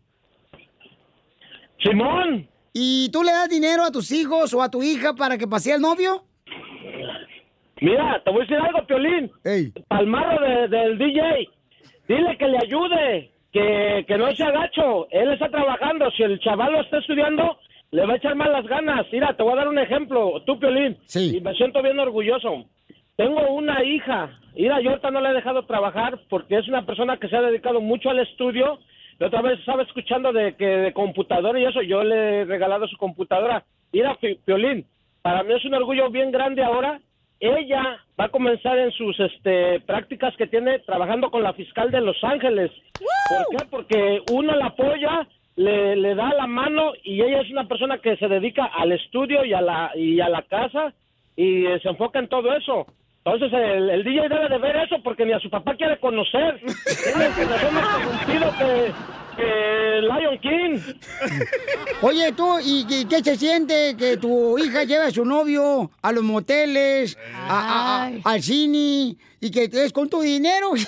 Simón, 1.82 2.48
¿Y 2.76 3.08
tú 3.12 3.22
le 3.22 3.30
das 3.30 3.48
dinero 3.48 3.84
a 3.84 3.92
tus 3.92 4.10
hijos 4.10 4.52
o 4.52 4.60
a 4.60 4.68
tu 4.68 4.82
hija 4.82 5.14
para 5.14 5.38
que 5.38 5.46
pasee 5.46 5.74
al 5.74 5.80
novio? 5.80 6.24
mira, 7.80 8.20
te 8.24 8.30
voy 8.30 8.40
a 8.40 8.44
decir 8.46 8.56
algo, 8.56 8.86
Piolín. 8.86 9.30
Ey. 9.44 9.72
Palmarro 9.88 10.44
de- 10.44 10.68
del 10.68 10.98
DJ. 10.98 11.48
Dile 12.08 12.36
que 12.38 12.48
le 12.48 12.58
ayude, 12.58 13.30
que, 13.52 14.04
que 14.08 14.18
no 14.18 14.34
sea 14.34 14.50
gacho. 14.50 15.06
Él 15.10 15.32
está 15.32 15.48
trabajando. 15.50 16.10
Si 16.12 16.22
el 16.22 16.38
chaval 16.40 16.72
lo 16.72 16.80
está 16.80 16.98
estudiando, 16.98 17.58
le 17.92 18.06
va 18.06 18.14
a 18.14 18.16
echar 18.16 18.34
más 18.34 18.50
las 18.50 18.66
ganas. 18.66 19.06
Mira, 19.12 19.36
te 19.36 19.42
voy 19.42 19.52
a 19.52 19.56
dar 19.56 19.68
un 19.68 19.78
ejemplo. 19.78 20.42
Tú, 20.44 20.58
Piolín. 20.58 20.96
Sí. 21.06 21.36
Y 21.36 21.40
me 21.40 21.54
siento 21.54 21.82
bien 21.82 21.98
orgulloso. 21.98 22.64
Tengo 23.16 23.40
una 23.54 23.84
hija. 23.84 24.36
Mira, 24.56 24.80
yo 24.80 24.90
ahorita 24.90 25.10
no 25.12 25.20
la 25.20 25.30
he 25.30 25.34
dejado 25.34 25.64
trabajar 25.66 26.18
porque 26.28 26.58
es 26.58 26.66
una 26.68 26.84
persona 26.84 27.18
que 27.18 27.28
se 27.28 27.36
ha 27.36 27.42
dedicado 27.42 27.80
mucho 27.80 28.10
al 28.10 28.18
estudio. 28.18 28.80
La 29.18 29.28
otra 29.28 29.42
vez 29.42 29.58
estaba 29.60 29.82
escuchando 29.82 30.32
de 30.32 30.54
que 30.56 30.66
de 30.66 30.92
computadora 30.92 31.58
y 31.60 31.64
eso. 31.64 31.82
Yo 31.82 32.02
le 32.02 32.40
he 32.40 32.44
regalado 32.44 32.86
su 32.88 32.96
computadora. 32.96 33.64
Mira, 33.92 34.14
Pi- 34.16 34.36
Piolín, 34.44 34.84
para 35.22 35.42
mí 35.42 35.52
es 35.54 35.64
un 35.64 35.74
orgullo 35.74 36.10
bien 36.10 36.30
grande 36.32 36.62
ahora. 36.64 37.00
Ella 37.40 37.98
va 38.18 38.24
a 38.26 38.28
comenzar 38.30 38.78
en 38.78 38.90
sus 38.92 39.18
este, 39.20 39.80
prácticas 39.80 40.34
que 40.36 40.46
tiene 40.46 40.78
trabajando 40.80 41.30
con 41.30 41.42
la 41.42 41.52
fiscal 41.52 41.90
de 41.90 42.00
Los 42.00 42.22
Ángeles. 42.24 42.70
¿Por 43.28 43.58
qué? 43.58 43.66
Porque 43.70 44.22
uno 44.26 44.54
la 44.54 44.66
apoya, 44.66 45.26
le, 45.56 45.94
le 45.96 46.14
da 46.14 46.32
la 46.34 46.46
mano 46.46 46.92
y 47.02 47.20
ella 47.22 47.40
es 47.42 47.50
una 47.50 47.68
persona 47.68 47.98
que 47.98 48.16
se 48.16 48.28
dedica 48.28 48.64
al 48.66 48.92
estudio 48.92 49.44
y 49.44 49.52
a 49.52 49.60
la, 49.60 49.90
y 49.94 50.20
a 50.20 50.28
la 50.28 50.42
casa 50.42 50.92
y 51.36 51.64
se 51.82 51.88
enfoca 51.88 52.18
en 52.18 52.28
todo 52.28 52.54
eso. 52.54 52.86
Entonces 53.24 53.52
el, 53.58 53.88
el 53.88 54.04
DJ 54.04 54.28
debe 54.28 54.48
de 54.50 54.58
ver 54.58 54.76
eso 54.76 55.00
porque 55.02 55.24
ni 55.24 55.32
a 55.32 55.38
su 55.38 55.48
papá 55.48 55.74
quiere 55.74 55.98
conocer. 55.98 56.60
Tiene 56.60 57.26
que 57.34 57.46
ser 57.46 57.72
más 57.72 57.98
interrumpido 57.98 58.52
que, 58.58 59.34
que 59.37 60.01
Lion 60.03 60.39
King. 60.41 60.80
Oye, 62.03 62.32
tú, 62.32 62.59
¿y, 62.61 62.87
y 62.89 63.05
qué 63.07 63.22
se 63.22 63.37
siente 63.37 63.97
que 63.97 64.16
tu 64.16 64.59
hija 64.59 64.85
lleve 64.85 65.07
a 65.07 65.11
su 65.11 65.24
novio 65.24 65.91
a 66.03 66.12
los 66.12 66.22
moteles, 66.24 67.16
a- 67.35 67.59
a- 67.59 68.07
a- 68.07 68.11
al 68.32 68.43
cine, 68.43 69.16
y 69.41 69.51
que 69.51 69.68
es 69.72 69.93
con 69.93 70.09
tu 70.09 70.20
dinero? 70.20 70.72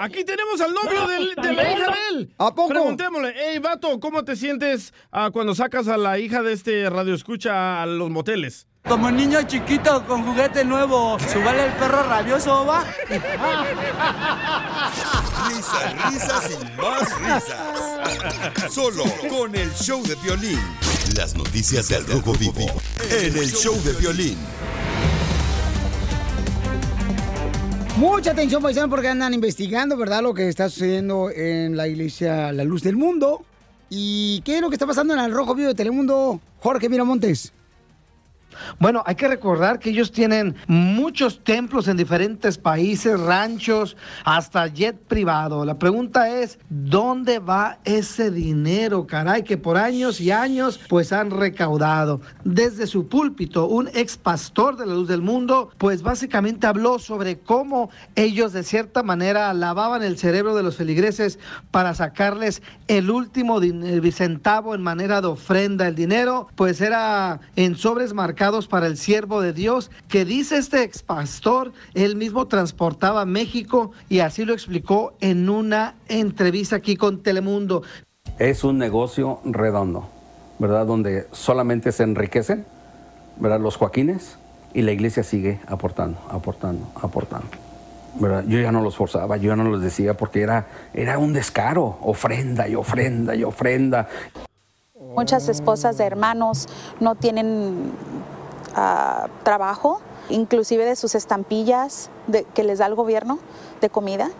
Aquí 0.00 0.22
tenemos 0.24 0.60
al 0.60 0.72
novio 0.72 1.08
del- 1.08 1.34
de 1.34 1.52
la 1.54 1.72
hija 1.72 1.86
de 1.86 2.18
él. 2.18 2.30
¿A 2.38 2.54
poco? 2.54 2.68
Preguntémosle, 2.68 3.34
hey, 3.36 3.58
vato, 3.58 3.98
¿cómo 3.98 4.24
te 4.24 4.36
sientes 4.36 4.94
ah, 5.10 5.30
cuando 5.32 5.56
sacas 5.56 5.88
a 5.88 5.96
la 5.96 6.20
hija 6.20 6.40
de 6.42 6.52
este 6.52 6.88
radio 6.88 7.14
escucha 7.14 7.82
a 7.82 7.86
los 7.86 8.08
moteles? 8.08 8.68
Como 8.86 9.10
niño 9.10 9.42
chiquito 9.42 10.04
con 10.06 10.22
juguete 10.24 10.64
nuevo, 10.64 11.18
subale 11.18 11.66
el 11.66 11.72
perro 11.72 12.04
rabioso, 12.04 12.64
va. 12.64 12.84
Risas, 15.48 16.12
risas 16.12 16.50
y 16.50 16.80
más 16.80 17.20
risas. 17.20 18.72
Solo 18.72 19.04
con 19.30 19.54
el 19.54 19.72
show 19.72 20.02
de 20.02 20.14
violín. 20.16 20.60
Las 21.16 21.34
noticias 21.34 21.88
del 21.88 22.06
Rojo 22.06 22.34
Vivo 22.34 22.66
en 23.10 23.36
el 23.36 23.50
show 23.50 23.74
de 23.82 23.92
violín. 23.94 24.36
Mucha 27.96 28.32
atención, 28.32 28.62
paisano, 28.62 28.90
porque 28.90 29.08
andan 29.08 29.32
investigando, 29.32 29.96
¿verdad? 29.96 30.22
Lo 30.22 30.34
que 30.34 30.48
está 30.48 30.68
sucediendo 30.68 31.30
en 31.30 31.76
la 31.76 31.88
iglesia 31.88 32.52
La 32.52 32.64
Luz 32.64 32.82
del 32.82 32.96
Mundo. 32.96 33.44
¿Y 33.88 34.42
qué 34.42 34.56
es 34.56 34.60
lo 34.60 34.68
que 34.68 34.74
está 34.74 34.86
pasando 34.86 35.14
en 35.14 35.20
el 35.20 35.32
Rojo 35.32 35.54
Vivo 35.54 35.68
de 35.68 35.74
Telemundo? 35.74 36.40
Jorge 36.60 36.88
Miramontes. 36.90 37.52
Bueno, 38.78 39.02
hay 39.06 39.14
que 39.14 39.28
recordar 39.28 39.78
que 39.78 39.90
ellos 39.90 40.12
tienen 40.12 40.56
muchos 40.66 41.42
templos 41.44 41.88
en 41.88 41.96
diferentes 41.96 42.58
países, 42.58 43.18
ranchos, 43.18 43.96
hasta 44.24 44.66
jet 44.68 44.96
privado. 44.96 45.64
La 45.64 45.78
pregunta 45.78 46.28
es, 46.28 46.58
¿dónde 46.68 47.38
va 47.38 47.78
ese 47.84 48.30
dinero, 48.30 49.06
caray, 49.06 49.42
que 49.42 49.56
por 49.56 49.76
años 49.76 50.20
y 50.20 50.30
años 50.30 50.80
pues 50.88 51.12
han 51.12 51.30
recaudado? 51.30 52.20
Desde 52.44 52.86
su 52.86 53.08
púlpito, 53.08 53.66
un 53.66 53.88
ex 53.94 54.16
pastor 54.16 54.76
de 54.76 54.86
la 54.86 54.94
luz 54.94 55.08
del 55.08 55.22
mundo, 55.22 55.70
pues 55.78 56.02
básicamente 56.02 56.66
habló 56.66 56.98
sobre 56.98 57.38
cómo 57.38 57.90
ellos 58.14 58.52
de 58.52 58.62
cierta 58.62 59.02
manera 59.02 59.52
lavaban 59.54 60.02
el 60.02 60.18
cerebro 60.18 60.54
de 60.54 60.62
los 60.62 60.76
feligreses 60.76 61.38
para 61.70 61.94
sacarles 61.94 62.62
el 62.88 63.10
último 63.10 63.60
centavo 64.12 64.74
en 64.74 64.82
manera 64.82 65.20
de 65.20 65.28
ofrenda. 65.28 65.88
El 65.88 65.94
dinero 65.94 66.48
pues 66.54 66.80
era 66.80 67.40
en 67.56 67.76
sobres 67.76 68.14
marcados 68.14 68.47
para 68.68 68.86
el 68.86 68.96
siervo 68.96 69.42
de 69.42 69.52
Dios, 69.52 69.90
que 70.08 70.24
dice 70.24 70.56
este 70.56 70.82
ex 70.82 71.02
pastor, 71.02 71.72
él 71.92 72.16
mismo 72.16 72.46
transportaba 72.48 73.20
a 73.20 73.26
México 73.26 73.92
y 74.08 74.20
así 74.20 74.44
lo 74.46 74.54
explicó 74.54 75.12
en 75.20 75.50
una 75.50 75.96
entrevista 76.08 76.76
aquí 76.76 76.96
con 76.96 77.22
Telemundo. 77.22 77.82
Es 78.38 78.64
un 78.64 78.78
negocio 78.78 79.40
redondo, 79.44 80.08
¿verdad? 80.58 80.86
Donde 80.86 81.26
solamente 81.32 81.92
se 81.92 82.04
enriquecen, 82.04 82.64
¿verdad? 83.36 83.60
Los 83.60 83.76
joaquines 83.76 84.38
y 84.72 84.80
la 84.80 84.92
iglesia 84.92 85.22
sigue 85.22 85.60
aportando, 85.66 86.18
aportando, 86.30 86.90
aportando. 86.94 87.48
¿verdad? 88.14 88.44
Yo 88.48 88.58
ya 88.58 88.72
no 88.72 88.80
los 88.80 88.96
forzaba, 88.96 89.36
yo 89.36 89.50
ya 89.50 89.56
no 89.56 89.64
los 89.64 89.82
decía 89.82 90.16
porque 90.16 90.40
era, 90.40 90.66
era 90.94 91.18
un 91.18 91.34
descaro, 91.34 91.98
ofrenda 92.00 92.66
y 92.66 92.74
ofrenda 92.74 93.36
y 93.36 93.44
ofrenda. 93.44 94.08
Muchas 95.18 95.48
esposas 95.48 95.98
de 95.98 96.04
hermanos 96.04 96.68
no 97.00 97.14
tienen 97.14 97.92
trabajo, 99.42 100.00
inclusive 100.28 100.84
de 100.84 100.96
sus 100.96 101.14
estampillas 101.14 102.10
que 102.54 102.64
les 102.64 102.78
da 102.78 102.86
el 102.86 102.94
gobierno 102.94 103.38
de 103.80 103.90
comida. 103.90 104.30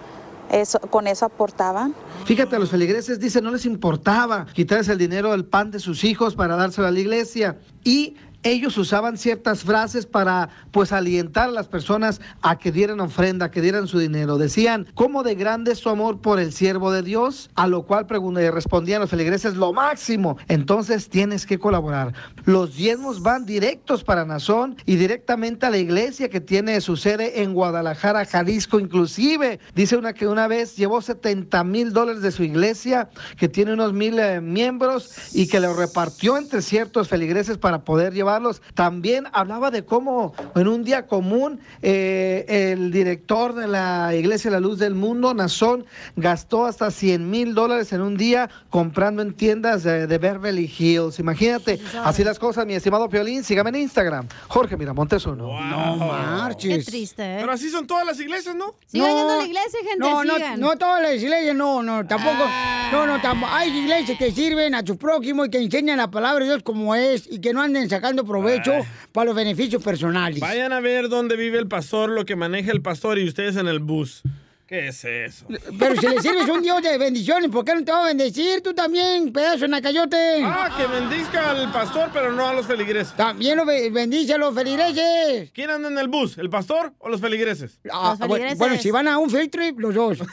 Eso, 0.51 0.81
con 0.81 1.07
eso 1.07 1.27
aportaban. 1.27 1.95
Fíjate, 2.25 2.57
a 2.57 2.59
los 2.59 2.71
feligreses 2.71 3.21
dice 3.21 3.43
no 3.43 3.51
les 3.51 3.67
importaba 3.67 4.47
quitarles 4.55 4.89
el 4.89 4.97
dinero 4.97 5.33
del 5.33 5.45
pan 5.45 5.71
de 5.71 5.79
sus 5.79 6.05
hijos 6.05 6.35
para 6.35 6.57
dárselo 6.57 6.87
a 6.87 6.91
la 6.91 6.99
iglesia 6.99 7.59
y 7.85 8.17
ellos 8.43 8.79
usaban 8.79 9.19
ciertas 9.19 9.65
frases 9.65 10.07
para 10.07 10.49
pues 10.71 10.93
alientar 10.93 11.49
a 11.49 11.53
las 11.53 11.67
personas 11.67 12.21
a 12.41 12.59
que 12.59 12.71
dieran 12.71 13.01
ofrenda, 13.01 13.51
que 13.51 13.61
dieran 13.61 13.89
su 13.89 13.99
dinero. 13.99 14.39
Decían, 14.39 14.87
¿cómo 14.95 15.23
de 15.23 15.35
grande 15.35 15.73
es 15.73 15.79
su 15.79 15.89
amor 15.89 16.21
por 16.21 16.39
el 16.39 16.53
siervo 16.53 16.93
de 16.93 17.03
Dios? 17.03 17.51
A 17.57 17.67
lo 17.67 17.83
cual 17.83 18.07
eh, 18.39 18.51
respondían 18.51 19.01
los 19.01 19.11
feligreses, 19.11 19.57
lo 19.57 19.73
máximo. 19.73 20.39
Entonces 20.49 21.09
tienes 21.09 21.47
que 21.47 21.59
colaborar. 21.59 22.15
Los 22.45 22.77
diezmos 22.77 23.23
van 23.23 23.45
directos 23.45 24.05
para 24.05 24.25
Nazón 24.25 24.77
y 24.87 24.97
directamente 24.97 25.67
a 25.67 25.71
la 25.71 25.79
iglesia 25.79 26.29
que 26.29 26.41
tiene 26.41 26.81
su 26.81 26.97
sede 26.97 27.43
en 27.43 27.55
Guadalajara, 27.55 28.25
Jalisco. 28.25 28.79
Inclusive, 28.79 29.59
dice 29.75 29.97
una 29.97 30.13
que 30.13 30.29
una 30.29 30.47
vez 30.47 30.77
llevó 30.77 31.03
70 31.03 31.65
mil 31.65 31.93
dólares 31.93 32.23
de 32.23 32.31
su 32.31 32.45
iglesia, 32.45 33.11
que 33.37 33.49
tiene 33.49 33.73
unos 33.73 33.93
mil 33.93 34.19
eh, 34.19 34.41
miembros 34.41 35.35
y 35.35 35.49
que 35.49 35.61
lo 35.61 35.75
repartió 35.75 36.37
entre 36.37 36.63
ciertos 36.63 37.09
feligreses 37.09 37.59
para 37.59 37.85
poder 37.85 38.15
llevarlos. 38.29 38.63
También 38.75 39.27
hablaba 39.33 39.71
de 39.71 39.85
cómo 39.85 40.35
en 40.55 40.69
un 40.69 40.85
día 40.85 41.07
común 41.07 41.61
eh, 41.83 42.45
el 42.73 42.91
director 42.93 43.55
de 43.55 43.67
la 43.67 44.15
Iglesia 44.15 44.51
La 44.51 44.61
Luz 44.61 44.79
del 44.79 44.95
Mundo, 44.95 45.33
Nazón, 45.35 45.85
gastó 46.17 46.67
hasta 46.67 46.91
100 46.91 47.31
mil 47.31 47.55
dólares 47.55 47.93
en 47.93 48.01
un 48.03 48.17
día 48.17 48.51
comprando 48.71 49.23
en 49.23 49.33
tiendas 49.35 49.83
de, 49.83 50.07
de 50.07 50.19
Beverly 50.19 50.71
Hills. 50.79 51.19
Imagínate, 51.19 51.81
así 52.05 52.25
las 52.25 52.39
cosas, 52.39 52.67
mi 52.67 52.75
estimado 52.75 53.09
Piolín. 53.09 53.43
Sígame 53.45 53.71
en 53.71 53.77
Instagram, 53.77 54.27
Jorge 54.49 54.77
Miramontes 54.77 55.25
uno. 55.27 55.47
No 55.61 55.97
marches. 55.97 56.85
Qué 56.85 56.91
triste, 56.91 57.23
¿eh? 57.23 57.37
Pero 57.41 57.53
así 57.53 57.71
son 57.71 57.87
todas 57.87 58.07
las 58.07 58.19
iglesias, 58.21 58.55
¿no? 58.55 58.75
Sigan 58.87 59.09
yendo 59.09 59.33
a 59.33 59.37
la 59.37 59.45
iglesia, 59.45 59.79
gente, 59.83 59.99
No, 59.99 60.25
no, 60.25 60.35
sigan. 60.35 60.61
no 60.61 60.77
todas 60.77 61.03
las 61.03 61.15
iglesias, 61.23 61.55
no, 61.57 61.83
no, 61.83 62.07
tampoco. 62.07 62.45
No, 62.93 63.07
no, 63.07 63.21
tampoco. 63.21 63.53
Hay 63.53 63.71
iglesias 63.71 64.19
que 64.19 64.33
sirven 64.33 64.75
a 64.75 64.85
su 64.85 64.97
prójimo 64.97 65.45
y 65.45 65.51
que 65.51 65.59
enseñan 65.59 65.99
la 65.99 66.11
palabra 66.11 66.45
de 66.45 66.51
Dios 66.51 66.63
como 66.63 66.95
es 66.95 67.27
y 67.31 67.41
que 67.41 67.53
no 67.53 67.63
anden 67.63 67.89
sacando 67.89 68.18
provecho 68.25 68.73
para 69.13 69.27
los 69.27 69.35
beneficios 69.37 69.83
personales. 69.83 70.41
Vayan 70.41 70.73
a 70.73 70.81
ver 70.81 71.09
dónde 71.09 71.37
vive 71.37 71.59
el 71.59 71.69
pastor, 71.69 72.11
lo 72.11 72.25
que 72.25 72.37
maneja 72.37 72.71
el 72.73 72.83
pastor 72.83 73.19
y 73.19 73.27
ustedes 73.29 73.57
en 73.57 73.69
el 73.69 73.79
bus. 73.81 74.23
¿Qué 74.67 74.89
es 74.89 75.03
eso? 75.03 75.47
Pero 75.79 75.97
si 75.99 76.07
le 76.07 76.21
sirves 76.21 76.47
un 76.51 76.61
Dios 76.61 76.83
de 76.83 76.99
bendiciones, 76.99 77.51
¿por 77.51 77.65
qué 77.65 77.75
no 77.75 77.83
te 77.83 77.91
va 77.91 78.03
a 78.05 78.07
bendecir 78.09 78.61
tú 78.63 78.75
también, 78.75 79.33
pedazo 79.33 79.61
de 79.61 79.69
nacayote? 79.69 80.43
Ah, 80.45 80.69
que 80.77 80.87
bendizca 80.87 81.53
al 81.53 81.73
pastor, 81.73 82.11
pero 82.13 82.33
no 82.33 82.47
a 82.47 82.53
los 82.53 82.67
feligreses. 82.67 83.15
También 83.17 83.57
lo 83.57 83.65
be- 83.65 83.89
bendice 83.89 84.35
a 84.35 84.37
los 84.39 84.55
feligreses. 84.55 85.51
¿Quién 85.53 85.71
anda 85.71 85.89
en 85.89 85.97
el 85.97 86.09
bus? 86.09 86.37
¿El 86.37 86.51
pastor 86.51 86.93
o 86.99 87.09
los 87.09 87.19
feligreses? 87.19 87.81
Ah, 87.91 88.15
bueno, 88.29 88.45
bueno, 88.57 88.77
si 88.77 88.91
van 88.91 89.09
a 89.09 89.17
un 89.17 89.31
field 89.31 89.51
trip, 89.51 89.79
los 89.81 89.95
dos. 89.95 90.19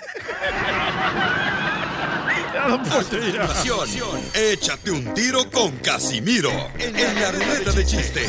Continuación, 2.65 4.21
échate 4.33 4.89
un 4.89 5.13
tiro 5.13 5.47
con 5.51 5.77
Casimiro 5.77 6.49
en 6.79 7.21
la 7.21 7.31
ruleta 7.31 7.71
de 7.71 7.85
chiste. 7.85 8.27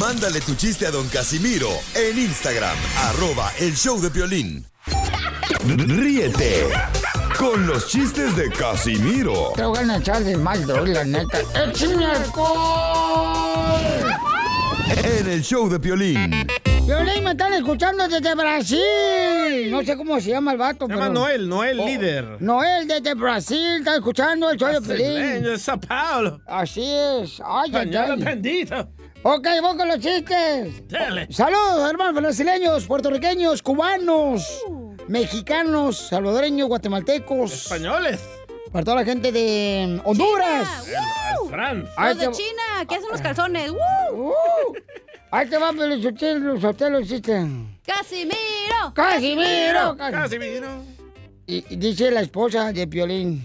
Mándale 0.00 0.40
tu 0.40 0.56
chiste 0.56 0.86
a 0.86 0.90
don 0.90 1.06
Casimiro 1.10 1.68
en 1.94 2.18
Instagram, 2.18 2.76
arroba 2.96 3.52
el 3.60 3.76
show 3.76 4.00
de 4.00 4.08
violín. 4.08 4.66
Ríete 5.64 6.72
con 7.38 7.68
los 7.68 7.86
chistes 7.86 8.34
de 8.34 8.50
Casimiro 8.50 9.52
Te 9.54 9.64
voy 9.64 9.78
a 9.78 9.96
echar 9.96 10.24
de 10.24 10.36
mal, 10.36 10.66
doy, 10.66 10.92
la 10.92 11.04
neta. 11.04 11.38
¡Échame 11.54 12.04
alcohol! 12.06 13.52
en 15.04 15.28
el 15.28 15.42
show 15.42 15.68
de 15.68 15.78
violín. 15.78 16.46
Violín, 16.86 17.22
me 17.24 17.30
están 17.30 17.52
escuchando 17.54 18.08
desde 18.08 18.34
Brasil. 18.34 19.70
No 19.70 19.82
sé 19.84 19.96
cómo 19.96 20.20
se 20.20 20.30
llama 20.30 20.52
el 20.52 20.58
vato, 20.58 20.86
Se 20.86 20.92
llama 20.92 21.02
pero- 21.08 21.12
Noel, 21.14 21.48
Noel 21.48 21.80
Oh, 21.80 21.86
líder. 21.86 22.42
Noel 22.42 22.88
desde 22.88 23.14
Brasil 23.14 23.76
está 23.78 23.94
escuchando 23.96 24.50
el 24.50 24.58
show 24.58 24.68
de 24.68 24.80
Piolín. 24.80 25.42
de 25.44 25.58
Sao 25.58 25.78
Paulo. 25.80 26.40
Así 26.46 26.82
es. 26.84 27.40
Ay, 27.44 27.66
ay, 27.66 27.72
Pañuelo 27.72 28.14
ay. 28.14 28.22
bendito. 28.24 28.88
Ok, 29.22 29.44
vamos 29.62 29.76
con 29.76 29.88
los 29.88 30.00
chistes. 30.00 30.88
Dale. 30.88 31.28
Saludos, 31.30 31.88
hermanos 31.88 32.20
brasileños, 32.20 32.84
puertorriqueños, 32.86 33.62
cubanos, 33.62 34.44
mexicanos, 35.06 35.96
salvadoreños, 36.08 36.66
guatemaltecos. 36.68 37.52
Españoles. 37.52 38.20
Para 38.72 38.84
toda 38.84 38.96
la 38.96 39.04
gente 39.04 39.30
de 39.30 40.00
Honduras. 40.04 40.86
Franz. 41.48 41.88
Ahí 41.96 42.14
Los 42.14 42.18
de 42.18 42.30
China, 42.32 42.62
¿qué 42.88 42.94
hacen 42.96 43.10
los 43.10 43.20
calzones? 43.20 43.70
¡Woo! 43.70 44.32
Ahí 45.34 45.48
te 45.48 45.56
va, 45.56 45.72
pero 45.72 45.96
los 45.96 46.62
hoteles 46.62 47.00
existen. 47.00 47.78
¡Casimiro! 47.86 48.92
¡Casimiro! 48.92 49.96
Casimiro. 49.96 50.68
Y, 51.46 51.64
y 51.70 51.76
dice 51.76 52.10
la 52.10 52.20
esposa 52.20 52.70
de 52.70 52.86
Piolín. 52.86 53.42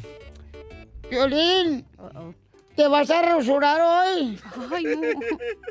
Piolín, 1.09 1.85
¿te 2.75 2.89
vas 2.89 3.09
a 3.09 3.21
rasurar 3.21 3.79
hoy? 3.79 4.37
Ay, 4.69 4.83
no. 4.83 5.07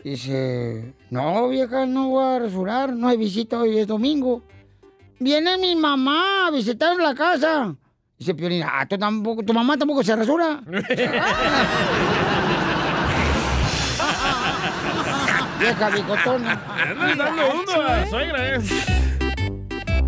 Dice, 0.02 0.94
no, 1.10 1.48
vieja, 1.48 1.84
no 1.84 2.08
voy 2.08 2.24
a 2.24 2.38
rasurar, 2.38 2.94
no 2.94 3.08
hay 3.08 3.18
visita 3.18 3.60
hoy, 3.60 3.78
es 3.78 3.86
domingo. 3.86 4.42
Viene 5.18 5.58
mi 5.58 5.76
mamá 5.76 6.46
a 6.46 6.50
visitar 6.50 6.96
la 6.96 7.14
casa. 7.14 7.76
Dice 8.18 8.34
Piolín, 8.34 8.62
ah, 8.64 8.86
tú 8.88 8.96
tampoco, 8.96 9.42
tu 9.42 9.52
mamá 9.52 9.76
tampoco 9.76 10.02
se 10.02 10.16
rasura. 10.16 10.62
vieja 15.58 15.90
bigotona. 15.90 16.52
Andas 16.90 17.16
dando 17.18 17.42
uno 17.54 17.72
a 17.72 17.78
la 17.96 18.06
suegra, 18.10 18.48
eh. 18.56 18.60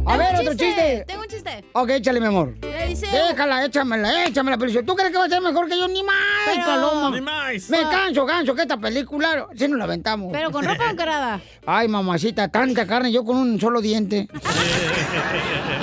A 0.07 0.17
ver, 0.17 0.37
otro 0.37 0.53
chiste, 0.55 0.65
chiste. 0.65 1.05
Tengo 1.07 1.21
un 1.21 1.29
chiste. 1.29 1.65
Ok, 1.75 1.91
échale, 1.91 2.19
mi 2.19 2.27
amor. 2.27 2.55
Le 2.63 2.87
dice... 2.89 3.07
Déjala, 3.09 3.67
échamela, 3.67 4.25
échamela, 4.25 4.57
pero 4.57 4.71
si 4.71 4.83
tú 4.83 4.97
crees 4.97 5.11
que 5.13 5.19
va 5.19 5.27
a 5.27 5.29
ser 5.29 5.43
mejor 5.43 5.69
que 5.69 5.79
yo, 5.79 5.87
ni 5.87 6.03
más, 6.03 6.15
Pero- 6.47 6.65
paloma. 6.65 7.11
Ni 7.11 7.21
más. 7.21 7.69
Me 7.69 7.83
canso, 7.83 8.25
canso, 8.25 8.55
que 8.55 8.63
esta 8.63 8.79
película, 8.79 9.49
si 9.55 9.69
nos 9.69 9.77
la 9.79 9.85
aventamos. 9.85 10.31
Pero 10.33 10.51
con 10.51 10.65
ropa 10.65 10.85
encarada. 10.91 11.43
Ay, 11.67 11.89
mamacita, 11.89 12.49
tanta 12.49 12.87
carne, 12.87 13.13
yo 13.13 13.23
con 13.23 13.37
un 13.37 13.61
solo 13.61 13.81
diente. 13.83 14.29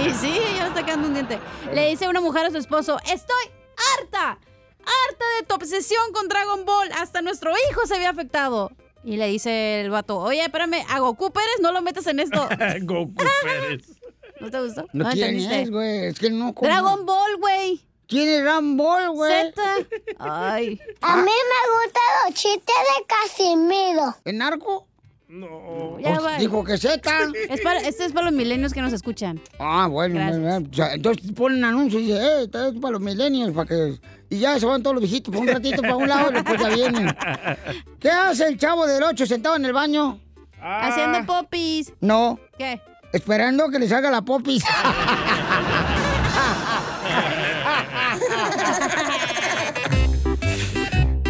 Y 0.05 0.09
sí, 0.11 0.39
ya 0.57 0.67
está 0.67 0.83
quedando 0.85 1.07
un 1.07 1.13
diente. 1.13 1.39
Le 1.73 1.89
dice 1.89 2.07
una 2.07 2.19
mujer 2.21 2.45
a 2.45 2.51
su 2.51 2.57
esposo, 2.57 2.97
estoy 3.11 3.45
harta, 3.99 4.31
harta 4.31 5.25
de 5.39 5.45
tu 5.47 5.55
obsesión 5.55 6.03
con 6.13 6.27
Dragon 6.27 6.65
Ball. 6.65 6.89
Hasta 6.99 7.21
nuestro 7.21 7.51
hijo 7.69 7.85
se 7.87 7.95
había 7.95 8.09
afectado. 8.09 8.71
Y 9.05 9.17
le 9.17 9.27
dice 9.27 9.81
el 9.81 9.89
vato, 9.91 10.17
oye, 10.17 10.41
espérame, 10.41 10.83
a 10.89 10.99
Goku 10.99 11.31
Pérez 11.31 11.57
no 11.61 11.71
lo 11.71 11.81
metas 11.81 12.07
en 12.07 12.19
esto. 12.19 12.47
Goku 12.81 13.13
Pérez. 13.13 13.83
¿No 14.41 14.49
te 14.51 14.61
gustó? 14.61 14.85
No, 14.93 15.09
quién 15.11 15.39
es, 15.39 15.69
güey, 15.71 16.07
es 16.07 16.19
que 16.19 16.29
no... 16.29 16.53
como- 16.53 16.67
Dragon 16.69 17.05
Ball, 17.05 17.37
güey. 17.37 17.81
¿Quién 18.07 18.27
es 18.29 18.41
Dragon 18.43 18.75
Ball, 18.77 19.09
güey? 19.11 19.31
Ay. 20.19 20.79
A 21.01 21.15
mí 21.17 21.23
me 21.23 21.85
gustan 21.85 22.03
los 22.25 22.33
chistes 22.33 22.75
de 22.75 23.05
Casimiro. 23.07 24.15
¿En 24.25 24.37
narco? 24.39 24.87
No. 25.27 25.97
Ya 25.99 26.17
Pues 26.19 26.39
dijo 26.39 26.63
que 26.63 26.77
Z. 26.77 27.01
Es 27.49 27.61
para, 27.61 27.79
este 27.79 28.05
es 28.05 28.13
para 28.13 28.25
los 28.27 28.35
milenios 28.35 28.73
que 28.73 28.81
nos 28.81 28.93
escuchan. 28.93 29.39
Ah, 29.59 29.87
bueno, 29.89 30.19
entonces 30.21 31.31
ponen 31.33 31.63
anuncios 31.65 32.01
y 32.01 32.05
dicen, 32.05 32.21
eh, 32.21 32.43
esto 32.43 32.67
es 32.67 32.79
para 32.79 32.93
los 32.93 33.01
millennials, 33.01 33.53
para 33.53 33.67
que... 33.67 33.99
Y 34.29 34.39
ya 34.39 34.59
se 34.59 34.65
van 34.65 34.81
todos 34.83 34.95
los 34.95 35.01
viejitos 35.01 35.33
por 35.33 35.41
un 35.41 35.47
ratito 35.47 35.81
para 35.81 35.95
un 35.95 36.07
lado 36.07 36.31
y 36.31 36.33
después 36.33 36.59
ya 36.59 36.69
vienen. 36.69 37.15
¿Qué 37.99 38.09
hace 38.09 38.47
el 38.47 38.57
chavo 38.57 38.85
del 38.87 39.03
8 39.03 39.25
sentado 39.25 39.55
en 39.55 39.65
el 39.65 39.73
baño? 39.73 40.19
Ah. 40.61 40.87
Haciendo 40.87 41.25
popis. 41.25 41.93
No, 42.01 42.39
¿Qué? 42.57 42.81
esperando 43.13 43.69
que 43.69 43.79
le 43.79 43.87
salga 43.87 44.11
la 44.11 44.21
popis. 44.21 44.63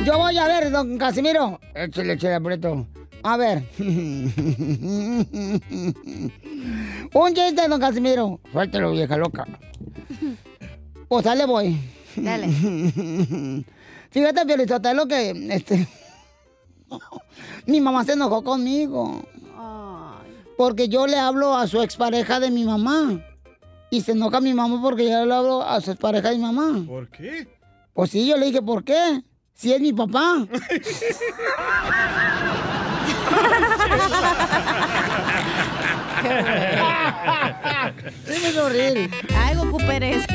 Yo 0.06 0.18
voy 0.18 0.38
a 0.38 0.46
ver, 0.48 0.72
don 0.72 0.98
Casimiro. 0.98 1.60
Échale, 1.74 2.14
échale, 2.14 2.36
aprieto. 2.36 2.86
A 3.26 3.38
ver. 3.38 3.63
Un 7.11 7.34
chiste, 7.34 7.67
don 7.67 7.80
Casimiro. 7.80 8.39
Suéltelo, 8.51 8.91
vieja 8.91 9.17
loca. 9.17 9.47
Pues 11.07 11.26
dale, 11.26 11.47
voy. 11.47 11.76
Dale. 12.15 12.47
Fíjate, 14.11 14.45
Piolizotelo, 14.45 15.07
que 15.07 15.32
este. 15.49 15.88
Mi 17.65 17.82
mamá 17.82 18.03
se 18.03 18.13
enojó 18.13 18.43
conmigo. 18.43 19.26
Porque 20.55 20.88
yo 20.88 21.07
le 21.07 21.17
hablo 21.17 21.55
a 21.55 21.65
su 21.65 21.82
expareja 21.82 22.39
de 22.39 22.51
mi 22.51 22.63
mamá. 22.63 23.26
Y 23.89 24.01
se 24.01 24.11
enoja 24.11 24.39
mi 24.39 24.53
mamá 24.53 24.80
porque 24.80 25.09
yo 25.09 25.26
le 25.26 25.34
hablo 25.34 25.63
a 25.63 25.82
su 25.82 25.89
expareja 25.89 26.30
de 26.30 26.36
mi 26.36 26.43
mamá. 26.43 26.86
¿Por 26.86 27.09
qué? 27.09 27.47
Pues 27.95 28.11
sí, 28.11 28.28
yo 28.28 28.38
le 28.38 28.45
dije, 28.45 28.61
¿por 28.61 28.84
qué? 28.84 29.23
Si 29.55 29.73
es 29.73 29.82
mi 29.82 29.93
papá. 29.93 30.47
Sí 38.25 38.33
me 38.41 38.49
hizo 38.49 38.69
reír. 38.69 39.09
Ay, 39.38 39.55
Goku 39.55 39.77
Pérez. 39.77 40.25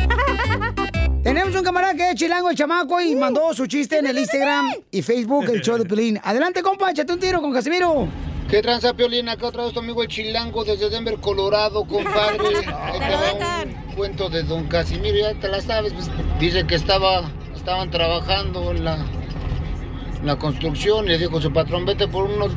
Tenemos 1.23 1.55
un 1.55 1.63
camarada 1.63 1.95
que 1.95 2.11
es 2.11 2.15
chilango 2.15 2.51
el 2.51 2.57
chamaco 2.57 3.01
y 3.01 3.15
mandó 3.15 3.53
su 3.53 3.67
chiste 3.67 3.99
en 3.99 4.07
el 4.07 4.19
Instagram 4.19 4.67
y 4.91 5.03
Facebook, 5.03 5.51
el 5.51 5.61
show 5.61 5.77
de 5.77 5.85
Pelín. 5.85 6.19
Adelante, 6.23 6.63
compa, 6.63 6.91
échate 6.91 7.13
un 7.13 7.21
tiro 7.21 7.43
con 7.43 7.53
Casimiro. 7.53 8.09
¿Qué 8.49 8.63
tranza, 8.63 8.95
Piolín? 8.95 9.29
Acá 9.29 9.47
otra 9.47 9.65
vez 9.65 9.73
tu 9.73 9.81
amigo 9.81 10.03
el 10.03 10.09
Chilango 10.09 10.65
desde 10.65 10.89
Denver, 10.91 11.19
Colorado, 11.21 11.85
compadre. 11.85 12.39
Ahí 12.67 12.99
te 12.99 13.15
va 13.15 13.63
un 13.63 13.95
cuento 13.95 14.29
de 14.29 14.43
Don 14.43 14.67
Casimiro, 14.67 15.19
ya 15.19 15.39
te 15.39 15.49
la 15.49 15.61
sabes. 15.61 15.93
pues, 15.93 16.11
dice 16.41 16.67
que 16.67 16.75
estaba, 16.75 17.31
estaban 17.55 17.91
trabajando 17.91 18.71
en 18.73 18.85
la, 18.85 18.97
en 18.97 20.27
la 20.27 20.37
construcción 20.37 21.05
y 21.05 21.11
le 21.11 21.19
dijo 21.19 21.41
su 21.41 21.53
patrón, 21.53 21.85
vete 21.85 22.09
por 22.09 22.25
unos 22.25 22.51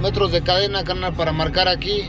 metros 0.00 0.32
de 0.32 0.42
cadena, 0.42 0.84
carnal, 0.84 1.14
para 1.14 1.32
marcar 1.32 1.68
aquí. 1.68 2.04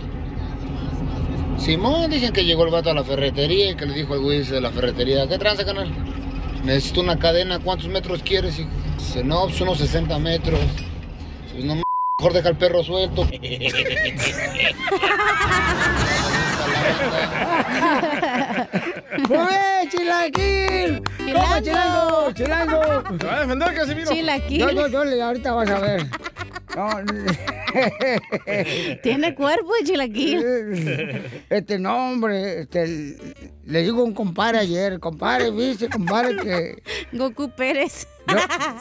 Simón, 1.58 2.10
dicen 2.10 2.34
que 2.34 2.44
llegó 2.44 2.64
el 2.66 2.72
vato 2.72 2.90
a 2.90 2.94
la 2.94 3.04
ferretería 3.04 3.72
y 3.72 3.76
que 3.76 3.86
le 3.86 3.94
dijo 3.94 4.14
al 4.14 4.22
güey 4.22 4.42
de 4.44 4.60
la 4.62 4.72
ferretería, 4.72 5.28
¿qué 5.28 5.38
tranza, 5.38 5.64
canal? 5.66 5.92
Necesito 6.64 7.02
una 7.02 7.20
cadena, 7.20 7.60
¿cuántos 7.60 7.88
metros 7.88 8.24
quieres? 8.24 8.58
Y 8.60 8.68
dice, 8.98 9.24
no, 9.24 9.44
pues 9.44 9.62
unos 9.62 9.78
60 9.78 10.18
metros. 10.20 10.60
Pues 11.52 11.64
no, 11.64 11.76
mejor 12.18 12.34
deja 12.34 12.50
el 12.50 12.58
perro 12.58 12.84
suelto. 12.84 13.28
¡Muy 19.28 19.38
bien, 19.38 19.90
chilaquil! 19.90 21.04
¿Cómo, 21.34 21.60
chilango? 21.62 22.32
¡Chilango! 22.34 22.82
¿Te 23.18 23.26
va 23.28 23.36
a 23.36 23.40
defender, 23.42 23.74
Casimiro? 23.74 24.12
Yo, 24.50 24.72
yo, 24.72 24.88
yo, 24.88 25.04
le- 25.06 25.22
ahorita 25.22 25.54
vas 25.54 25.70
a 25.70 25.80
ver. 25.80 26.06
No, 26.76 26.90
Tiene 29.04 29.36
cuerpo 29.36 29.72
de 29.80 29.86
chilaquil. 29.86 30.46
Este, 31.50 31.80
no, 31.80 32.12
hombre, 32.12 32.62
este, 32.62 33.18
le 33.66 33.84
digo 33.84 34.02
a 34.02 34.04
un 34.06 34.14
compadre 34.14 34.60
ayer, 34.60 35.00
compadre, 35.00 35.52
viste, 35.52 35.90
compadre, 35.90 36.38
que 36.42 36.84
Goku 37.12 37.50
Pérez. 37.50 38.08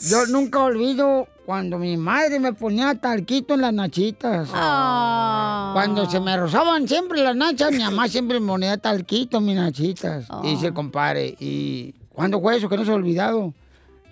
yo 0.08 0.26
nunca 0.26 0.60
olvido 0.60 1.26
cuando 1.46 1.78
mi 1.78 1.96
madre 1.96 2.38
me 2.38 2.52
ponía 2.52 2.94
talquito 2.94 3.54
en 3.54 3.62
las 3.62 3.72
nachitas. 3.72 4.50
Ah. 4.54 5.70
Cuando 5.74 6.08
se 6.08 6.20
me 6.20 6.36
rozaban 6.36 6.86
siempre 6.86 7.22
las 7.22 7.34
nachas, 7.34 7.72
mi 7.72 7.82
mamá 7.82 8.08
siempre 8.08 8.38
me 8.38 8.46
ponía 8.46 8.76
talquito 8.76 9.38
en 9.38 9.44
mis 9.46 9.56
nachitas. 9.56 10.26
Y 10.44 10.50
dice 10.50 10.68
el 10.68 10.74
compadre, 10.74 11.34
¿y 11.40 11.92
cuándo 12.10 12.40
fue 12.40 12.56
eso 12.56 12.68
que 12.68 12.76
no 12.76 12.84
se 12.84 12.92
ha 12.92 12.94
olvidado? 12.94 13.52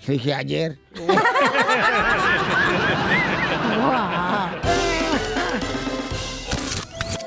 Yo 0.00 0.12
dije, 0.12 0.34
ayer. 0.34 0.78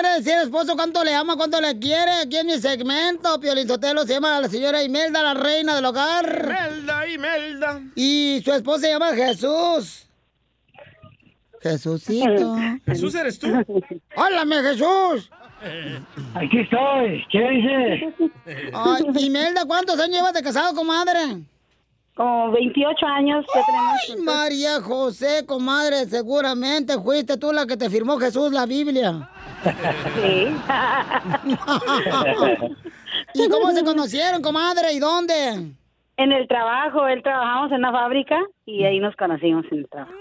quiere 0.00 0.16
decir 0.16 0.34
al 0.34 0.44
esposo 0.44 0.76
cuánto 0.76 1.02
le 1.02 1.14
ama, 1.14 1.36
cuánto 1.36 1.60
le 1.60 1.78
quiere. 1.78 2.10
Aquí 2.22 2.36
en 2.36 2.46
mi 2.46 2.58
segmento, 2.58 3.40
Piolizotelo 3.40 4.04
se 4.04 4.14
llama 4.14 4.40
la 4.40 4.48
señora 4.48 4.82
Imelda, 4.82 5.22
la 5.22 5.34
reina 5.34 5.74
del 5.74 5.86
hogar. 5.86 6.26
Imelda, 6.26 7.08
Imelda. 7.08 7.80
Y 7.94 8.42
su 8.44 8.52
esposo 8.52 8.80
se 8.80 8.88
llama 8.90 9.14
Jesús. 9.14 10.06
Jesucito. 11.62 12.56
¿Jesús 12.86 13.14
eres 13.14 13.38
tú? 13.38 13.48
¡Háblame, 14.14 14.56
Jesús! 14.56 15.30
Aquí 16.34 16.58
estoy. 16.60 17.24
¿Qué 17.32 17.50
dice? 17.50 18.14
Ay, 18.74 19.04
Imelda, 19.18 19.64
¿cuántos 19.64 19.98
años 19.98 20.16
llevas 20.16 20.34
de 20.34 20.42
casado, 20.42 20.74
comadre? 20.74 21.42
Como 22.14 22.52
28 22.52 23.06
años 23.06 23.46
que 23.52 23.60
tenemos. 23.64 24.00
Ay, 24.10 24.16
María 24.22 24.80
José, 24.82 25.44
comadre, 25.46 26.04
seguramente 26.06 27.00
fuiste 27.00 27.38
tú 27.38 27.52
la 27.52 27.66
que 27.66 27.78
te 27.78 27.88
firmó 27.88 28.18
Jesús 28.18 28.52
la 28.52 28.66
Biblia. 28.66 29.30
Sí. 29.64 30.48
¿Y 33.34 33.48
cómo 33.48 33.72
se 33.72 33.84
conocieron, 33.84 34.42
comadre? 34.42 34.92
¿Y 34.92 34.98
dónde? 34.98 35.72
En 36.18 36.32
el 36.32 36.48
trabajo, 36.48 37.06
él 37.08 37.22
trabajamos 37.22 37.70
en 37.72 37.78
una 37.78 37.92
fábrica 37.92 38.38
y 38.64 38.84
ahí 38.84 38.98
nos 39.00 39.14
conocimos 39.16 39.64
en 39.70 39.78
el 39.80 39.88
trabajo. 39.88 40.12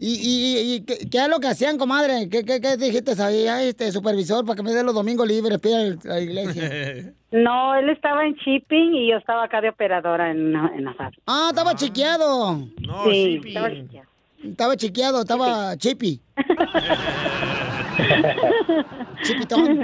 ¿Y, 0.00 0.08
y, 0.14 0.74
y 0.74 0.80
qué, 0.84 1.08
qué 1.10 1.18
es 1.18 1.28
lo 1.28 1.38
que 1.38 1.48
hacían, 1.48 1.76
comadre? 1.78 2.28
¿Qué, 2.30 2.42
qué, 2.44 2.60
qué 2.60 2.76
dijiste 2.76 3.12
ahí, 3.22 3.46
Ay, 3.46 3.68
este 3.68 3.92
supervisor, 3.92 4.44
para 4.44 4.56
que 4.56 4.62
me 4.62 4.72
dé 4.72 4.82
los 4.82 4.94
domingos 4.94 5.28
libres 5.28 5.58
para 5.58 5.82
ir 5.86 5.98
a 6.04 6.08
la 6.08 6.20
iglesia? 6.20 7.12
No, 7.30 7.74
él 7.74 7.90
estaba 7.90 8.24
en 8.24 8.32
shipping 8.36 8.94
y 8.94 9.10
yo 9.10 9.18
estaba 9.18 9.44
acá 9.44 9.60
de 9.60 9.68
operadora 9.68 10.30
en, 10.30 10.46
una- 10.46 10.72
en 10.74 10.82
la 10.86 10.94
fábrica. 10.94 11.22
Ah, 11.26 11.48
estaba 11.50 11.74
chiqueado. 11.74 12.66
sí, 13.04 13.38
estaba 13.44 13.70
chiqueado. 13.70 14.08
Estaba 14.42 14.76
chiqueado, 14.78 15.20
estaba 15.20 15.76
chippy. 15.76 16.20
Chipitón. 19.22 19.80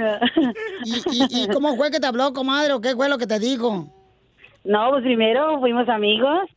¿Y, 0.85 0.95
y, 1.11 1.43
y 1.43 1.47
cómo 1.53 1.75
fue 1.75 1.91
que 1.91 1.99
te 1.99 2.07
habló, 2.07 2.33
comadre, 2.33 2.73
o 2.73 2.81
qué 2.81 2.95
fue 2.95 3.09
lo 3.09 3.17
que 3.17 3.27
te 3.27 3.39
dijo? 3.39 3.87
No, 4.63 4.89
pues 4.91 5.03
primero 5.03 5.59
fuimos 5.59 5.87
amigos, 5.89 6.49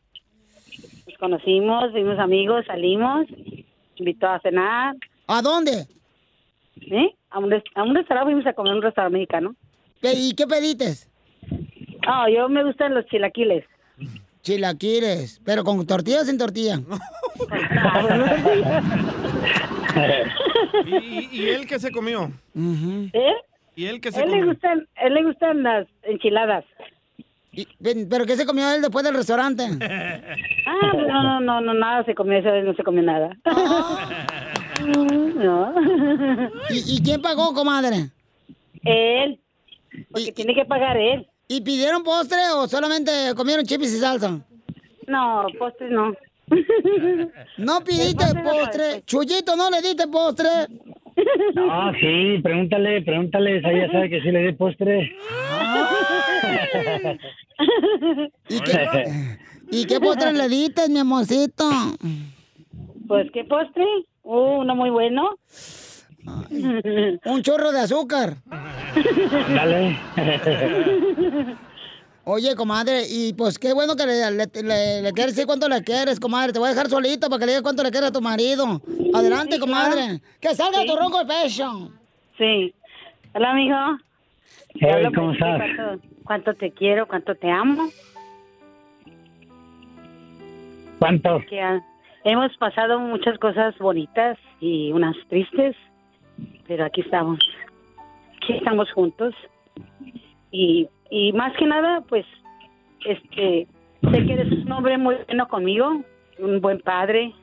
nos 1.07 1.17
conocimos, 1.19 1.91
fuimos 1.91 2.17
amigos, 2.17 2.65
salimos, 2.65 3.27
invitó 3.95 4.27
a 4.27 4.39
cenar. 4.39 4.95
¿A 5.27 5.41
dónde? 5.41 5.87
¿Eh? 6.81 7.13
A 7.29 7.39
un, 7.39 7.53
a 7.53 7.83
un 7.83 7.95
restaurante, 7.95 8.31
fuimos 8.31 8.47
a 8.47 8.53
comer 8.53 8.73
a 8.73 8.75
un 8.77 8.81
restaurante 8.81 9.17
mexicano. 9.17 9.55
¿Y 10.01 10.33
qué 10.33 10.47
pediste? 10.47 10.93
Ah, 12.07 12.27
yo 12.33 12.49
me 12.49 12.63
gustan 12.63 12.95
los 12.95 13.05
chilaquiles. 13.07 13.65
Chilaquiles, 14.41 15.41
pero 15.43 15.63
con 15.63 15.85
tortilla 15.85 16.21
o 16.21 16.25
sin 16.25 16.37
tortilla. 16.37 16.79
¿Y, 20.85 20.95
y- 20.95 21.29
y 21.31 21.49
él 21.49 21.67
qué 21.67 21.79
se 21.79 21.91
comió? 21.91 22.31
¿Eh? 23.13 23.33
¿Y 23.75 23.85
él 23.85 24.01
qué 24.01 24.11
se 24.11 24.21
Él 24.21 24.27
le 24.29 24.37
comió? 24.37 24.47
gustan, 24.53 24.87
él 25.01 25.13
le 25.13 25.23
gustan 25.23 25.63
las 25.63 25.87
enchiladas. 26.03 26.65
¿Pero 28.09 28.25
qué 28.25 28.35
se 28.35 28.45
comió 28.45 28.69
él 28.71 28.81
después 28.81 29.03
del 29.03 29.15
restaurante? 29.15 29.63
Ah, 30.67 30.91
no, 30.93 31.23
no, 31.23 31.39
no, 31.41 31.61
no, 31.61 31.73
nada 31.73 32.03
se 32.05 32.13
comió, 32.15 32.37
esa 32.37 32.51
vez 32.51 32.63
no 32.65 32.73
se 32.75 32.83
comió 32.83 33.01
nada. 33.03 33.29
No. 35.35 35.73
¿Y, 36.69 36.95
y 36.97 37.03
quién 37.03 37.21
pagó, 37.21 37.53
comadre? 37.53 38.09
Él. 38.83 39.39
Porque 40.11 40.31
tiene 40.31 40.53
que 40.55 40.63
pagar 40.65 40.95
él. 40.97 41.27
¿Y 41.47 41.61
pidieron 41.61 42.03
postre 42.03 42.37
o 42.55 42.67
solamente 42.67 43.11
comieron 43.35 43.65
chips 43.65 43.93
y 43.93 43.99
salsa? 43.99 44.39
No, 45.07 45.47
postre 45.57 45.89
no. 45.89 46.13
¿No 47.57 47.83
pidiste 47.83 48.25
postre? 48.43 49.03
Chuyito, 49.05 49.55
¿no 49.55 49.69
le 49.69 49.81
diste 49.81 50.07
postre? 50.07 50.49
No, 51.53 51.91
sí, 51.99 52.39
pregúntale, 52.41 53.01
pregúntale, 53.01 53.57
ella 53.57 53.91
sabe 53.91 54.09
que 54.09 54.21
sí 54.21 54.31
le 54.31 54.39
di 54.39 54.53
postre. 54.53 55.11
¿Y 58.47 58.61
qué, 58.61 58.87
¿Y 59.69 59.85
qué 59.85 59.99
postre 59.99 60.31
le 60.31 60.47
diste, 60.47 60.87
mi 60.87 60.99
amorcito? 60.99 61.65
Pues, 63.05 63.29
¿qué 63.33 63.43
postre? 63.43 63.83
Uh, 64.23 64.61
uno 64.61 64.75
muy 64.75 64.89
bueno. 64.91 65.37
Un 67.25 67.41
chorro 67.41 67.71
de 67.71 67.79
azúcar. 67.81 68.37
Dale. 69.53 69.97
Oye, 72.31 72.55
comadre, 72.55 73.05
y 73.09 73.33
pues 73.33 73.57
qué 73.57 73.73
bueno 73.73 73.95
que 73.95 74.05
le, 74.05 74.29
le, 74.29 74.45
le- 74.61 75.01
le 75.01 75.11
quieres 75.13 75.33
decir 75.33 75.47
cuánto 75.47 75.67
le 75.67 75.83
quieres, 75.83 76.19
comadre. 76.19 76.53
Te 76.53 76.59
voy 76.59 76.67
a 76.67 76.71
dejar 76.73 76.87
solito 76.87 77.27
para 77.27 77.39
que 77.39 77.45
le 77.47 77.51
digas 77.53 77.63
cuánto 77.63 77.81
le 77.81 77.89
quieres 77.89 78.09
a 78.09 78.13
tu 78.13 78.21
marido. 78.21 78.79
Adelante, 79.15 79.55
Sí, 79.55 79.59
comadre. 79.59 80.21
Que 80.39 80.53
salga 80.53 80.81
Sí. 80.81 80.85
tu 80.87 80.95
ronco 80.95 81.17
de 81.17 81.25
pecho. 81.25 81.91
Sí. 82.37 82.71
Hola, 83.33 83.97
Hey, 84.75 84.89
hablo 84.91 85.11
¿cómo 85.15 85.31
estás? 85.31 85.57
Cuánto, 85.57 86.07
cuánto 86.23 86.53
te 86.53 86.71
quiero, 86.71 87.07
cuánto 87.07 87.33
te 87.33 87.49
amo. 87.49 87.89
¿Cuánto? 90.99 91.41
Que 91.49 91.59
ah, 91.61 91.81
hemos 92.25 92.55
pasado 92.57 92.99
muchas 92.99 93.39
cosas 93.39 93.75
bonitas 93.79 94.37
y 94.61 94.91
unas 94.91 95.15
tristes, 95.29 95.75
pero 96.67 96.85
aquí 96.85 97.01
estamos. 97.01 97.39
Aquí 98.37 98.53
estamos 98.53 98.91
juntos. 98.91 99.33
Y, 100.51 100.87
y 101.09 101.33
más 101.33 101.55
que 101.57 101.65
nada, 101.65 102.01
pues, 102.07 102.25
este, 103.05 103.67
sé 104.11 104.25
que 104.25 104.33
eres 104.33 104.51
un 104.51 104.71
hombre 104.71 104.97
muy 104.97 105.15
bueno 105.27 105.47
conmigo, 105.47 106.03
un 106.37 106.61
buen 106.61 106.79
padre, 106.79 107.33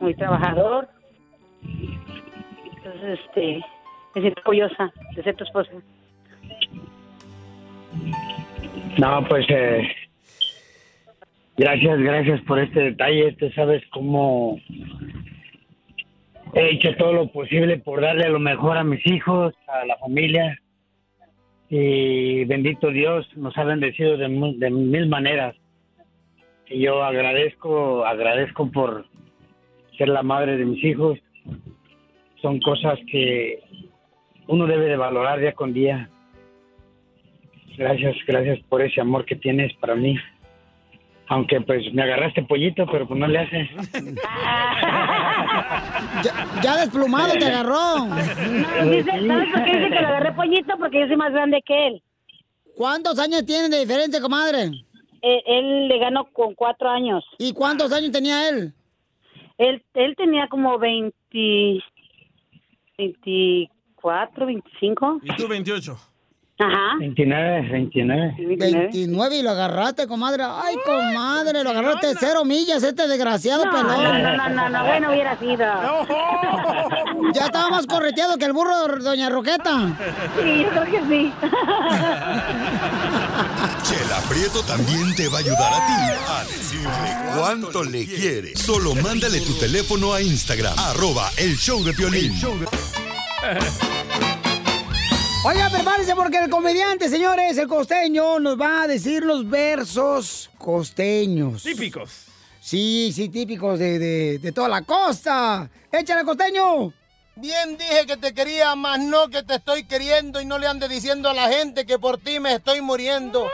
muy 0.00 0.14
trabajador. 0.14 0.88
Entonces, 1.62 3.20
este, 3.26 3.60
me 4.14 4.20
siento 4.20 4.40
orgullosa 4.40 4.92
de 5.14 5.22
ser 5.22 5.36
tu 5.36 5.44
esposa. 5.44 5.72
No, 8.98 9.24
pues 9.28 9.46
eh, 9.48 9.88
gracias, 11.56 11.98
gracias 12.00 12.40
por 12.42 12.58
este 12.58 12.80
detalle. 12.80 13.32
Tú 13.32 13.50
sabes 13.50 13.82
cómo 13.90 14.58
he 16.54 16.70
hecho 16.70 16.94
todo 16.96 17.12
lo 17.12 17.28
posible 17.28 17.78
por 17.78 18.00
darle 18.00 18.28
lo 18.28 18.38
mejor 18.40 18.76
a 18.76 18.84
mis 18.84 19.04
hijos, 19.06 19.54
a 19.68 19.86
la 19.86 19.96
familia. 19.98 20.58
Y 21.70 22.44
bendito 22.46 22.90
Dios, 22.90 23.26
nos 23.36 23.56
ha 23.56 23.62
bendecido 23.62 24.16
de, 24.16 24.28
mil 24.28 25.08
maneras. 25.08 25.54
Y 26.68 26.80
yo 26.80 27.02
agradezco, 27.02 28.04
agradezco 28.04 28.70
por 28.70 29.06
ser 29.96 30.08
la 30.08 30.24
madre 30.24 30.56
de 30.56 30.64
mis 30.64 30.82
hijos. 30.82 31.18
Son 32.42 32.58
cosas 32.58 32.98
que 33.10 33.60
uno 34.48 34.66
debe 34.66 34.86
de 34.86 34.96
valorar 34.96 35.38
día 35.38 35.52
con 35.52 35.72
día. 35.72 36.10
Gracias, 37.78 38.16
gracias 38.26 38.58
por 38.68 38.82
ese 38.82 39.00
amor 39.00 39.24
que 39.24 39.36
tienes 39.36 39.72
para 39.74 39.94
mí. 39.94 40.16
Aunque 41.30 41.60
pues 41.60 41.84
me 41.94 42.02
agarraste 42.02 42.42
pollito, 42.42 42.84
pero 42.90 43.06
pues 43.06 43.18
no 43.18 43.26
le 43.28 43.38
hace. 43.38 43.70
Ya, 46.24 46.60
ya 46.62 46.76
desplumado 46.78 47.32
te 47.38 47.46
agarró. 47.46 48.06
No, 48.06 48.16
dice, 48.90 49.10
¿Sabes 49.26 49.48
por 49.52 49.64
qué 49.64 49.76
dice 49.76 49.90
que 49.90 50.00
lo 50.00 50.08
agarré 50.08 50.32
pollito? 50.32 50.76
Porque 50.78 51.00
yo 51.00 51.06
soy 51.06 51.16
más 51.16 51.32
grande 51.32 51.62
que 51.64 51.86
él. 51.86 52.02
¿Cuántos 52.76 53.18
años 53.18 53.46
tienen 53.46 53.70
de 53.70 53.78
diferencia, 53.78 54.20
comadre? 54.20 54.70
Eh, 55.22 55.42
él 55.46 55.88
le 55.88 55.98
ganó 55.98 56.24
con 56.32 56.54
cuatro 56.54 56.88
años. 56.90 57.24
¿Y 57.38 57.52
cuántos 57.52 57.92
años 57.92 58.10
tenía 58.10 58.48
él? 58.48 58.72
Él, 59.58 59.82
él 59.94 60.16
tenía 60.16 60.48
como 60.48 60.78
20, 60.78 61.14
24, 62.98 64.46
25. 64.46 65.20
¿Y 65.22 65.36
tú 65.36 65.48
28? 65.48 66.09
Ajá. 66.60 66.96
29, 66.98 67.68
29. 67.70 68.34
29 68.58 69.36
y 69.36 69.42
lo 69.42 69.50
agarraste, 69.50 70.06
comadre. 70.06 70.42
Ay, 70.44 70.76
comadre, 70.84 71.64
lo 71.64 71.70
agarraste 71.70 72.08
cero 72.20 72.44
millas, 72.44 72.82
este 72.82 73.08
desgraciado 73.08 73.64
No, 73.64 73.70
pelón. 73.70 74.02
no, 74.04 74.18
no, 74.18 74.36
no, 74.36 74.48
no, 74.50 74.68
no, 74.68 74.84
bueno 74.84 75.10
hubiera 75.10 75.38
sido. 75.38 75.64
Ya 77.32 77.44
estaba 77.46 77.70
más 77.70 77.86
correteado 77.86 78.36
que 78.38 78.44
el 78.44 78.52
burro 78.52 78.88
de 78.88 78.98
Doña 79.04 79.28
Roqueta. 79.28 79.96
Sí, 80.42 80.62
yo 80.64 80.70
creo 80.70 80.84
que 80.84 81.00
sí. 81.08 81.32
Chela 83.82 84.18
Prieto 84.28 84.62
también 84.62 85.14
te 85.14 85.28
va 85.28 85.36
a 85.38 85.40
ayudar 85.40 85.72
a 85.72 85.86
ti 85.86 85.92
a 86.28 86.44
decirle 86.44 87.16
cuánto 87.36 87.84
le 87.84 88.04
quiere. 88.06 88.56
Solo 88.56 88.94
mándale 88.96 89.40
tu 89.40 89.54
teléfono 89.54 90.12
a 90.12 90.20
Instagram, 90.20 90.76
arroba 90.78 91.30
el 91.36 91.56
show 91.56 91.82
de 91.84 91.92
Piolín. 91.92 92.34
Oiga, 95.42 95.70
prepárense 95.70 96.14
porque 96.14 96.36
el 96.38 96.50
comediante, 96.50 97.08
señores, 97.08 97.56
el 97.56 97.66
costeño, 97.66 98.38
nos 98.40 98.60
va 98.60 98.82
a 98.82 98.86
decir 98.86 99.24
los 99.24 99.48
versos 99.48 100.50
costeños. 100.58 101.62
Típicos. 101.62 102.26
Sí, 102.60 103.10
sí, 103.14 103.30
típicos 103.30 103.78
de, 103.78 103.98
de- 103.98 104.38
de 104.38 104.52
toda 104.52 104.68
la 104.68 104.82
costa. 104.82 105.70
¡Échale, 105.90 106.24
costeño! 106.24 106.92
Bien 107.36 107.78
dije 107.78 108.04
que 108.06 108.18
te 108.18 108.34
quería, 108.34 108.74
más 108.74 108.98
no 109.00 109.28
que 109.28 109.42
te 109.42 109.54
estoy 109.54 109.84
queriendo 109.84 110.42
y 110.42 110.44
no 110.44 110.58
le 110.58 110.66
ande 110.66 110.88
diciendo 110.88 111.30
a 111.30 111.34
la 111.34 111.48
gente 111.48 111.86
que 111.86 111.98
por 111.98 112.18
ti 112.18 112.38
me 112.38 112.56
estoy 112.56 112.82
muriendo. 112.82 113.48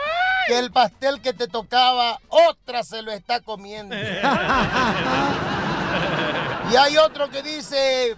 Que 0.47 0.59
el 0.59 0.71
pastel 0.71 1.21
que 1.21 1.31
te 1.31 1.47
tocaba, 1.47 2.19
otra 2.27 2.83
se 2.83 3.01
lo 3.01 3.13
está 3.13 3.39
comiendo. 3.39 3.95
y 3.95 3.99
hay 6.75 6.97
otro 6.97 7.29
que 7.29 7.41
dice 7.43 8.17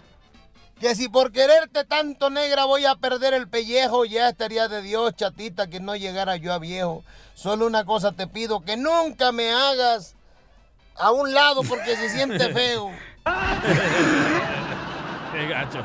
que 0.80 0.96
si 0.96 1.10
por 1.10 1.32
quererte 1.32 1.84
tanto 1.84 2.30
negra 2.30 2.66
voy 2.66 2.86
a 2.86 2.96
perder 2.96 3.34
el 3.34 3.48
pellejo, 3.50 4.06
ya 4.06 4.30
estaría 4.30 4.68
de 4.68 4.82
Dios, 4.82 5.16
chatita, 5.16 5.68
que 5.68 5.80
no 5.80 5.96
llegara 5.96 6.38
yo 6.38 6.54
a 6.54 6.60
viejo. 6.60 7.04
Solo 7.36 7.68
una 7.68 7.86
cosa 7.86 8.14
te 8.14 8.28
pido, 8.28 8.62
que 8.62 8.78
nunca 8.78 9.32
me 9.32 9.52
hagas 9.52 10.16
a 10.98 11.12
un 11.12 11.34
lado 11.34 11.62
porque 11.64 11.96
se 11.96 12.10
siente 12.10 12.50
feo. 12.54 12.92
Qué 15.34 15.48
gacho. 15.48 15.84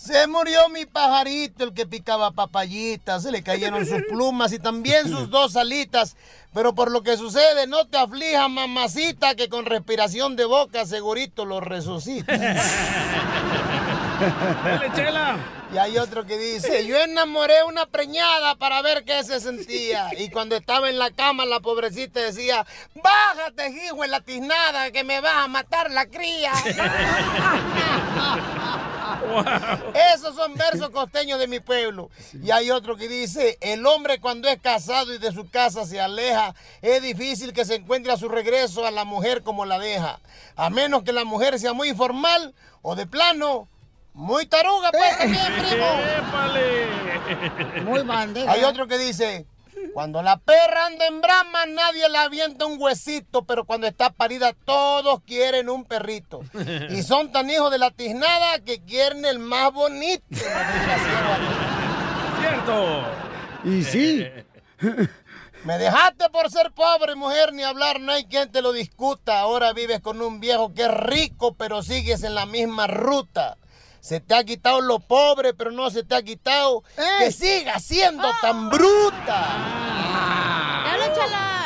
Se 0.00 0.26
murió 0.26 0.70
mi 0.70 0.86
pajarito, 0.86 1.62
el 1.62 1.74
que 1.74 1.84
picaba 1.84 2.30
papayitas, 2.30 3.22
se 3.22 3.30
le 3.30 3.42
cayeron 3.42 3.84
sus 3.84 4.02
plumas 4.08 4.50
y 4.50 4.58
también 4.58 5.06
sus 5.06 5.28
dos 5.28 5.56
alitas. 5.56 6.16
Pero 6.54 6.74
por 6.74 6.90
lo 6.90 7.02
que 7.02 7.18
sucede, 7.18 7.66
no 7.66 7.86
te 7.86 7.98
aflijas, 7.98 8.48
mamacita, 8.48 9.34
que 9.34 9.50
con 9.50 9.66
respiración 9.66 10.36
de 10.36 10.46
boca 10.46 10.86
segurito 10.86 11.44
lo 11.44 11.60
resucita. 11.60 12.32
Dale, 14.20 14.92
chela. 14.94 15.36
Y 15.72 15.78
hay 15.78 15.98
otro 15.98 16.26
que 16.26 16.36
dice, 16.36 16.84
yo 16.84 16.96
enamoré 16.98 17.62
una 17.62 17.86
preñada 17.86 18.56
para 18.56 18.82
ver 18.82 19.04
qué 19.04 19.22
se 19.22 19.38
sentía. 19.40 20.10
Y 20.18 20.28
cuando 20.28 20.56
estaba 20.56 20.90
en 20.90 20.98
la 20.98 21.12
cama, 21.12 21.46
la 21.46 21.60
pobrecita 21.60 22.20
decía, 22.20 22.66
bájate, 22.96 23.68
hijo, 23.68 24.04
en 24.04 24.10
la 24.10 24.20
tiznada, 24.20 24.90
que 24.90 25.04
me 25.04 25.20
vas 25.20 25.44
a 25.44 25.48
matar 25.48 25.92
la 25.92 26.06
cría. 26.06 26.52
Esos 30.14 30.34
son 30.34 30.54
versos 30.54 30.90
costeños 30.90 31.38
de 31.38 31.46
mi 31.46 31.60
pueblo. 31.60 32.10
Y 32.42 32.50
hay 32.50 32.72
otro 32.72 32.96
que 32.96 33.06
dice, 33.08 33.56
el 33.60 33.86
hombre 33.86 34.20
cuando 34.20 34.48
es 34.48 34.60
casado 34.60 35.14
y 35.14 35.18
de 35.18 35.30
su 35.30 35.48
casa 35.50 35.86
se 35.86 36.00
aleja, 36.00 36.54
es 36.82 37.00
difícil 37.00 37.52
que 37.52 37.64
se 37.64 37.76
encuentre 37.76 38.12
a 38.12 38.16
su 38.16 38.28
regreso 38.28 38.84
a 38.86 38.90
la 38.90 39.04
mujer 39.04 39.44
como 39.44 39.64
la 39.64 39.78
deja. 39.78 40.18
A 40.56 40.68
menos 40.68 41.04
que 41.04 41.12
la 41.12 41.24
mujer 41.24 41.60
sea 41.60 41.74
muy 41.74 41.94
formal 41.94 42.54
o 42.82 42.96
de 42.96 43.06
plano, 43.06 43.68
muy 44.20 44.44
taruga, 44.44 44.92
pues 44.92 45.18
también, 45.18 45.52
primo. 45.66 45.86
Muy 47.90 48.02
bandeja. 48.02 48.52
Hay 48.52 48.64
otro 48.64 48.86
que 48.86 48.98
dice, 48.98 49.46
cuando 49.94 50.22
la 50.22 50.36
perra 50.36 50.86
anda 50.86 51.06
en 51.06 51.22
brama, 51.22 51.64
nadie 51.64 52.06
le 52.06 52.18
avienta 52.18 52.66
un 52.66 52.76
huesito, 52.78 53.46
pero 53.46 53.64
cuando 53.64 53.86
está 53.86 54.10
parida, 54.10 54.52
todos 54.52 55.22
quieren 55.26 55.70
un 55.70 55.86
perrito. 55.86 56.42
Y 56.90 57.02
son 57.02 57.32
tan 57.32 57.48
hijos 57.48 57.70
de 57.70 57.78
la 57.78 57.90
tiznada 57.92 58.58
que 58.62 58.82
quieren 58.82 59.24
el 59.24 59.38
más 59.38 59.72
bonito. 59.72 60.22
Cierto. 62.40 63.02
Y 63.64 63.84
sí. 63.84 64.26
Me 65.64 65.78
dejaste 65.78 66.28
por 66.30 66.50
ser 66.50 66.72
pobre, 66.72 67.14
mujer, 67.14 67.54
ni 67.54 67.62
hablar, 67.62 68.00
no 68.00 68.12
hay 68.12 68.24
quien 68.24 68.52
te 68.52 68.60
lo 68.60 68.72
discuta. 68.72 69.40
Ahora 69.40 69.72
vives 69.72 70.00
con 70.00 70.20
un 70.20 70.40
viejo 70.40 70.74
que 70.74 70.82
es 70.82 70.90
rico, 70.90 71.54
pero 71.54 71.82
sigues 71.82 72.22
en 72.22 72.34
la 72.34 72.44
misma 72.44 72.86
ruta. 72.86 73.56
Se 74.00 74.20
te 74.20 74.34
ha 74.34 74.44
quitado 74.44 74.80
lo 74.80 74.98
pobre, 74.98 75.54
pero 75.54 75.70
no 75.70 75.90
se 75.90 76.02
te 76.04 76.14
ha 76.14 76.22
quitado 76.22 76.82
que 77.18 77.30
sigas 77.32 77.82
siendo 77.84 78.28
tan 78.40 78.70
bruta. 78.70 79.46
¡Dale, 80.84 81.12
chala! 81.14 81.56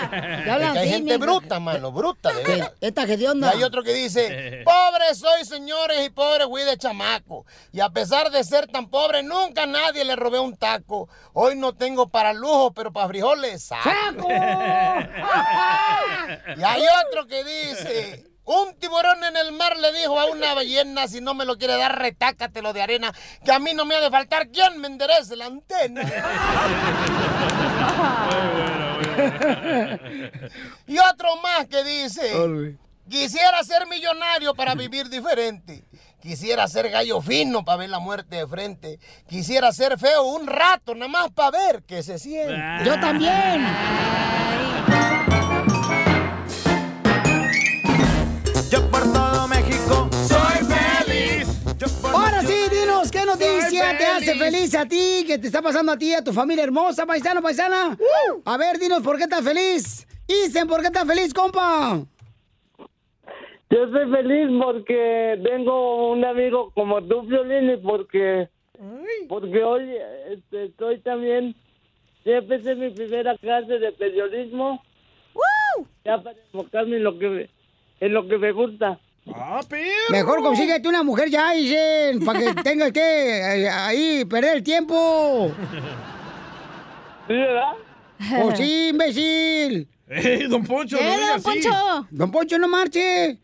Hablan 0.53 0.76
hay 0.76 0.89
gente 0.91 1.16
bruta, 1.16 1.59
mano, 1.61 1.91
bruta, 1.91 2.32
de 2.32 2.45
veras. 2.45 2.72
Esta 2.80 3.07
que 3.07 3.16
de 3.16 3.24
Y 3.24 3.26
onda. 3.26 3.51
hay 3.51 3.62
otro 3.62 3.82
que 3.82 3.93
dice, 3.95 4.62
pobre 4.64 5.14
soy, 5.14 5.45
señores, 5.45 6.07
y 6.07 6.11
pobre 6.11 6.47
fui 6.47 6.62
de 6.62 6.76
chamaco. 6.76 7.47
Y 7.72 7.80
a 7.80 7.89
pesar 7.91 8.30
de 8.30 8.45
ser 8.45 8.66
tan 8.66 8.89
pobre, 8.91 9.22
nunca 9.22 9.62
a 9.64 9.66
nadie 9.66 10.05
le 10.05 10.16
robé 10.16 10.39
un 10.39 10.57
taco. 10.57 11.09
Hoy 11.32 11.57
no 11.57 11.72
tengo 11.74 12.09
para 12.09 12.32
lujo, 12.32 12.72
pero 12.72 12.93
para 12.93 13.09
frijoles, 13.09 13.64
saco. 13.64 14.28
y 16.57 16.62
hay 16.62 16.82
otro 17.07 17.26
que 17.26 17.45
dice, 17.45 18.26
un 18.45 18.74
tiburón 18.78 19.24
en 19.24 19.36
el 19.36 19.53
mar 19.53 19.76
le 19.76 19.92
dijo 19.92 20.18
a 20.18 20.26
una 20.26 20.55
ballena, 20.55 21.09
si 21.09 21.20
no 21.20 21.34
me 21.34 21.45
lo 21.45 21.57
quiere 21.57 21.76
dar, 21.76 21.99
retácatelo 21.99 22.72
de 22.72 22.82
arena, 22.82 23.12
que 23.45 23.53
a 23.53 23.59
mí 23.59 23.72
no 23.74 23.84
me 23.84 23.95
ha 23.95 24.01
de 24.01 24.11
faltar 24.11 24.49
quien 24.49 24.80
me 24.80 24.88
enderece 24.88 25.36
la 25.36 25.47
antena. 25.47 26.03
y 30.86 30.99
otro 30.99 31.36
más 31.42 31.66
que 31.68 31.84
dice, 31.84 32.32
quisiera 33.09 33.62
ser 33.64 33.86
millonario 33.86 34.55
para 34.55 34.74
vivir 34.74 35.09
diferente. 35.09 35.84
Quisiera 36.20 36.66
ser 36.68 36.88
gallo 36.88 37.20
fino 37.20 37.66
para 37.66 37.76
ver 37.76 37.90
la 37.90 37.99
muerte 37.99 38.36
de 38.36 38.47
frente. 38.47 38.99
Quisiera 39.28 39.72
ser 39.72 39.99
feo 39.99 40.24
un 40.24 40.47
rato, 40.47 40.95
nada 40.95 41.09
más 41.09 41.30
para 41.30 41.51
ver 41.51 41.82
qué 41.82 42.03
se 42.03 42.18
siente. 42.18 42.82
Yo 42.82 42.99
también. 42.99 43.62
Yo 48.75 48.81
por 48.91 49.03
todo 49.12 49.47
México 49.47 50.09
soy 50.11 50.66
feliz. 50.66 51.47
Ahora 52.12 52.41
sí, 52.43 52.57
dinos, 52.72 53.09
¿qué 53.09 53.25
noticia 53.25 53.97
te 53.97 54.05
hace 54.05 54.35
feliz. 54.35 54.75
a 54.75 54.85
ti? 54.85 55.22
¿Qué 55.25 55.39
te 55.39 55.47
está 55.47 55.62
pasando 55.62 55.93
a 55.93 55.97
ti, 55.97 56.12
a 56.12 56.25
tu 56.25 56.33
familia 56.33 56.64
hermosa, 56.64 57.07
paisano, 57.07 57.41
paisana? 57.41 57.97
A 58.45 58.57
ver, 58.57 58.81
dinos, 58.81 59.01
¿por 59.05 59.16
qué 59.16 59.25
estás 59.25 59.45
feliz? 59.45 60.09
Isen, 60.27 60.66
¿por 60.66 60.81
qué 60.81 60.89
estás 60.89 61.07
feliz, 61.07 61.33
compa? 61.33 62.01
Yo 63.70 63.91
soy 63.93 64.11
feliz 64.11 64.49
porque 64.61 65.41
tengo 65.45 66.11
un 66.11 66.25
amigo 66.25 66.72
como 66.75 67.01
tú, 67.01 67.22
Violín, 67.22 67.70
y 67.70 67.77
porque, 67.77 68.49
porque 69.29 69.62
hoy 69.62 69.89
este, 70.33 70.64
estoy 70.64 70.99
también, 70.99 71.55
ya 72.25 72.39
empecé 72.39 72.75
mi 72.75 72.91
primera 72.91 73.39
clase 73.39 73.79
de 73.79 73.93
periodismo. 73.93 74.83
Ya 76.05 76.20
para 76.20 76.37
enfocarme 76.53 76.97
en 76.97 77.05
lo 77.05 77.16
que, 77.20 77.49
en 78.01 78.12
lo 78.12 78.26
que 78.28 78.38
me 78.38 78.53
gusta. 78.53 78.99
Mejor 80.11 80.42
consíguete 80.42 80.86
una 80.88 81.03
mujer 81.03 81.30
ya, 81.30 81.57
Isen, 81.57 82.24
para 82.24 82.40
que 82.40 82.55
tengas 82.62 82.92
que 82.92 83.01
eh, 83.01 83.70
ahí 83.70 84.24
perder 84.26 84.59
el 84.59 84.62
tiempo. 84.62 85.51
¿Sí, 87.26 87.32
verdad? 87.32 87.72
Pues 88.42 88.59
sí, 88.59 88.88
imbécil. 88.90 89.88
¡Ey, 90.09 90.47
don 90.47 90.62
Poncho! 90.64 90.97
no 90.97 91.03
¿Qué, 91.03 91.14
diga 91.14 91.26
don 91.26 91.36
así. 91.36 91.45
Poncho? 91.45 92.09
Don 92.11 92.30
Poncho, 92.30 92.59
no 92.59 92.68
marche. 92.68 93.38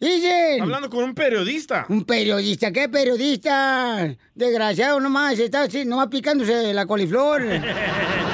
Isen. 0.00 0.62
Hablando 0.62 0.90
con 0.90 1.04
un 1.04 1.14
periodista. 1.14 1.86
Un 1.88 2.04
periodista, 2.04 2.72
¿qué 2.72 2.88
periodista? 2.88 4.14
Desgraciado 4.34 5.00
nomás, 5.00 5.38
está 5.38 5.62
así, 5.62 5.84
nomás 5.84 6.08
picándose 6.08 6.72
la 6.74 6.86
coliflor. 6.86 7.42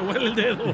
Se 0.00 0.06
huele 0.06 0.26
el 0.26 0.34
dedo. 0.34 0.64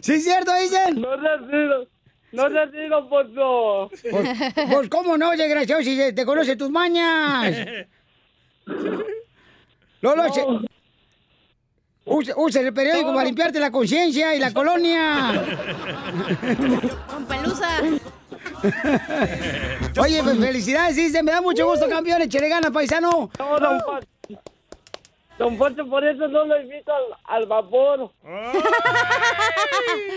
¿Sí 0.00 0.12
es 0.14 0.24
cierto, 0.24 0.52
dicen? 0.54 1.00
No 1.00 1.08
te 1.16 1.56
digo, 1.56 1.86
no 2.32 2.44
te 2.50 2.66
digo, 2.80 3.08
Poncho. 3.08 3.90
Pues, 4.10 4.28
pues, 4.70 4.88
¿cómo 4.88 5.16
no, 5.18 5.30
desgraciado, 5.32 5.82
si 5.82 6.12
te 6.14 6.24
conoce 6.24 6.54
tus 6.56 6.70
mañas? 6.70 7.56
Lolo, 10.00 10.32
se- 10.32 10.44
usa, 12.04 12.34
usa 12.36 12.60
el 12.60 12.72
periódico 12.74 13.12
para 13.12 13.24
limpiarte 13.24 13.58
la 13.58 13.70
conciencia 13.70 14.34
y 14.34 14.38
la 14.38 14.52
colonia. 14.52 15.44
Con 17.08 17.24
pelusa. 17.26 17.68
Oye, 20.00 20.22
pues 20.22 20.38
felicidades, 20.38 20.96
dice, 20.96 21.22
me 21.22 21.32
da 21.32 21.40
mucho 21.40 21.66
gusto, 21.66 21.88
campeón, 21.88 22.22
échale 22.22 22.48
ganas, 22.48 22.70
paisano. 22.70 23.30
No, 23.38 23.58
don. 23.58 23.80
Don 25.38 25.58
Poncho, 25.58 25.86
por 25.88 26.04
eso 26.04 26.28
no 26.28 26.44
lo 26.44 26.60
invito 26.60 26.92
al, 26.92 27.02
al 27.24 27.46
vapor. 27.46 28.12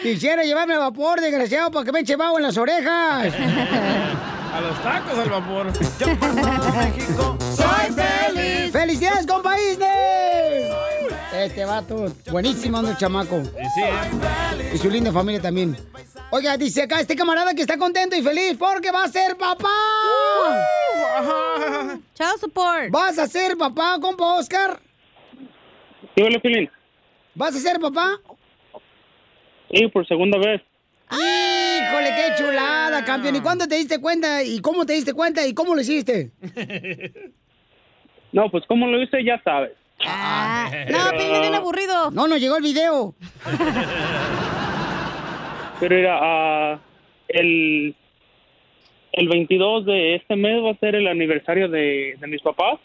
Quisiera 0.04 0.44
llevarme 0.44 0.76
a 0.76 0.80
vapor, 0.80 1.20
desgraciado, 1.20 1.72
para 1.72 1.86
que 1.86 1.92
me 1.92 2.02
eche 2.02 2.16
vago 2.16 2.38
en 2.38 2.44
las 2.44 2.58
orejas. 2.58 3.34
A 4.54 4.62
los 4.62 4.82
tacos 4.82 5.20
al 5.20 5.30
vapor. 5.30 5.72
¡Soy 7.56 7.94
feliz! 7.94 8.72
¡Felicidades, 8.72 9.28
compa 9.28 9.60
Isner! 9.60 10.72
Este 11.36 11.64
vato, 11.66 12.12
buenísimo 12.32 12.78
ando 12.78 12.90
el 12.92 12.98
chamaco. 12.98 13.44
Y 14.74 14.78
su 14.80 14.90
linda 14.90 15.12
familia 15.12 15.42
también. 15.42 15.78
Oiga, 16.32 16.58
dice 16.58 16.84
acá 16.84 17.00
este 17.00 17.16
camarada 17.16 17.54
que 17.54 17.62
está 17.62 17.78
contento 17.78 18.16
y 18.16 18.24
feliz 18.24 18.56
porque 18.58 18.90
va 18.90 19.04
a 19.04 19.08
ser 19.10 19.38
papá. 19.38 19.70
Chao, 22.16 22.38
support. 22.40 22.90
¿Vas 22.90 23.20
a 23.20 23.28
ser 23.28 23.58
papá, 23.58 23.98
compa 24.02 24.38
Oscar? 24.38 24.80
Sí, 26.18 26.24
hola, 26.24 26.40
Pilín. 26.40 26.68
¿Vas 27.36 27.56
a 27.56 27.60
ser 27.60 27.80
papá? 27.80 28.20
Sí, 29.70 29.88
por 29.90 30.08
segunda 30.08 30.40
vez. 30.40 30.64
Híjole, 31.12 32.10
qué 32.16 32.44
chulada, 32.44 33.06
campeón. 33.06 33.36
¿Y 33.36 33.42
cuándo 33.42 33.68
te 33.68 33.76
diste 33.76 34.02
cuenta? 34.02 34.44
¿Y 34.44 34.60
cómo 34.60 34.88
te 34.88 34.94
diste 34.94 35.14
cuenta? 35.14 35.46
¿Y 35.46 35.54
cómo 35.54 35.76
lo 35.76 35.82
hiciste? 35.82 36.32
No, 38.34 38.52
pues 38.52 38.66
como 38.68 38.88
lo 38.88 39.02
hice, 39.02 39.24
ya 39.24 39.42
sabes. 39.42 39.72
Ah, 40.06 40.70
no, 40.92 41.18
Piolín, 41.18 41.42
bien 41.42 41.56
aburrido. 41.56 42.12
No, 42.12 42.28
nos 42.28 42.42
llegó 42.42 42.58
el 42.58 42.64
video. 42.64 43.16
Pero 45.80 45.98
era 45.98 46.20
ah, 46.22 46.80
el, 47.30 47.96
el 49.14 49.30
22 49.30 49.86
de 49.86 50.16
este 50.16 50.36
mes 50.36 50.62
va 50.62 50.72
a 50.72 50.80
ser 50.80 50.96
el 50.96 51.08
aniversario 51.08 51.70
de, 51.70 52.18
de 52.20 52.28
mis 52.28 52.42
papás. 52.42 52.80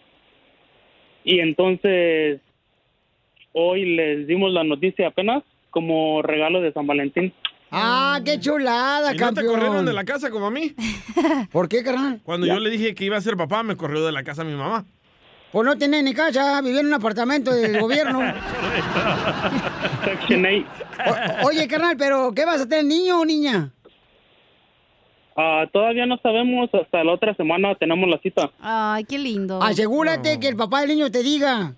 Y 1.24 1.40
entonces 1.40 2.40
hoy 3.52 3.94
les 3.96 4.26
dimos 4.26 4.52
la 4.52 4.64
noticia 4.64 5.08
apenas 5.08 5.42
como 5.70 6.22
regalo 6.22 6.60
de 6.60 6.72
San 6.72 6.86
Valentín. 6.86 7.32
Ah, 7.70 8.20
qué 8.24 8.38
chulada, 8.38 9.14
¿Y 9.14 9.16
no 9.16 9.28
te 9.30 9.34
campeón. 9.40 9.46
corrieron 9.54 9.86
de 9.86 9.92
la 9.94 10.04
casa 10.04 10.30
como 10.30 10.46
a 10.46 10.50
mí? 10.50 10.74
¿Por 11.52 11.68
qué, 11.68 11.82
carnal? 11.82 12.20
Cuando 12.22 12.46
yo 12.46 12.58
le 12.60 12.68
dije 12.70 12.94
que 12.94 13.04
iba 13.06 13.16
a 13.16 13.20
ser 13.22 13.36
papá, 13.36 13.62
me 13.62 13.76
corrió 13.76 14.04
de 14.04 14.12
la 14.12 14.22
casa 14.22 14.44
mi 14.44 14.54
mamá. 14.54 14.84
Pues 15.52 15.66
no 15.66 15.76
tenía 15.76 16.02
ni 16.02 16.12
casa, 16.14 16.60
vivía 16.62 16.80
en 16.80 16.86
un 16.86 16.94
apartamento 16.94 17.50
del 17.52 17.78
gobierno. 17.80 18.20
Section 20.04 20.44
8. 20.46 20.66
O- 21.42 21.46
oye, 21.48 21.68
carnal, 21.68 21.96
pero 21.96 22.32
¿qué 22.34 22.44
vas 22.44 22.62
a 22.62 22.68
tener, 22.68 22.84
niño 22.86 23.20
o 23.20 23.24
niña? 23.24 23.70
Ah, 25.36 25.64
todavía 25.72 26.04
no 26.06 26.18
sabemos, 26.22 26.68
hasta 26.74 27.02
la 27.04 27.12
otra 27.12 27.34
semana 27.34 27.74
tenemos 27.74 28.08
la 28.08 28.18
cita. 28.18 28.50
Ay, 28.60 29.04
qué 29.04 29.18
lindo. 29.18 29.62
Asegúrate 29.62 30.38
que 30.38 30.48
el 30.48 30.56
papá 30.56 30.80
del 30.80 30.90
niño 30.90 31.10
te 31.10 31.22
diga. 31.22 31.74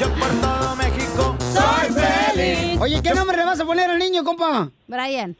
Yo 0.00 0.14
por 0.14 0.28
todo 0.40 0.76
México 0.76 1.36
soy 1.40 1.92
feliz. 1.92 2.80
Oye, 2.80 3.02
¿qué 3.02 3.10
nombre 3.14 3.36
le 3.36 3.44
vas 3.44 3.60
a 3.60 3.64
poner 3.64 3.90
al 3.90 3.98
niño, 3.98 4.22
compa? 4.22 4.70
Brian. 4.86 5.36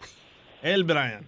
El 0.63 0.83
Brian. 0.85 1.25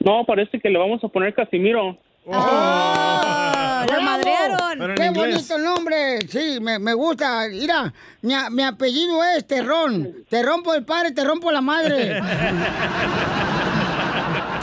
No, 0.00 0.24
parece 0.26 0.58
que 0.58 0.68
le 0.68 0.78
vamos 0.78 1.02
a 1.04 1.08
poner 1.08 1.32
Casimiro. 1.34 1.96
¡Oh! 2.26 3.84
¡Lo 3.92 4.02
madrearon! 4.02 4.94
¡Qué 4.96 5.06
inglés. 5.06 5.14
bonito 5.14 5.56
el 5.56 5.64
nombre! 5.64 6.18
Sí, 6.28 6.58
me, 6.60 6.78
me 6.80 6.94
gusta. 6.94 7.46
Mira, 7.48 7.92
mi, 8.22 8.34
mi 8.50 8.62
apellido 8.62 9.22
es 9.24 9.46
Terrón. 9.46 10.24
Te 10.28 10.42
rompo 10.42 10.74
el 10.74 10.84
padre, 10.84 11.12
te 11.12 11.22
rompo 11.24 11.50
la 11.52 11.60
madre. 11.60 12.20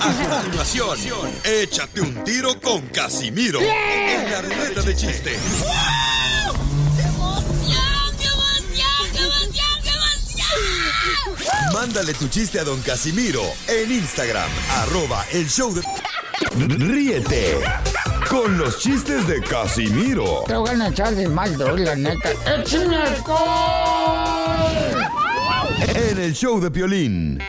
A 0.01 0.13
continuación, 0.41 1.29
échate 1.43 2.01
un 2.01 2.23
tiro 2.23 2.59
con 2.61 2.87
Casimiro. 2.87 3.59
En 3.59 4.31
la 4.31 4.41
ruleta 4.41 4.81
de 4.81 4.95
chiste. 4.95 5.37
Mándale 11.73 12.13
tu 12.13 12.27
chiste 12.27 12.59
a 12.59 12.63
don 12.63 12.81
Casimiro 12.81 13.43
en 13.67 13.91
Instagram, 13.91 14.49
arroba 14.77 15.25
el 15.31 15.49
show 15.49 15.73
de... 15.73 15.81
Ríete 16.67 17.57
con 18.29 18.57
los 18.57 18.79
chistes 18.79 19.27
de 19.27 19.41
Casimiro 19.41 20.43
Te 20.47 20.55
voy 20.55 20.69
a 20.69 20.87
echar 20.87 21.13
de 21.13 21.27
mal, 21.27 21.57
la 21.57 21.95
neta. 21.95 22.31
¡Échame 22.45 22.95
alcohol! 22.95 24.49
en 25.95 26.19
el 26.19 26.33
show 26.33 26.59
de 26.59 26.71
Piolín. 26.71 27.39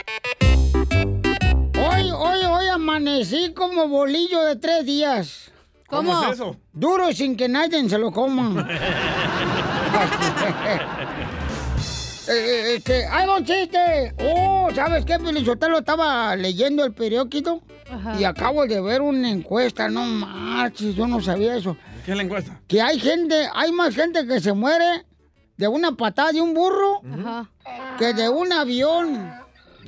Amanecí 3.00 3.54
como 3.54 3.88
bolillo 3.88 4.42
de 4.42 4.56
tres 4.56 4.84
días. 4.84 5.50
¿Cómo 5.88 6.12
¿Cómo 6.12 6.24
es 6.24 6.34
eso? 6.34 6.56
Duro 6.70 7.10
sin 7.14 7.34
que 7.34 7.48
nadie 7.48 7.88
se 7.88 7.96
lo 7.96 8.12
coma. 8.12 8.68
Eh, 12.28 12.32
eh, 12.32 12.74
este, 12.76 13.06
¡Ahí 13.06 13.26
va 13.26 13.38
un 13.38 13.44
chiste! 13.44 14.14
¡Oh! 14.20 14.68
¿Sabes 14.72 15.04
qué, 15.04 15.18
Pelizotelo? 15.18 15.78
Estaba 15.78 16.36
leyendo 16.36 16.84
el 16.84 16.92
periódico 16.92 17.60
y 18.20 18.22
acabo 18.22 18.66
de 18.66 18.80
ver 18.80 19.00
una 19.00 19.28
encuesta. 19.28 19.88
No 19.88 20.04
marches, 20.04 20.94
yo 20.94 21.08
no 21.08 21.20
sabía 21.20 21.56
eso. 21.56 21.76
¿Qué 22.04 22.12
es 22.12 22.16
la 22.16 22.22
encuesta? 22.22 22.60
Que 22.68 22.80
hay 22.80 23.00
gente, 23.00 23.48
hay 23.52 23.72
más 23.72 23.96
gente 23.96 24.24
que 24.28 24.38
se 24.38 24.52
muere 24.52 25.06
de 25.56 25.66
una 25.66 25.96
patada 25.96 26.30
de 26.30 26.40
un 26.40 26.54
burro 26.54 27.00
que 27.98 28.14
de 28.14 28.28
un 28.28 28.52
avión. 28.52 29.39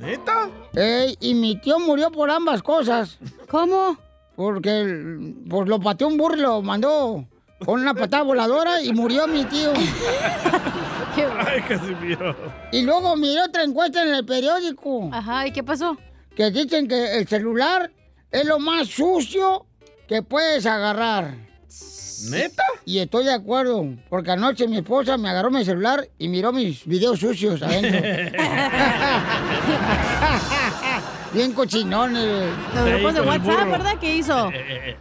¿Neta? 0.02 0.50
Ey, 0.74 1.16
y 1.20 1.34
mi 1.34 1.60
tío 1.60 1.78
murió 1.78 2.10
por 2.10 2.28
ambas 2.28 2.60
cosas. 2.60 3.18
¿Cómo? 3.48 3.96
Porque 4.34 5.32
pues 5.48 5.68
lo 5.68 5.78
pateó 5.78 6.08
un 6.08 6.16
burro 6.16 6.34
lo 6.34 6.60
mandó 6.60 7.24
con 7.64 7.80
una 7.80 7.94
patada 7.94 8.24
voladora 8.24 8.82
y 8.82 8.92
murió 8.92 9.28
mi 9.28 9.44
tío. 9.44 9.72
Ay, 11.46 11.60
Casimiro. 11.68 12.34
Y 12.72 12.82
luego 12.82 13.14
miré 13.14 13.42
otra 13.42 13.62
encuesta 13.62 14.02
en 14.02 14.12
el 14.14 14.26
periódico. 14.26 15.08
Ajá, 15.12 15.46
¿y 15.46 15.52
qué 15.52 15.62
pasó? 15.62 15.96
Que 16.34 16.50
dicen 16.50 16.88
que 16.88 17.18
el 17.18 17.28
celular 17.28 17.92
es 18.32 18.44
lo 18.44 18.58
más 18.58 18.88
sucio 18.88 19.66
que 20.08 20.22
puedes 20.22 20.66
agarrar. 20.66 21.51
¿Neta? 22.30 22.62
Y 22.84 22.98
estoy 22.98 23.24
de 23.24 23.32
acuerdo, 23.32 23.86
porque 24.08 24.30
anoche 24.30 24.68
mi 24.68 24.78
esposa 24.78 25.16
me 25.16 25.28
agarró 25.28 25.50
mi 25.50 25.64
celular 25.64 26.08
y 26.18 26.28
miró 26.28 26.52
mis 26.52 26.84
videos 26.86 27.20
sucios 27.20 27.62
adentro. 27.62 28.00
Bien 31.32 31.52
cochinones. 31.52 32.52
Los 32.74 32.84
grupos 32.84 33.14
de 33.14 33.20
WhatsApp, 33.22 33.70
¿verdad? 33.70 33.98
¿Qué 33.98 34.16
hizo? 34.16 34.50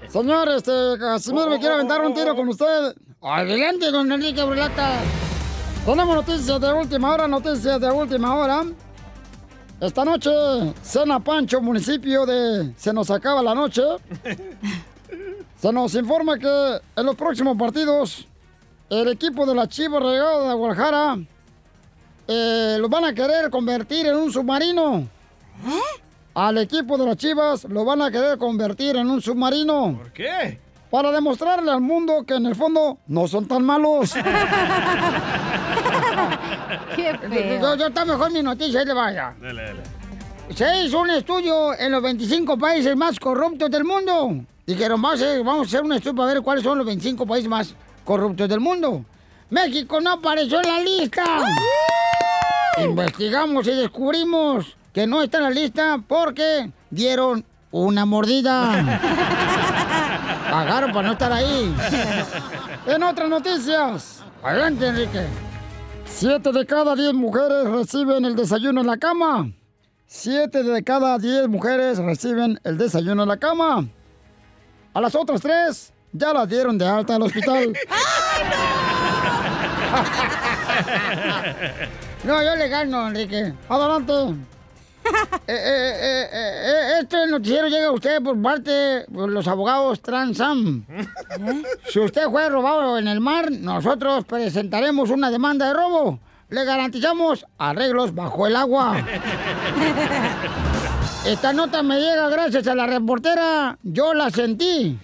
Señor, 0.07 0.47
este, 0.49 0.72
Casimiro, 0.97 1.49
me 1.49 1.59
quiero 1.59 1.76
aventar 1.76 2.01
un 2.01 2.13
tiro 2.13 2.36
con 2.36 2.47
usted. 2.47 2.95
Adelante, 3.22 3.91
don 3.91 4.11
Enrique 4.11 4.43
Brulata. 4.43 4.99
Tenemos 5.86 6.15
noticias 6.15 6.61
de 6.61 6.74
última 6.74 7.13
hora, 7.13 7.28
noticias 7.28 7.82
de 7.82 7.91
última 7.91 8.36
hora. 8.36 8.63
Esta 9.82 10.05
noche, 10.05 10.30
Cena 10.84 11.19
Pancho, 11.19 11.59
municipio 11.59 12.26
de 12.26 12.72
Se 12.78 12.93
nos 12.93 13.09
acaba 13.09 13.41
la 13.41 13.55
noche. 13.55 13.82
Se 15.62 15.72
nos 15.72 15.93
informa 15.93 16.39
que 16.39 16.82
en 16.95 17.05
los 17.05 17.16
próximos 17.16 17.55
partidos, 17.55 18.28
el 18.89 19.09
equipo 19.09 19.45
de 19.45 19.53
la 19.53 19.68
Chivas 19.68 20.01
Regado 20.01 20.49
de 20.49 20.55
Guadalajara 20.55 21.20
eh, 22.28 22.78
lo 22.80 22.89
van 22.89 23.05
a 23.05 23.14
querer 23.14 23.51
convertir 23.51 24.07
en 24.07 24.16
un 24.16 24.32
submarino. 24.32 25.07
Al 26.34 26.57
equipo 26.57 26.97
de 26.97 27.05
las 27.05 27.16
Chivas 27.18 27.66
lo 27.66 27.86
van 27.86 28.01
a 28.01 28.09
querer 28.09 28.39
convertir 28.39 28.95
en 28.95 29.07
un 29.07 29.22
submarino. 29.22 29.99
¿Por 29.99 30.12
qué? 30.12 30.59
Para 30.89 31.12
demostrarle 31.12 31.70
al 31.70 31.82
mundo 31.82 32.24
que 32.26 32.34
en 32.34 32.47
el 32.47 32.55
fondo 32.55 32.97
no 33.05 33.28
son 33.28 33.47
tan 33.47 33.64
malos. 33.64 34.14
Qué 36.95 37.59
Yo, 37.62 37.76
yo 37.76 37.86
está 37.86 38.03
mejor 38.03 38.32
mi 38.32 38.41
noticia, 38.41 38.80
ahí 38.80 38.86
le 38.88 38.93
vaya. 38.93 39.36
Dale, 39.39 39.62
dale. 39.62 39.84
Se 40.55 40.86
hizo 40.86 41.01
un 41.01 41.12
estudio 41.12 41.78
en 41.78 41.91
los 41.91 42.01
25 42.01 42.57
países 42.57 42.95
más 42.95 43.20
corruptos 43.20 43.70
del 43.70 43.84
mundo. 43.84 44.43
Dijeron, 44.72 45.01
vamos 45.01 45.22
a, 45.22 45.26
hacer, 45.26 45.43
vamos 45.43 45.67
a 45.67 45.67
hacer 45.67 45.84
un 45.84 45.91
estudio 45.91 46.15
para 46.15 46.34
ver 46.34 46.41
cuáles 46.41 46.63
son 46.63 46.78
los 46.78 46.88
25 46.88 47.26
países 47.26 47.49
más 47.49 47.76
corruptos 48.05 48.47
del 48.47 48.61
mundo. 48.61 49.03
México 49.49 49.99
no 49.99 50.13
apareció 50.13 50.61
en 50.61 50.67
la 50.67 50.80
lista. 50.80 51.24
Investigamos 52.82 53.67
y 53.67 53.72
descubrimos 53.72 54.78
que 54.93 55.05
no 55.05 55.22
está 55.22 55.39
en 55.39 55.43
la 55.43 55.49
lista 55.49 56.01
porque 56.07 56.72
dieron 56.89 57.43
una 57.72 58.05
mordida. 58.05 58.99
Pagaron 60.49 60.93
para 60.93 61.07
no 61.07 61.13
estar 61.13 61.34
ahí. 61.34 61.76
En 62.88 63.03
otras 63.03 63.30
noticias. 63.30 64.24
Adelante, 64.41 64.88
Enrique. 64.88 65.26
Siete 66.05 66.53
de 66.53 66.65
cada 66.65 66.95
diez 66.95 67.13
mujeres 67.13 67.65
reciben 67.65 68.24
el 68.24 68.38
desayuno 68.38 68.80
en 68.80 68.88
la 68.88 68.97
cama. 68.97 69.51
Siete 70.07 70.63
de 70.63 70.82
cada 70.82 71.17
diez 71.17 71.49
mujeres 71.49 71.97
reciben 71.97 72.57
el 72.63 72.78
desayuno 72.78 73.24
en 73.24 73.30
la 73.30 73.38
cama. 73.38 73.89
A 74.94 75.02
las 75.02 75.16
otras 75.16 75.42
tres 75.42 75.92
ya 76.12 76.34
las 76.34 76.48
dieron 76.48 76.78
de 76.78 76.88
alta 76.88 77.16
al 77.16 77.24
hospital. 77.24 77.74
No, 82.24 82.44
yo 82.44 82.56
le 82.56 82.68
gano, 82.68 83.08
Enrique. 83.08 83.54
Adelante. 83.70 84.14
Eh, 85.48 85.48
eh, 85.48 86.30
eh, 86.32 86.94
este 87.02 87.28
noticiero 87.28 87.68
llega 87.68 87.88
a 87.88 87.92
usted 87.92 88.22
por 88.22 88.39
parte 88.42 88.72
de 88.72 89.06
los 89.10 89.48
abogados 89.48 90.02
Transam. 90.02 90.86
Si 91.89 92.00
usted 92.00 92.30
fue 92.30 92.48
robado 92.48 92.98
en 92.98 93.08
el 93.08 93.20
mar, 93.20 93.52
nosotros 93.52 94.24
presentaremos 94.26 95.10
una 95.10 95.32
demanda 95.32 95.68
de 95.68 95.74
robo. 95.74 96.20
Le 96.50 96.64
garantizamos 96.64 97.46
arreglos 97.58 98.14
bajo 98.14 98.48
el 98.48 98.56
agua. 98.56 99.04
Esta 101.26 101.53
nota 101.53 101.84
me 101.84 101.99
llega 101.99 102.30
gracias 102.30 102.67
a 102.67 102.74
la 102.74 102.88
reportera 102.88 103.78
Yo 103.84 104.13
la 104.13 104.32
sentí. 104.32 104.97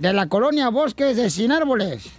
De 0.00 0.12
la 0.12 0.26
colonia 0.28 0.68
Bosques 0.68 1.16
de 1.16 1.30
Sin 1.30 1.52
Árboles. 1.52 2.10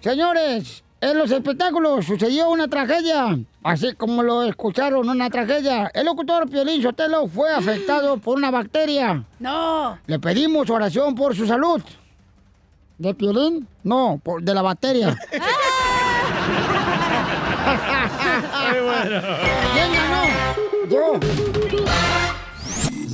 Señores, 0.00 0.82
en 1.00 1.16
los 1.16 1.30
espectáculos 1.30 2.04
sucedió 2.06 2.50
una 2.50 2.66
tragedia. 2.66 3.38
Así 3.62 3.94
como 3.94 4.24
lo 4.24 4.42
escucharon, 4.42 5.08
una 5.08 5.30
tragedia. 5.30 5.90
El 5.94 6.06
locutor 6.06 6.50
Piolín 6.50 6.82
Sotelo 6.82 7.28
fue 7.28 7.52
afectado 7.52 8.18
por 8.18 8.36
una 8.36 8.50
bacteria. 8.50 9.22
¡No! 9.38 9.96
Le 10.06 10.18
pedimos 10.18 10.68
oración 10.70 11.14
por 11.14 11.36
su 11.36 11.46
salud. 11.46 11.80
¿De 12.98 13.14
Piolín? 13.14 13.68
No, 13.84 14.20
por, 14.22 14.42
de 14.42 14.54
la 14.54 14.62
bacteria. 14.62 15.16
¿Quién 19.72 19.92
ganó? 19.92 20.22
Yo. 20.90 21.20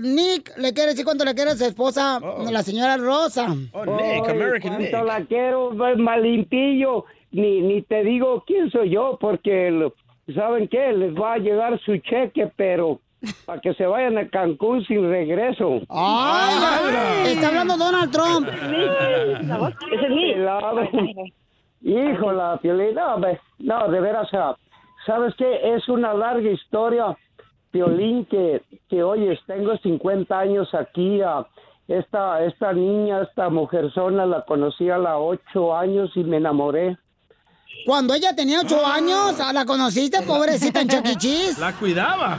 Nick 0.00 0.56
le 0.58 0.72
quiere 0.72 0.90
decir 0.90 1.04
cuánto 1.04 1.24
le 1.24 1.34
quiere 1.34 1.50
a 1.52 1.56
su 1.56 1.64
esposa, 1.64 2.20
la 2.50 2.62
señora 2.62 2.96
Rosa. 2.96 3.54
Oh, 3.72 3.84
Nick, 3.84 4.28
American 4.28 4.78
Nick. 4.78 4.90
Cuánto 4.90 5.06
la 5.06 5.24
quiero, 5.26 5.70
pues, 5.76 5.98
más 5.98 6.18
limpillo. 6.20 7.04
Ni, 7.30 7.60
ni 7.62 7.82
te 7.82 8.04
digo 8.04 8.44
quién 8.46 8.70
soy 8.70 8.90
yo, 8.90 9.16
porque 9.20 9.70
lo- 9.70 9.94
¿saben 10.34 10.68
qué? 10.68 10.92
Les 10.92 11.14
va 11.14 11.34
a 11.34 11.38
llegar 11.38 11.80
su 11.80 11.96
cheque, 11.98 12.50
pero 12.56 13.00
para 13.46 13.60
que 13.60 13.72
se 13.74 13.86
vayan 13.86 14.18
a 14.18 14.28
Cancún 14.28 14.84
sin 14.84 15.08
regreso. 15.08 15.80
¡Ay! 15.88 17.32
Está 17.32 17.48
hablando 17.48 17.76
Donald 17.78 18.10
Trump. 18.12 18.48
Ese 18.48 20.04
es 20.04 20.10
mi. 20.10 20.34
Híjola, 21.84 22.58
Piolín, 22.62 22.94
no, 22.94 23.18
no, 23.58 23.88
de 23.88 24.00
veras, 24.00 24.28
¿sabes 25.06 25.34
qué? 25.36 25.74
Es 25.74 25.88
una 25.88 26.14
larga 26.14 26.48
historia, 26.50 27.16
Piolín, 27.72 28.26
que, 28.26 28.62
que 28.88 29.02
oyes, 29.02 29.40
tengo 29.46 29.76
50 29.76 30.38
años 30.38 30.72
aquí, 30.74 31.20
a 31.22 31.46
esta, 31.88 32.44
esta 32.44 32.72
niña, 32.72 33.22
esta 33.22 33.48
mujerzona, 33.48 34.26
la 34.26 34.44
conocí 34.44 34.88
a 34.90 34.98
los 34.98 35.38
8 35.52 35.76
años 35.76 36.10
y 36.14 36.22
me 36.22 36.36
enamoré. 36.36 36.96
Cuando 37.84 38.14
ella 38.14 38.36
tenía 38.36 38.60
ocho 38.60 38.86
años, 38.86 39.40
¿ah, 39.40 39.52
¿la 39.52 39.64
conociste, 39.64 40.22
pobrecita 40.22 40.82
en 40.82 40.88
Chuck 40.88 41.04
E. 41.06 41.16
La 41.58 41.72
cuidaba. 41.72 42.38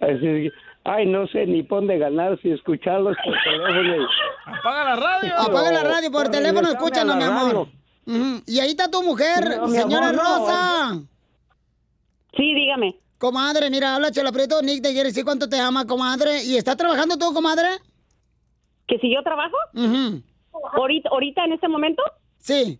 Así 0.00 0.20
que, 0.20 0.50
ay, 0.84 1.06
no 1.06 1.26
sé 1.26 1.46
ni 1.46 1.62
por 1.62 1.80
dónde 1.80 1.98
ganar 1.98 2.38
si 2.40 2.50
escucharlos 2.50 3.16
por 3.22 3.34
teléfono. 3.44 4.08
Apaga 4.46 4.84
la 4.84 4.96
radio. 4.96 5.34
Apaga 5.38 5.72
la 5.72 5.84
radio, 5.84 6.10
por 6.10 6.28
teléfono, 6.30 6.68
escúchanos, 6.68 7.16
mi 7.16 7.24
amor. 7.24 7.68
Y 8.46 8.58
ahí 8.60 8.70
está 8.70 8.90
tu 8.90 9.02
mujer, 9.02 9.58
No, 9.60 9.68
señora 9.68 10.08
amor, 10.08 10.22
no. 10.22 10.38
Rosa. 10.38 11.02
Sí, 12.36 12.54
dígame. 12.54 12.96
Comadre, 13.18 13.68
mira, 13.68 13.96
habla 13.96 14.10
Chela 14.10 14.32
Prieto, 14.32 14.62
Nick 14.62 14.82
te 14.82 14.92
quiere 14.92 15.08
decir 15.08 15.24
cuánto 15.24 15.48
te 15.48 15.58
ama, 15.58 15.86
comadre. 15.86 16.44
¿Y 16.44 16.56
está 16.56 16.76
trabajando 16.76 17.18
tú, 17.18 17.34
comadre? 17.34 17.68
¿Que 18.86 18.98
si 18.98 19.12
yo 19.12 19.22
trabajo? 19.22 19.56
Ujú. 19.74 20.22
¿Ahorita, 20.72 21.08
¿Ahorita 21.10 21.44
en 21.44 21.52
este 21.52 21.68
momento? 21.68 22.02
Sí. 22.38 22.78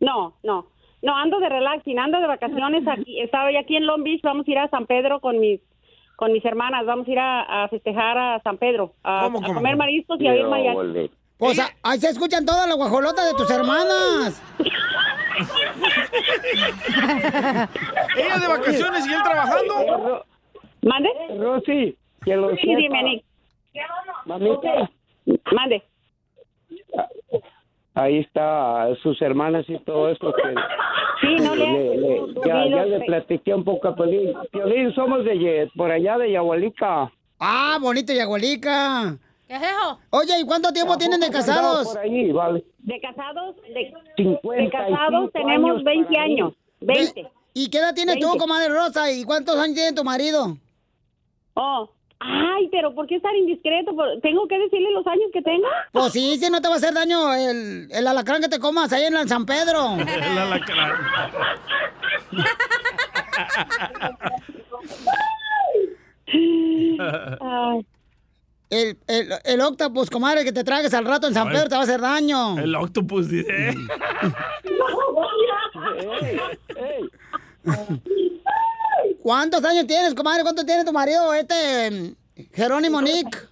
No, 0.00 0.36
no. 0.42 0.66
No, 1.02 1.14
ando 1.16 1.38
de 1.38 1.48
relaxing, 1.48 1.98
ando 1.98 2.18
de 2.18 2.26
vacaciones 2.26 2.88
aquí. 2.88 3.20
Estaba 3.20 3.52
ya 3.52 3.60
aquí 3.60 3.76
en 3.76 3.86
Long 3.86 4.02
Beach, 4.02 4.22
vamos 4.22 4.48
a 4.48 4.50
ir 4.50 4.58
a 4.58 4.68
San 4.70 4.86
Pedro 4.86 5.20
con 5.20 5.38
mis 5.38 5.60
con 6.16 6.32
mis 6.32 6.42
hermanas, 6.46 6.86
vamos 6.86 7.06
a 7.06 7.10
ir 7.10 7.18
a, 7.18 7.64
a 7.64 7.68
festejar 7.68 8.16
a 8.16 8.40
San 8.42 8.56
Pedro, 8.56 8.94
a, 9.04 9.24
¿Cómo, 9.30 9.46
a 9.46 9.52
comer 9.54 9.76
mariscos 9.76 10.18
y 10.18 10.26
a 10.26 10.32
ver 10.32 10.46
mariachi. 10.46 11.10
Pues 11.38 11.58
a- 11.58 11.70
ahí 11.82 11.98
se 12.00 12.08
escuchan 12.08 12.46
todas 12.46 12.66
las 12.66 12.76
guajolotas 12.76 13.26
de 13.26 13.34
tus 13.34 13.50
hermanas. 13.50 14.42
Ella 18.16 18.38
de 18.38 18.48
vacaciones 18.48 19.06
y 19.06 19.12
él 19.12 19.22
trabajando. 19.22 20.24
¿Mande? 20.82 21.08
Rosy, 21.38 21.96
que 22.24 22.36
lo 22.36 22.50
Sí, 22.50 22.56
sepa. 22.62 22.76
dime, 22.78 23.02
Nick. 23.02 23.24
Mamita. 24.24 24.90
Mande. 25.52 25.82
Ahí 27.94 28.18
está 28.18 28.88
sus 29.02 29.20
hermanas 29.22 29.64
y 29.68 29.78
todo 29.80 30.10
esto 30.10 30.32
que 30.34 30.54
Sí, 31.20 31.42
no 31.42 31.54
le- 31.54 32.20
ya, 32.46 32.62
Sí, 32.64 32.70
ya 32.70 32.84
lo 32.84 32.98
le 32.98 33.00
platiqué 33.06 33.54
un 33.54 33.64
poco 33.64 33.88
a 33.88 33.94
Piolín. 33.96 34.34
Piolín, 34.52 34.94
somos 34.94 35.24
de 35.24 35.70
por 35.74 35.90
allá 35.90 36.18
de 36.18 36.30
Yahualica. 36.32 37.10
Ah, 37.40 37.78
bonito 37.80 38.12
Yagualica. 38.12 39.16
¿Qué 39.48 39.54
es 39.54 39.62
eso? 39.62 39.98
Oye, 40.10 40.40
¿y 40.40 40.44
cuánto 40.44 40.72
tiempo 40.72 40.96
tienen 40.98 41.20
de 41.20 41.30
casados? 41.30 41.88
Por 41.88 41.98
ahí, 41.98 42.32
vale. 42.32 42.64
De 42.78 43.00
casados, 43.00 43.54
de, 43.74 43.92
55 44.16 44.52
de 44.52 44.70
casados 44.70 45.32
tenemos 45.32 45.70
años 45.70 45.84
20 45.84 46.08
para 46.08 46.22
ahí. 46.24 46.32
años. 46.32 46.52
20. 46.80 47.30
¿Y 47.54 47.70
qué 47.70 47.78
edad 47.78 47.94
tienes 47.94 48.16
tú, 48.18 48.26
20. 48.26 48.38
comadre 48.38 48.68
Rosa? 48.68 49.10
¿Y 49.12 49.24
cuántos 49.24 49.56
años 49.56 49.74
tiene 49.76 49.92
tu 49.92 50.02
marido? 50.04 50.56
Oh, 51.54 51.88
ay, 52.18 52.68
pero 52.72 52.92
¿por 52.94 53.06
qué 53.06 53.16
estar 53.16 53.34
indiscreto? 53.36 53.94
¿Por- 53.94 54.20
¿Tengo 54.20 54.46
que 54.48 54.58
decirle 54.58 54.90
los 54.92 55.06
años 55.06 55.30
que 55.32 55.40
tengo? 55.42 55.66
Pues 55.92 56.12
sí, 56.12 56.36
si 56.38 56.50
no 56.50 56.60
te 56.60 56.68
va 56.68 56.74
a 56.74 56.78
hacer 56.78 56.92
daño 56.92 57.32
el, 57.32 57.88
el 57.90 58.06
alacrán 58.06 58.42
que 58.42 58.48
te 58.48 58.58
comas 58.58 58.92
ahí 58.92 59.04
en 59.04 59.16
el 59.16 59.28
San 59.28 59.46
Pedro. 59.46 59.94
El 60.06 60.38
alacrán. 60.38 60.92
El, 68.68 68.98
el, 69.06 69.32
el 69.44 69.60
octopus, 69.60 70.10
comadre, 70.10 70.44
que 70.44 70.52
te 70.52 70.64
tragues 70.64 70.92
al 70.92 71.04
rato 71.04 71.28
en 71.28 71.34
San. 71.34 71.48
Pedro 71.48 71.68
te 71.68 71.74
va 71.76 71.80
a 71.82 71.84
hacer 71.84 72.00
daño. 72.00 72.58
El 72.58 72.74
octopus 72.74 73.28
dice. 73.28 73.74
¿Cuántos 79.22 79.64
años 79.64 79.86
tienes, 79.86 80.14
comadre? 80.14 80.42
¿Cuánto 80.42 80.64
tiene 80.64 80.84
tu 80.84 80.92
marido, 80.92 81.32
este 81.34 82.14
Jerónimo 82.52 83.00
Nick? 83.02 83.48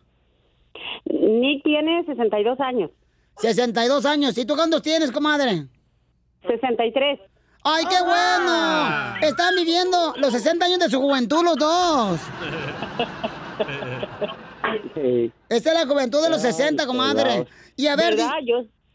Nick 1.04 1.62
tiene 1.62 2.04
62 2.06 2.60
años. 2.60 2.90
62 3.38 4.06
años. 4.06 4.38
¿Y 4.38 4.44
tú 4.44 4.54
cuántos 4.56 4.82
tienes, 4.82 5.10
comadre? 5.10 5.66
63. 6.46 7.20
¡Ay, 7.64 7.84
qué 7.86 7.96
bueno! 8.02 9.16
Están 9.22 9.54
viviendo 9.56 10.14
los 10.18 10.32
60 10.32 10.64
años 10.64 10.78
de 10.80 10.90
su 10.90 11.00
juventud 11.00 11.42
los 11.42 11.56
dos. 11.56 12.20
Esta 15.48 15.70
es 15.72 15.74
la 15.74 15.86
juventud 15.86 16.22
de 16.22 16.30
los 16.30 16.40
60, 16.42 16.86
comadre. 16.86 17.46
Y 17.76 17.86
a 17.86 17.96
ver, 17.96 18.16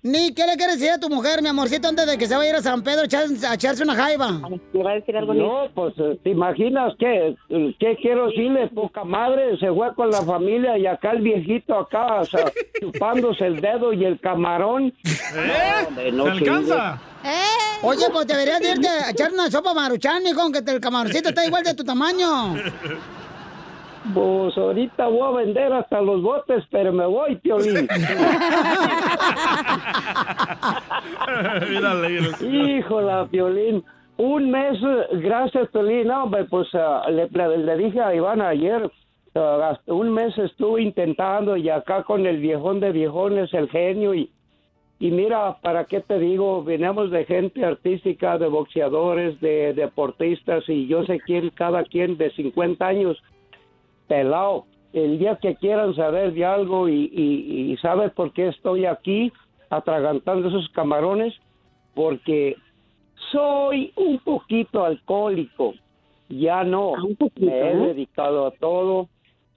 Ni, 0.01 0.33
¿qué 0.33 0.45
le 0.47 0.55
quieres 0.55 0.79
decir 0.79 0.91
a 0.93 0.97
tu 0.97 1.09
mujer, 1.09 1.41
mi 1.41 1.49
amorcito, 1.49 1.89
antes 1.89 2.07
de 2.07 2.17
que 2.17 2.25
se 2.25 2.33
vaya 2.33 2.47
a 2.47 2.53
ir 2.53 2.55
a 2.55 2.61
San 2.61 2.81
Pedro 2.83 3.01
a, 3.01 3.05
echar- 3.05 3.45
a 3.49 3.53
echarse 3.55 3.83
una 3.83 3.95
jaiba? 3.95 4.31
¿Le 4.71 4.81
va 4.81 4.91
a 4.91 4.93
decir 4.93 5.17
algo, 5.17 5.33
No, 5.33 5.67
pues, 5.75 5.93
eh, 5.97 6.17
¿te 6.23 6.29
imaginas 6.29 6.93
qué? 6.97 7.35
¿Qué 7.49 7.97
quiero 8.01 8.27
decirle? 8.27 8.69
Poca 8.69 9.03
madre, 9.03 9.57
se 9.59 9.67
fue 9.73 9.93
con 9.95 10.09
la 10.09 10.21
familia 10.21 10.77
y 10.77 10.85
acá 10.85 11.11
el 11.11 11.21
viejito 11.21 11.77
acá, 11.77 12.21
o 12.21 12.25
sea, 12.25 12.49
chupándose 12.79 13.45
el 13.45 13.59
dedo 13.59 13.91
y 13.91 14.05
el 14.05 14.17
camarón. 14.21 14.93
hombre, 15.87 16.11
no 16.13 16.23
¿Se 16.23 16.31
alcanza? 16.31 17.01
chingues. 17.21 17.83
Oye, 17.83 18.05
pues 18.13 18.25
deberías 18.27 18.61
de 18.61 18.71
irte 18.71 18.87
a 18.87 19.09
echar 19.09 19.33
una 19.33 19.51
sopa 19.51 19.73
maruchan, 19.73 20.25
hijo, 20.25 20.49
que 20.49 20.59
el 20.71 20.79
camaroncito 20.79 21.27
está 21.27 21.45
igual 21.45 21.63
de 21.65 21.73
tu 21.73 21.83
tamaño. 21.83 22.55
Pues 24.13 24.57
ahorita 24.57 25.07
voy 25.07 25.21
a 25.21 25.31
vender 25.43 25.73
hasta 25.73 26.01
los 26.01 26.21
botes, 26.21 26.63
pero 26.71 26.91
me 26.93 27.05
voy, 27.05 27.35
Piolín. 27.37 27.87
Híjola, 32.41 33.27
Piolín. 33.29 33.83
Un 34.17 34.51
mes, 34.51 34.77
gracias, 35.21 35.69
Piolín. 35.69 36.07
No, 36.07 36.23
hombre, 36.23 36.45
pues 36.45 36.67
ah, 36.73 37.03
le, 37.09 37.27
le- 37.57 37.77
dije 37.77 38.01
a 38.01 38.13
Iván 38.15 38.41
ayer, 38.41 38.89
hasta 39.35 39.93
un 39.93 40.11
mes 40.13 40.37
estuve 40.37 40.81
intentando 40.81 41.55
y 41.55 41.69
acá 41.69 42.03
con 42.03 42.25
el 42.25 42.37
viejón 42.39 42.79
de 42.79 42.91
viejones, 42.91 43.53
el 43.53 43.69
genio, 43.69 44.13
y, 44.13 44.29
y 44.99 45.11
mira, 45.11 45.57
¿para 45.61 45.85
qué 45.85 46.01
te 46.01 46.19
digo? 46.19 46.63
Venimos 46.63 47.11
de 47.11 47.25
gente 47.25 47.63
artística, 47.63 48.37
de 48.37 48.47
boxeadores, 48.47 49.39
de 49.39 49.73
deportistas, 49.73 50.63
y 50.67 50.87
yo 50.87 51.05
sé 51.05 51.19
quién, 51.19 51.51
cada 51.51 51.83
quien 51.83 52.17
de 52.17 52.31
50 52.31 52.85
años, 52.85 53.17
pelado. 54.09 54.65
El 54.91 55.19
día 55.19 55.37
que 55.37 55.55
quieran 55.55 55.95
saber 55.95 56.33
de 56.33 56.43
algo 56.43 56.89
y, 56.89 57.09
y, 57.13 57.71
y 57.71 57.77
sabes 57.77 58.11
por 58.11 58.33
qué 58.33 58.47
estoy 58.47 58.85
aquí 58.85 59.31
atragantando 59.69 60.49
esos 60.49 60.67
camarones, 60.69 61.33
porque 61.93 62.55
soy 63.31 63.93
un 63.95 64.17
poquito 64.19 64.83
alcohólico. 64.83 65.73
Ya 66.29 66.63
no, 66.63 66.93
me 67.35 67.47
he 67.47 67.71
¿eh? 67.71 67.75
dedicado 67.75 68.47
a 68.47 68.51
todo, 68.51 69.09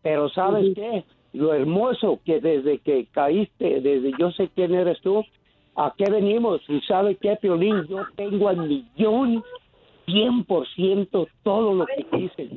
pero 0.03 0.29
¿sabes 0.31 0.75
qué? 0.75 1.05
Lo 1.33 1.53
hermoso 1.55 2.21
que 2.25 2.41
desde 2.41 2.79
que 2.79 3.07
caíste, 3.11 3.81
desde 3.81 4.13
yo 4.19 4.31
sé 4.33 4.51
quién 4.55 4.75
eres 4.75 5.01
tú, 5.01 5.25
¿a 5.77 5.93
qué 5.97 6.11
venimos? 6.11 6.63
¿Y 6.69 6.81
sabe 6.83 7.17
qué, 7.17 7.37
Piolín? 7.37 7.87
Yo 7.89 8.05
tengo 8.17 8.49
al 8.49 8.69
millón, 8.69 9.43
100% 10.07 11.29
todo 11.43 11.75
lo 11.75 11.87
que 11.87 12.05
quise. 12.17 12.51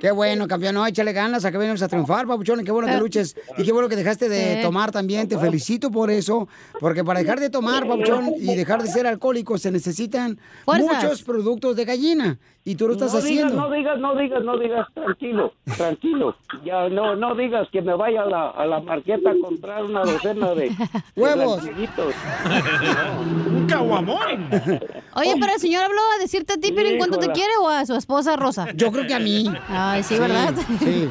Qué 0.00 0.10
bueno, 0.10 0.46
campeón. 0.48 0.74
No, 0.74 0.86
échale 0.86 1.12
ganas, 1.12 1.44
acá 1.44 1.58
venimos 1.58 1.82
a 1.82 1.88
triunfar, 1.88 2.26
papuchón. 2.26 2.64
Qué 2.64 2.72
bueno 2.72 2.88
que 2.88 2.98
luches. 2.98 3.36
Y 3.58 3.64
qué 3.64 3.72
bueno 3.72 3.88
que 3.88 3.96
dejaste 3.96 4.28
de 4.28 4.62
tomar 4.62 4.90
también. 4.90 5.28
Te 5.28 5.38
felicito 5.38 5.90
por 5.90 6.10
eso. 6.10 6.48
Porque 6.80 7.04
para 7.04 7.20
dejar 7.20 7.40
de 7.40 7.50
tomar, 7.50 7.86
papuchón, 7.86 8.32
y 8.38 8.54
dejar 8.54 8.82
de 8.82 8.88
ser 8.88 9.06
alcohólico, 9.06 9.58
se 9.58 9.70
necesitan 9.70 10.38
Fuerzas. 10.64 11.02
muchos 11.04 11.22
productos 11.22 11.76
de 11.76 11.84
gallina. 11.84 12.38
Y 12.66 12.76
tú 12.76 12.86
lo 12.86 12.94
estás 12.94 13.12
no 13.12 13.18
haciendo. 13.18 13.68
Digas, 13.68 13.68
no 13.68 13.70
digas, 13.74 13.98
no 14.00 14.16
digas, 14.16 14.42
no 14.44 14.58
digas, 14.58 14.86
tranquilo, 14.94 15.52
tranquilo. 15.76 16.34
Ya 16.64 16.88
no, 16.88 17.14
no 17.14 17.34
digas 17.34 17.68
que 17.70 17.82
me 17.82 17.94
vaya 17.94 18.22
a 18.22 18.26
la, 18.26 18.48
a 18.50 18.64
la 18.64 18.80
marqueta 18.80 19.32
a 19.32 19.34
comprar 19.38 19.84
una 19.84 20.00
docena 20.00 20.54
de 20.54 20.70
de 20.70 20.76
Huevos. 21.14 21.62
blanquillitos. 21.62 22.14
Un 23.50 23.66
caguamón. 23.66 24.48
Oye, 25.16 25.34
pero 25.40 25.52
el 25.52 25.60
señor 25.60 25.84
habló 25.84 26.00
a 26.16 26.20
decirte 26.20 26.54
a 26.54 26.56
ti, 26.56 26.72
pero 26.72 26.88
en 26.88 26.98
cuánto 26.98 27.18
te 27.18 27.28
quiere 27.30 27.52
o 27.60 27.68
a 27.68 27.84
su 27.86 27.94
esposa 27.94 28.36
Rosa. 28.36 28.68
Yo 28.74 28.90
creo 28.90 29.06
que 29.06 29.14
a 29.14 29.20
mí. 29.20 29.44
Ay, 29.68 30.02
sí, 30.02 30.18
¿verdad? 30.18 30.54
Sí. 30.78 31.08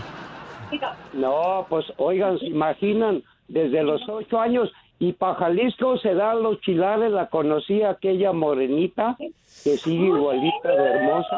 No, 1.14 1.66
pues 1.70 1.86
oigan, 1.98 2.40
se 2.40 2.48
imaginan, 2.48 3.24
desde 3.48 3.84
los 3.84 4.02
ocho 4.10 4.40
años 4.40 4.72
y 5.00 5.14
para 5.14 5.36
Jalisco 5.36 5.98
se 5.98 6.14
dan 6.14 6.42
los 6.42 6.60
chilares, 6.62 7.12
la 7.12 7.28
conocí 7.30 7.84
aquella 7.84 8.32
morenita 8.32 9.18
que 9.20 9.78
sigue 9.78 10.06
igualita 10.08 10.70
de 10.70 10.84
hermosa, 10.86 11.38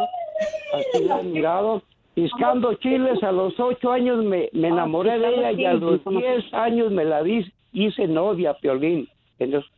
así 0.74 1.04
la 1.04 1.20
he 1.20 1.24
mirado. 1.24 1.82
Piscando 2.14 2.74
chiles 2.76 3.22
a 3.24 3.32
los 3.34 3.60
ocho 3.60 3.92
años 3.92 4.24
me, 4.24 4.50
me 4.54 4.70
enamoré 4.70 5.20
de 5.20 5.28
ella 5.36 5.52
y 5.52 5.66
a 5.66 5.74
los 5.74 6.00
diez 6.06 6.46
años 6.54 6.92
me 6.92 7.04
la 7.04 7.22
di, 7.24 7.52
hice 7.74 8.08
novia, 8.08 8.54
Piolín. 8.54 9.10
Entonces, 9.38 9.70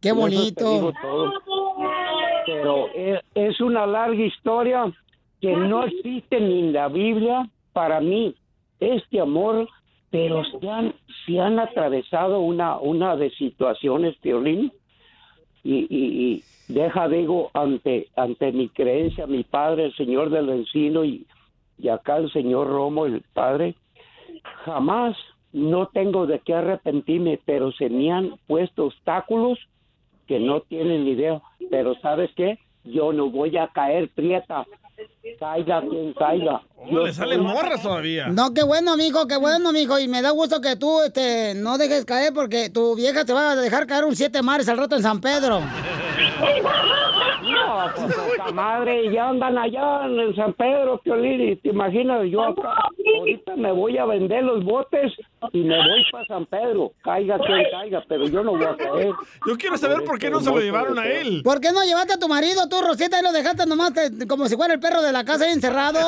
Qué 0.00 0.12
bonito. 0.12 0.70
digo 0.70 0.92
todo. 1.00 1.32
Pero 2.48 2.88
es, 2.94 3.20
es 3.34 3.60
una 3.60 3.86
larga 3.86 4.22
historia 4.22 4.92
que 5.40 5.54
no 5.54 5.84
existe 5.84 6.40
ni 6.40 6.60
en 6.60 6.72
la 6.72 6.88
Biblia 6.88 7.48
para 7.72 8.00
mí. 8.00 8.34
Este 8.80 9.20
amor, 9.20 9.68
pero 10.10 10.42
se 10.44 10.68
han, 10.68 10.94
se 11.26 11.38
han 11.38 11.58
atravesado 11.58 12.40
una, 12.40 12.78
una 12.78 13.16
de 13.16 13.30
situaciones, 13.30 14.18
Teolín, 14.20 14.72
y, 15.62 15.86
y, 15.90 16.42
y 16.68 16.72
deja, 16.72 17.08
digo, 17.08 17.50
ante, 17.52 18.08
ante 18.16 18.52
mi 18.52 18.68
creencia, 18.68 19.26
mi 19.26 19.44
padre, 19.44 19.86
el 19.86 19.94
Señor 19.96 20.30
del 20.30 20.48
Encino, 20.48 21.04
y, 21.04 21.26
y 21.78 21.88
acá 21.88 22.16
el 22.16 22.32
Señor 22.32 22.68
Romo, 22.68 23.06
el 23.06 23.22
Padre, 23.34 23.74
jamás 24.64 25.16
no 25.52 25.86
tengo 25.88 26.26
de 26.26 26.40
qué 26.40 26.54
arrepentirme, 26.54 27.38
pero 27.44 27.72
se 27.72 27.90
me 27.90 28.10
han 28.10 28.34
puesto 28.46 28.86
obstáculos 28.86 29.58
que 30.28 30.38
no 30.38 30.60
tienen 30.60 31.04
ni 31.04 31.12
idea. 31.12 31.40
Pero 31.70 31.94
¿sabes 32.00 32.30
qué? 32.36 32.58
Yo 32.84 33.12
no 33.12 33.30
voy 33.30 33.56
a 33.56 33.68
caer 33.68 34.08
prieta. 34.14 34.64
Caiga 35.38 35.80
quien 35.82 36.12
caiga. 36.14 36.62
Oh, 36.76 37.04
le 37.04 37.12
salen 37.12 37.42
morras 37.42 37.82
todavía. 37.82 38.28
No, 38.28 38.52
qué 38.52 38.62
bueno, 38.62 38.92
amigo, 38.92 39.26
qué 39.26 39.36
bueno, 39.36 39.68
amigo. 39.68 39.98
Y 39.98 40.08
me 40.08 40.22
da 40.22 40.30
gusto 40.30 40.60
que 40.60 40.76
tú 40.76 41.02
este, 41.02 41.54
no 41.54 41.78
dejes 41.78 42.04
caer 42.04 42.32
porque 42.32 42.70
tu 42.70 42.96
vieja 42.96 43.24
te 43.24 43.32
va 43.32 43.52
a 43.52 43.56
dejar 43.56 43.86
caer 43.86 44.04
un 44.04 44.16
siete 44.16 44.42
mares 44.42 44.68
al 44.68 44.78
rato 44.78 44.96
en 44.96 45.02
San 45.02 45.20
Pedro. 45.20 45.60
No, 47.68 47.84
pues 47.94 48.54
madre, 48.54 49.12
ya 49.12 49.28
andan 49.28 49.58
allá 49.58 50.06
en 50.06 50.34
San 50.34 50.52
Pedro, 50.54 50.98
Piolín, 50.98 51.40
y 51.50 51.56
te 51.56 51.68
imaginas, 51.68 52.26
yo 52.30 52.42
acá, 52.42 52.88
ahorita 53.18 53.56
me 53.56 53.72
voy 53.72 53.98
a 53.98 54.06
vender 54.06 54.42
los 54.44 54.64
botes 54.64 55.12
y 55.52 55.58
me 55.60 55.76
voy 55.76 56.02
para 56.10 56.24
San 56.26 56.46
Pedro, 56.46 56.92
caiga 57.02 57.38
quien 57.38 57.62
caiga, 57.70 58.02
pero 58.08 58.26
yo 58.26 58.42
no 58.42 58.52
voy 58.52 58.64
a 58.64 58.74
caer. 58.76 59.12
Yo 59.46 59.56
quiero 59.58 59.76
saber 59.76 60.02
por 60.04 60.18
qué 60.18 60.30
no 60.30 60.40
se 60.40 60.50
lo 60.50 60.60
llevaron 60.60 60.98
a 60.98 61.06
él. 61.06 61.42
¿Por 61.44 61.60
qué 61.60 61.68
no 61.72 61.82
llevaste 61.84 62.14
a 62.14 62.18
tu 62.18 62.28
marido, 62.28 62.68
tú, 62.70 62.76
Rosita, 62.80 63.20
y 63.20 63.22
lo 63.22 63.32
dejaste 63.32 63.66
nomás 63.66 63.92
te- 63.92 64.26
como 64.26 64.46
si 64.46 64.56
fuera 64.56 64.72
el 64.74 64.80
perro 64.80 65.02
de 65.02 65.12
la 65.12 65.24
casa 65.24 65.44
ahí 65.44 65.52
encerrado? 65.52 65.98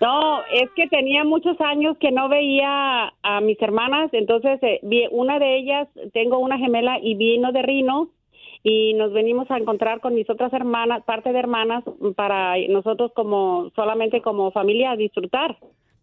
No, 0.00 0.40
es 0.52 0.68
que 0.76 0.88
tenía 0.88 1.24
muchos 1.24 1.58
años 1.60 1.96
que 1.98 2.10
no 2.12 2.28
veía 2.28 3.14
a 3.22 3.40
mis 3.40 3.60
hermanas, 3.62 4.10
entonces 4.12 4.58
eh, 4.62 4.78
vi- 4.82 5.08
una 5.10 5.38
de 5.38 5.56
ellas, 5.56 5.88
tengo 6.12 6.38
una 6.38 6.58
gemela 6.58 6.98
y 7.00 7.14
vino 7.14 7.50
de 7.52 7.62
Rino 7.62 8.08
y 8.62 8.94
nos 8.94 9.12
venimos 9.12 9.50
a 9.50 9.56
encontrar 9.56 10.00
con 10.00 10.14
mis 10.14 10.28
otras 10.28 10.52
hermanas, 10.52 11.02
parte 11.04 11.32
de 11.32 11.38
hermanas, 11.38 11.84
para 12.16 12.54
nosotros 12.68 13.12
como 13.14 13.70
solamente 13.74 14.22
como 14.22 14.50
familia 14.52 14.92
a 14.92 14.96
disfrutar. 14.96 15.56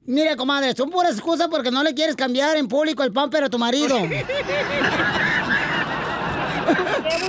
Mira, 0.06 0.36
comadre, 0.36 0.74
son 0.74 0.90
puras 0.90 1.14
excusas 1.14 1.48
porque 1.48 1.72
no 1.72 1.82
le 1.82 1.94
quieres 1.94 2.16
cambiar 2.16 2.58
en 2.58 2.68
público 2.68 3.04
el 3.04 3.14
pamper 3.14 3.46
a 3.46 3.50
tu 3.50 3.58
marido. 3.58 3.96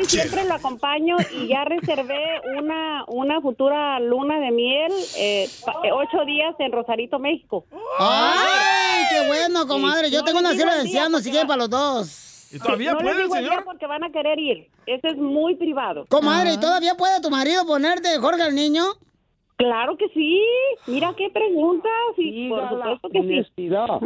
Y 0.00 0.04
siempre 0.04 0.44
lo 0.44 0.54
acompaño 0.54 1.16
y 1.32 1.48
ya 1.48 1.64
reservé 1.64 2.40
una 2.56 3.04
una 3.08 3.40
futura 3.40 3.98
luna 4.00 4.38
de 4.38 4.50
miel, 4.50 4.92
eh, 5.16 5.48
ocho 5.92 6.24
días 6.24 6.54
en 6.58 6.72
Rosarito, 6.72 7.18
México. 7.18 7.64
¡Ay, 7.98 9.04
qué 9.10 9.26
bueno, 9.26 9.66
comadre! 9.66 10.10
Yo 10.10 10.20
No 10.20 10.24
tengo 10.24 10.38
una 10.38 10.52
el 10.52 10.58
de 10.58 10.64
ancianos 10.64 11.22
si 11.22 11.30
quieren 11.30 11.46
para 11.46 11.58
los 11.58 11.70
dos. 11.70 12.23
¿Y 12.50 12.58
todavía 12.58 12.92
no 12.92 13.00
les 13.00 13.04
puede 13.04 13.16
el 13.16 13.22
digo 13.24 13.36
el 13.36 13.44
señor? 13.44 13.64
porque 13.64 13.86
van 13.86 14.04
a 14.04 14.10
querer 14.10 14.38
ir. 14.38 14.68
Eso 14.86 15.08
es 15.08 15.16
muy 15.16 15.56
privado. 15.56 16.06
Comadre, 16.08 16.54
¿y 16.54 16.60
todavía 16.60 16.94
puede 16.96 17.20
tu 17.20 17.30
marido 17.30 17.66
ponerte 17.66 18.18
Jorge 18.18 18.42
al 18.42 18.54
niño? 18.54 18.84
Claro 19.56 19.96
que 19.96 20.08
sí. 20.08 20.42
Mira 20.86 21.14
qué 21.16 21.30
preguntas. 21.30 21.90
Y 22.16 22.48
por 22.48 22.68
supuesto 22.68 23.08
que 23.08 23.20
sí. 23.20 23.26
honestidad. 23.26 24.00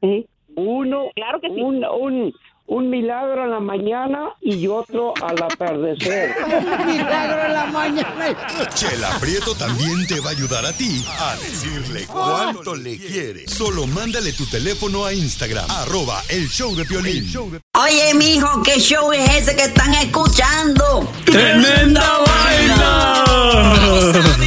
Uno, 0.54 1.10
un, 1.48 1.84
un, 1.84 2.34
un 2.72 2.88
milagro 2.88 3.44
en 3.44 3.50
la 3.50 3.60
mañana 3.60 4.30
y 4.40 4.66
otro 4.66 5.12
al 5.22 5.42
atardecer. 5.42 6.34
milagro 6.86 7.44
en 7.44 7.52
la 7.52 7.66
mañana. 7.66 8.68
Chela 8.74 9.10
Prieto 9.20 9.54
también 9.54 10.06
te 10.06 10.20
va 10.20 10.30
a 10.30 10.32
ayudar 10.32 10.64
a 10.64 10.72
ti 10.72 11.04
a 11.06 11.36
decirle 11.36 12.06
cuánto 12.06 12.74
le 12.74 12.96
quiere. 12.96 13.46
Solo 13.46 13.86
mándale 13.86 14.32
tu 14.32 14.46
teléfono 14.46 15.04
a 15.04 15.12
Instagram, 15.12 15.70
arroba 15.70 16.22
el 16.30 16.48
show 16.48 16.74
de 16.74 16.86
Piolín. 16.86 17.30
Oye, 17.78 18.14
mijo, 18.14 18.62
¿qué 18.62 18.80
show 18.80 19.12
es 19.12 19.30
ese 19.34 19.54
que 19.54 19.64
están 19.64 19.92
escuchando? 19.94 21.06
¡Tremenda 21.26 22.20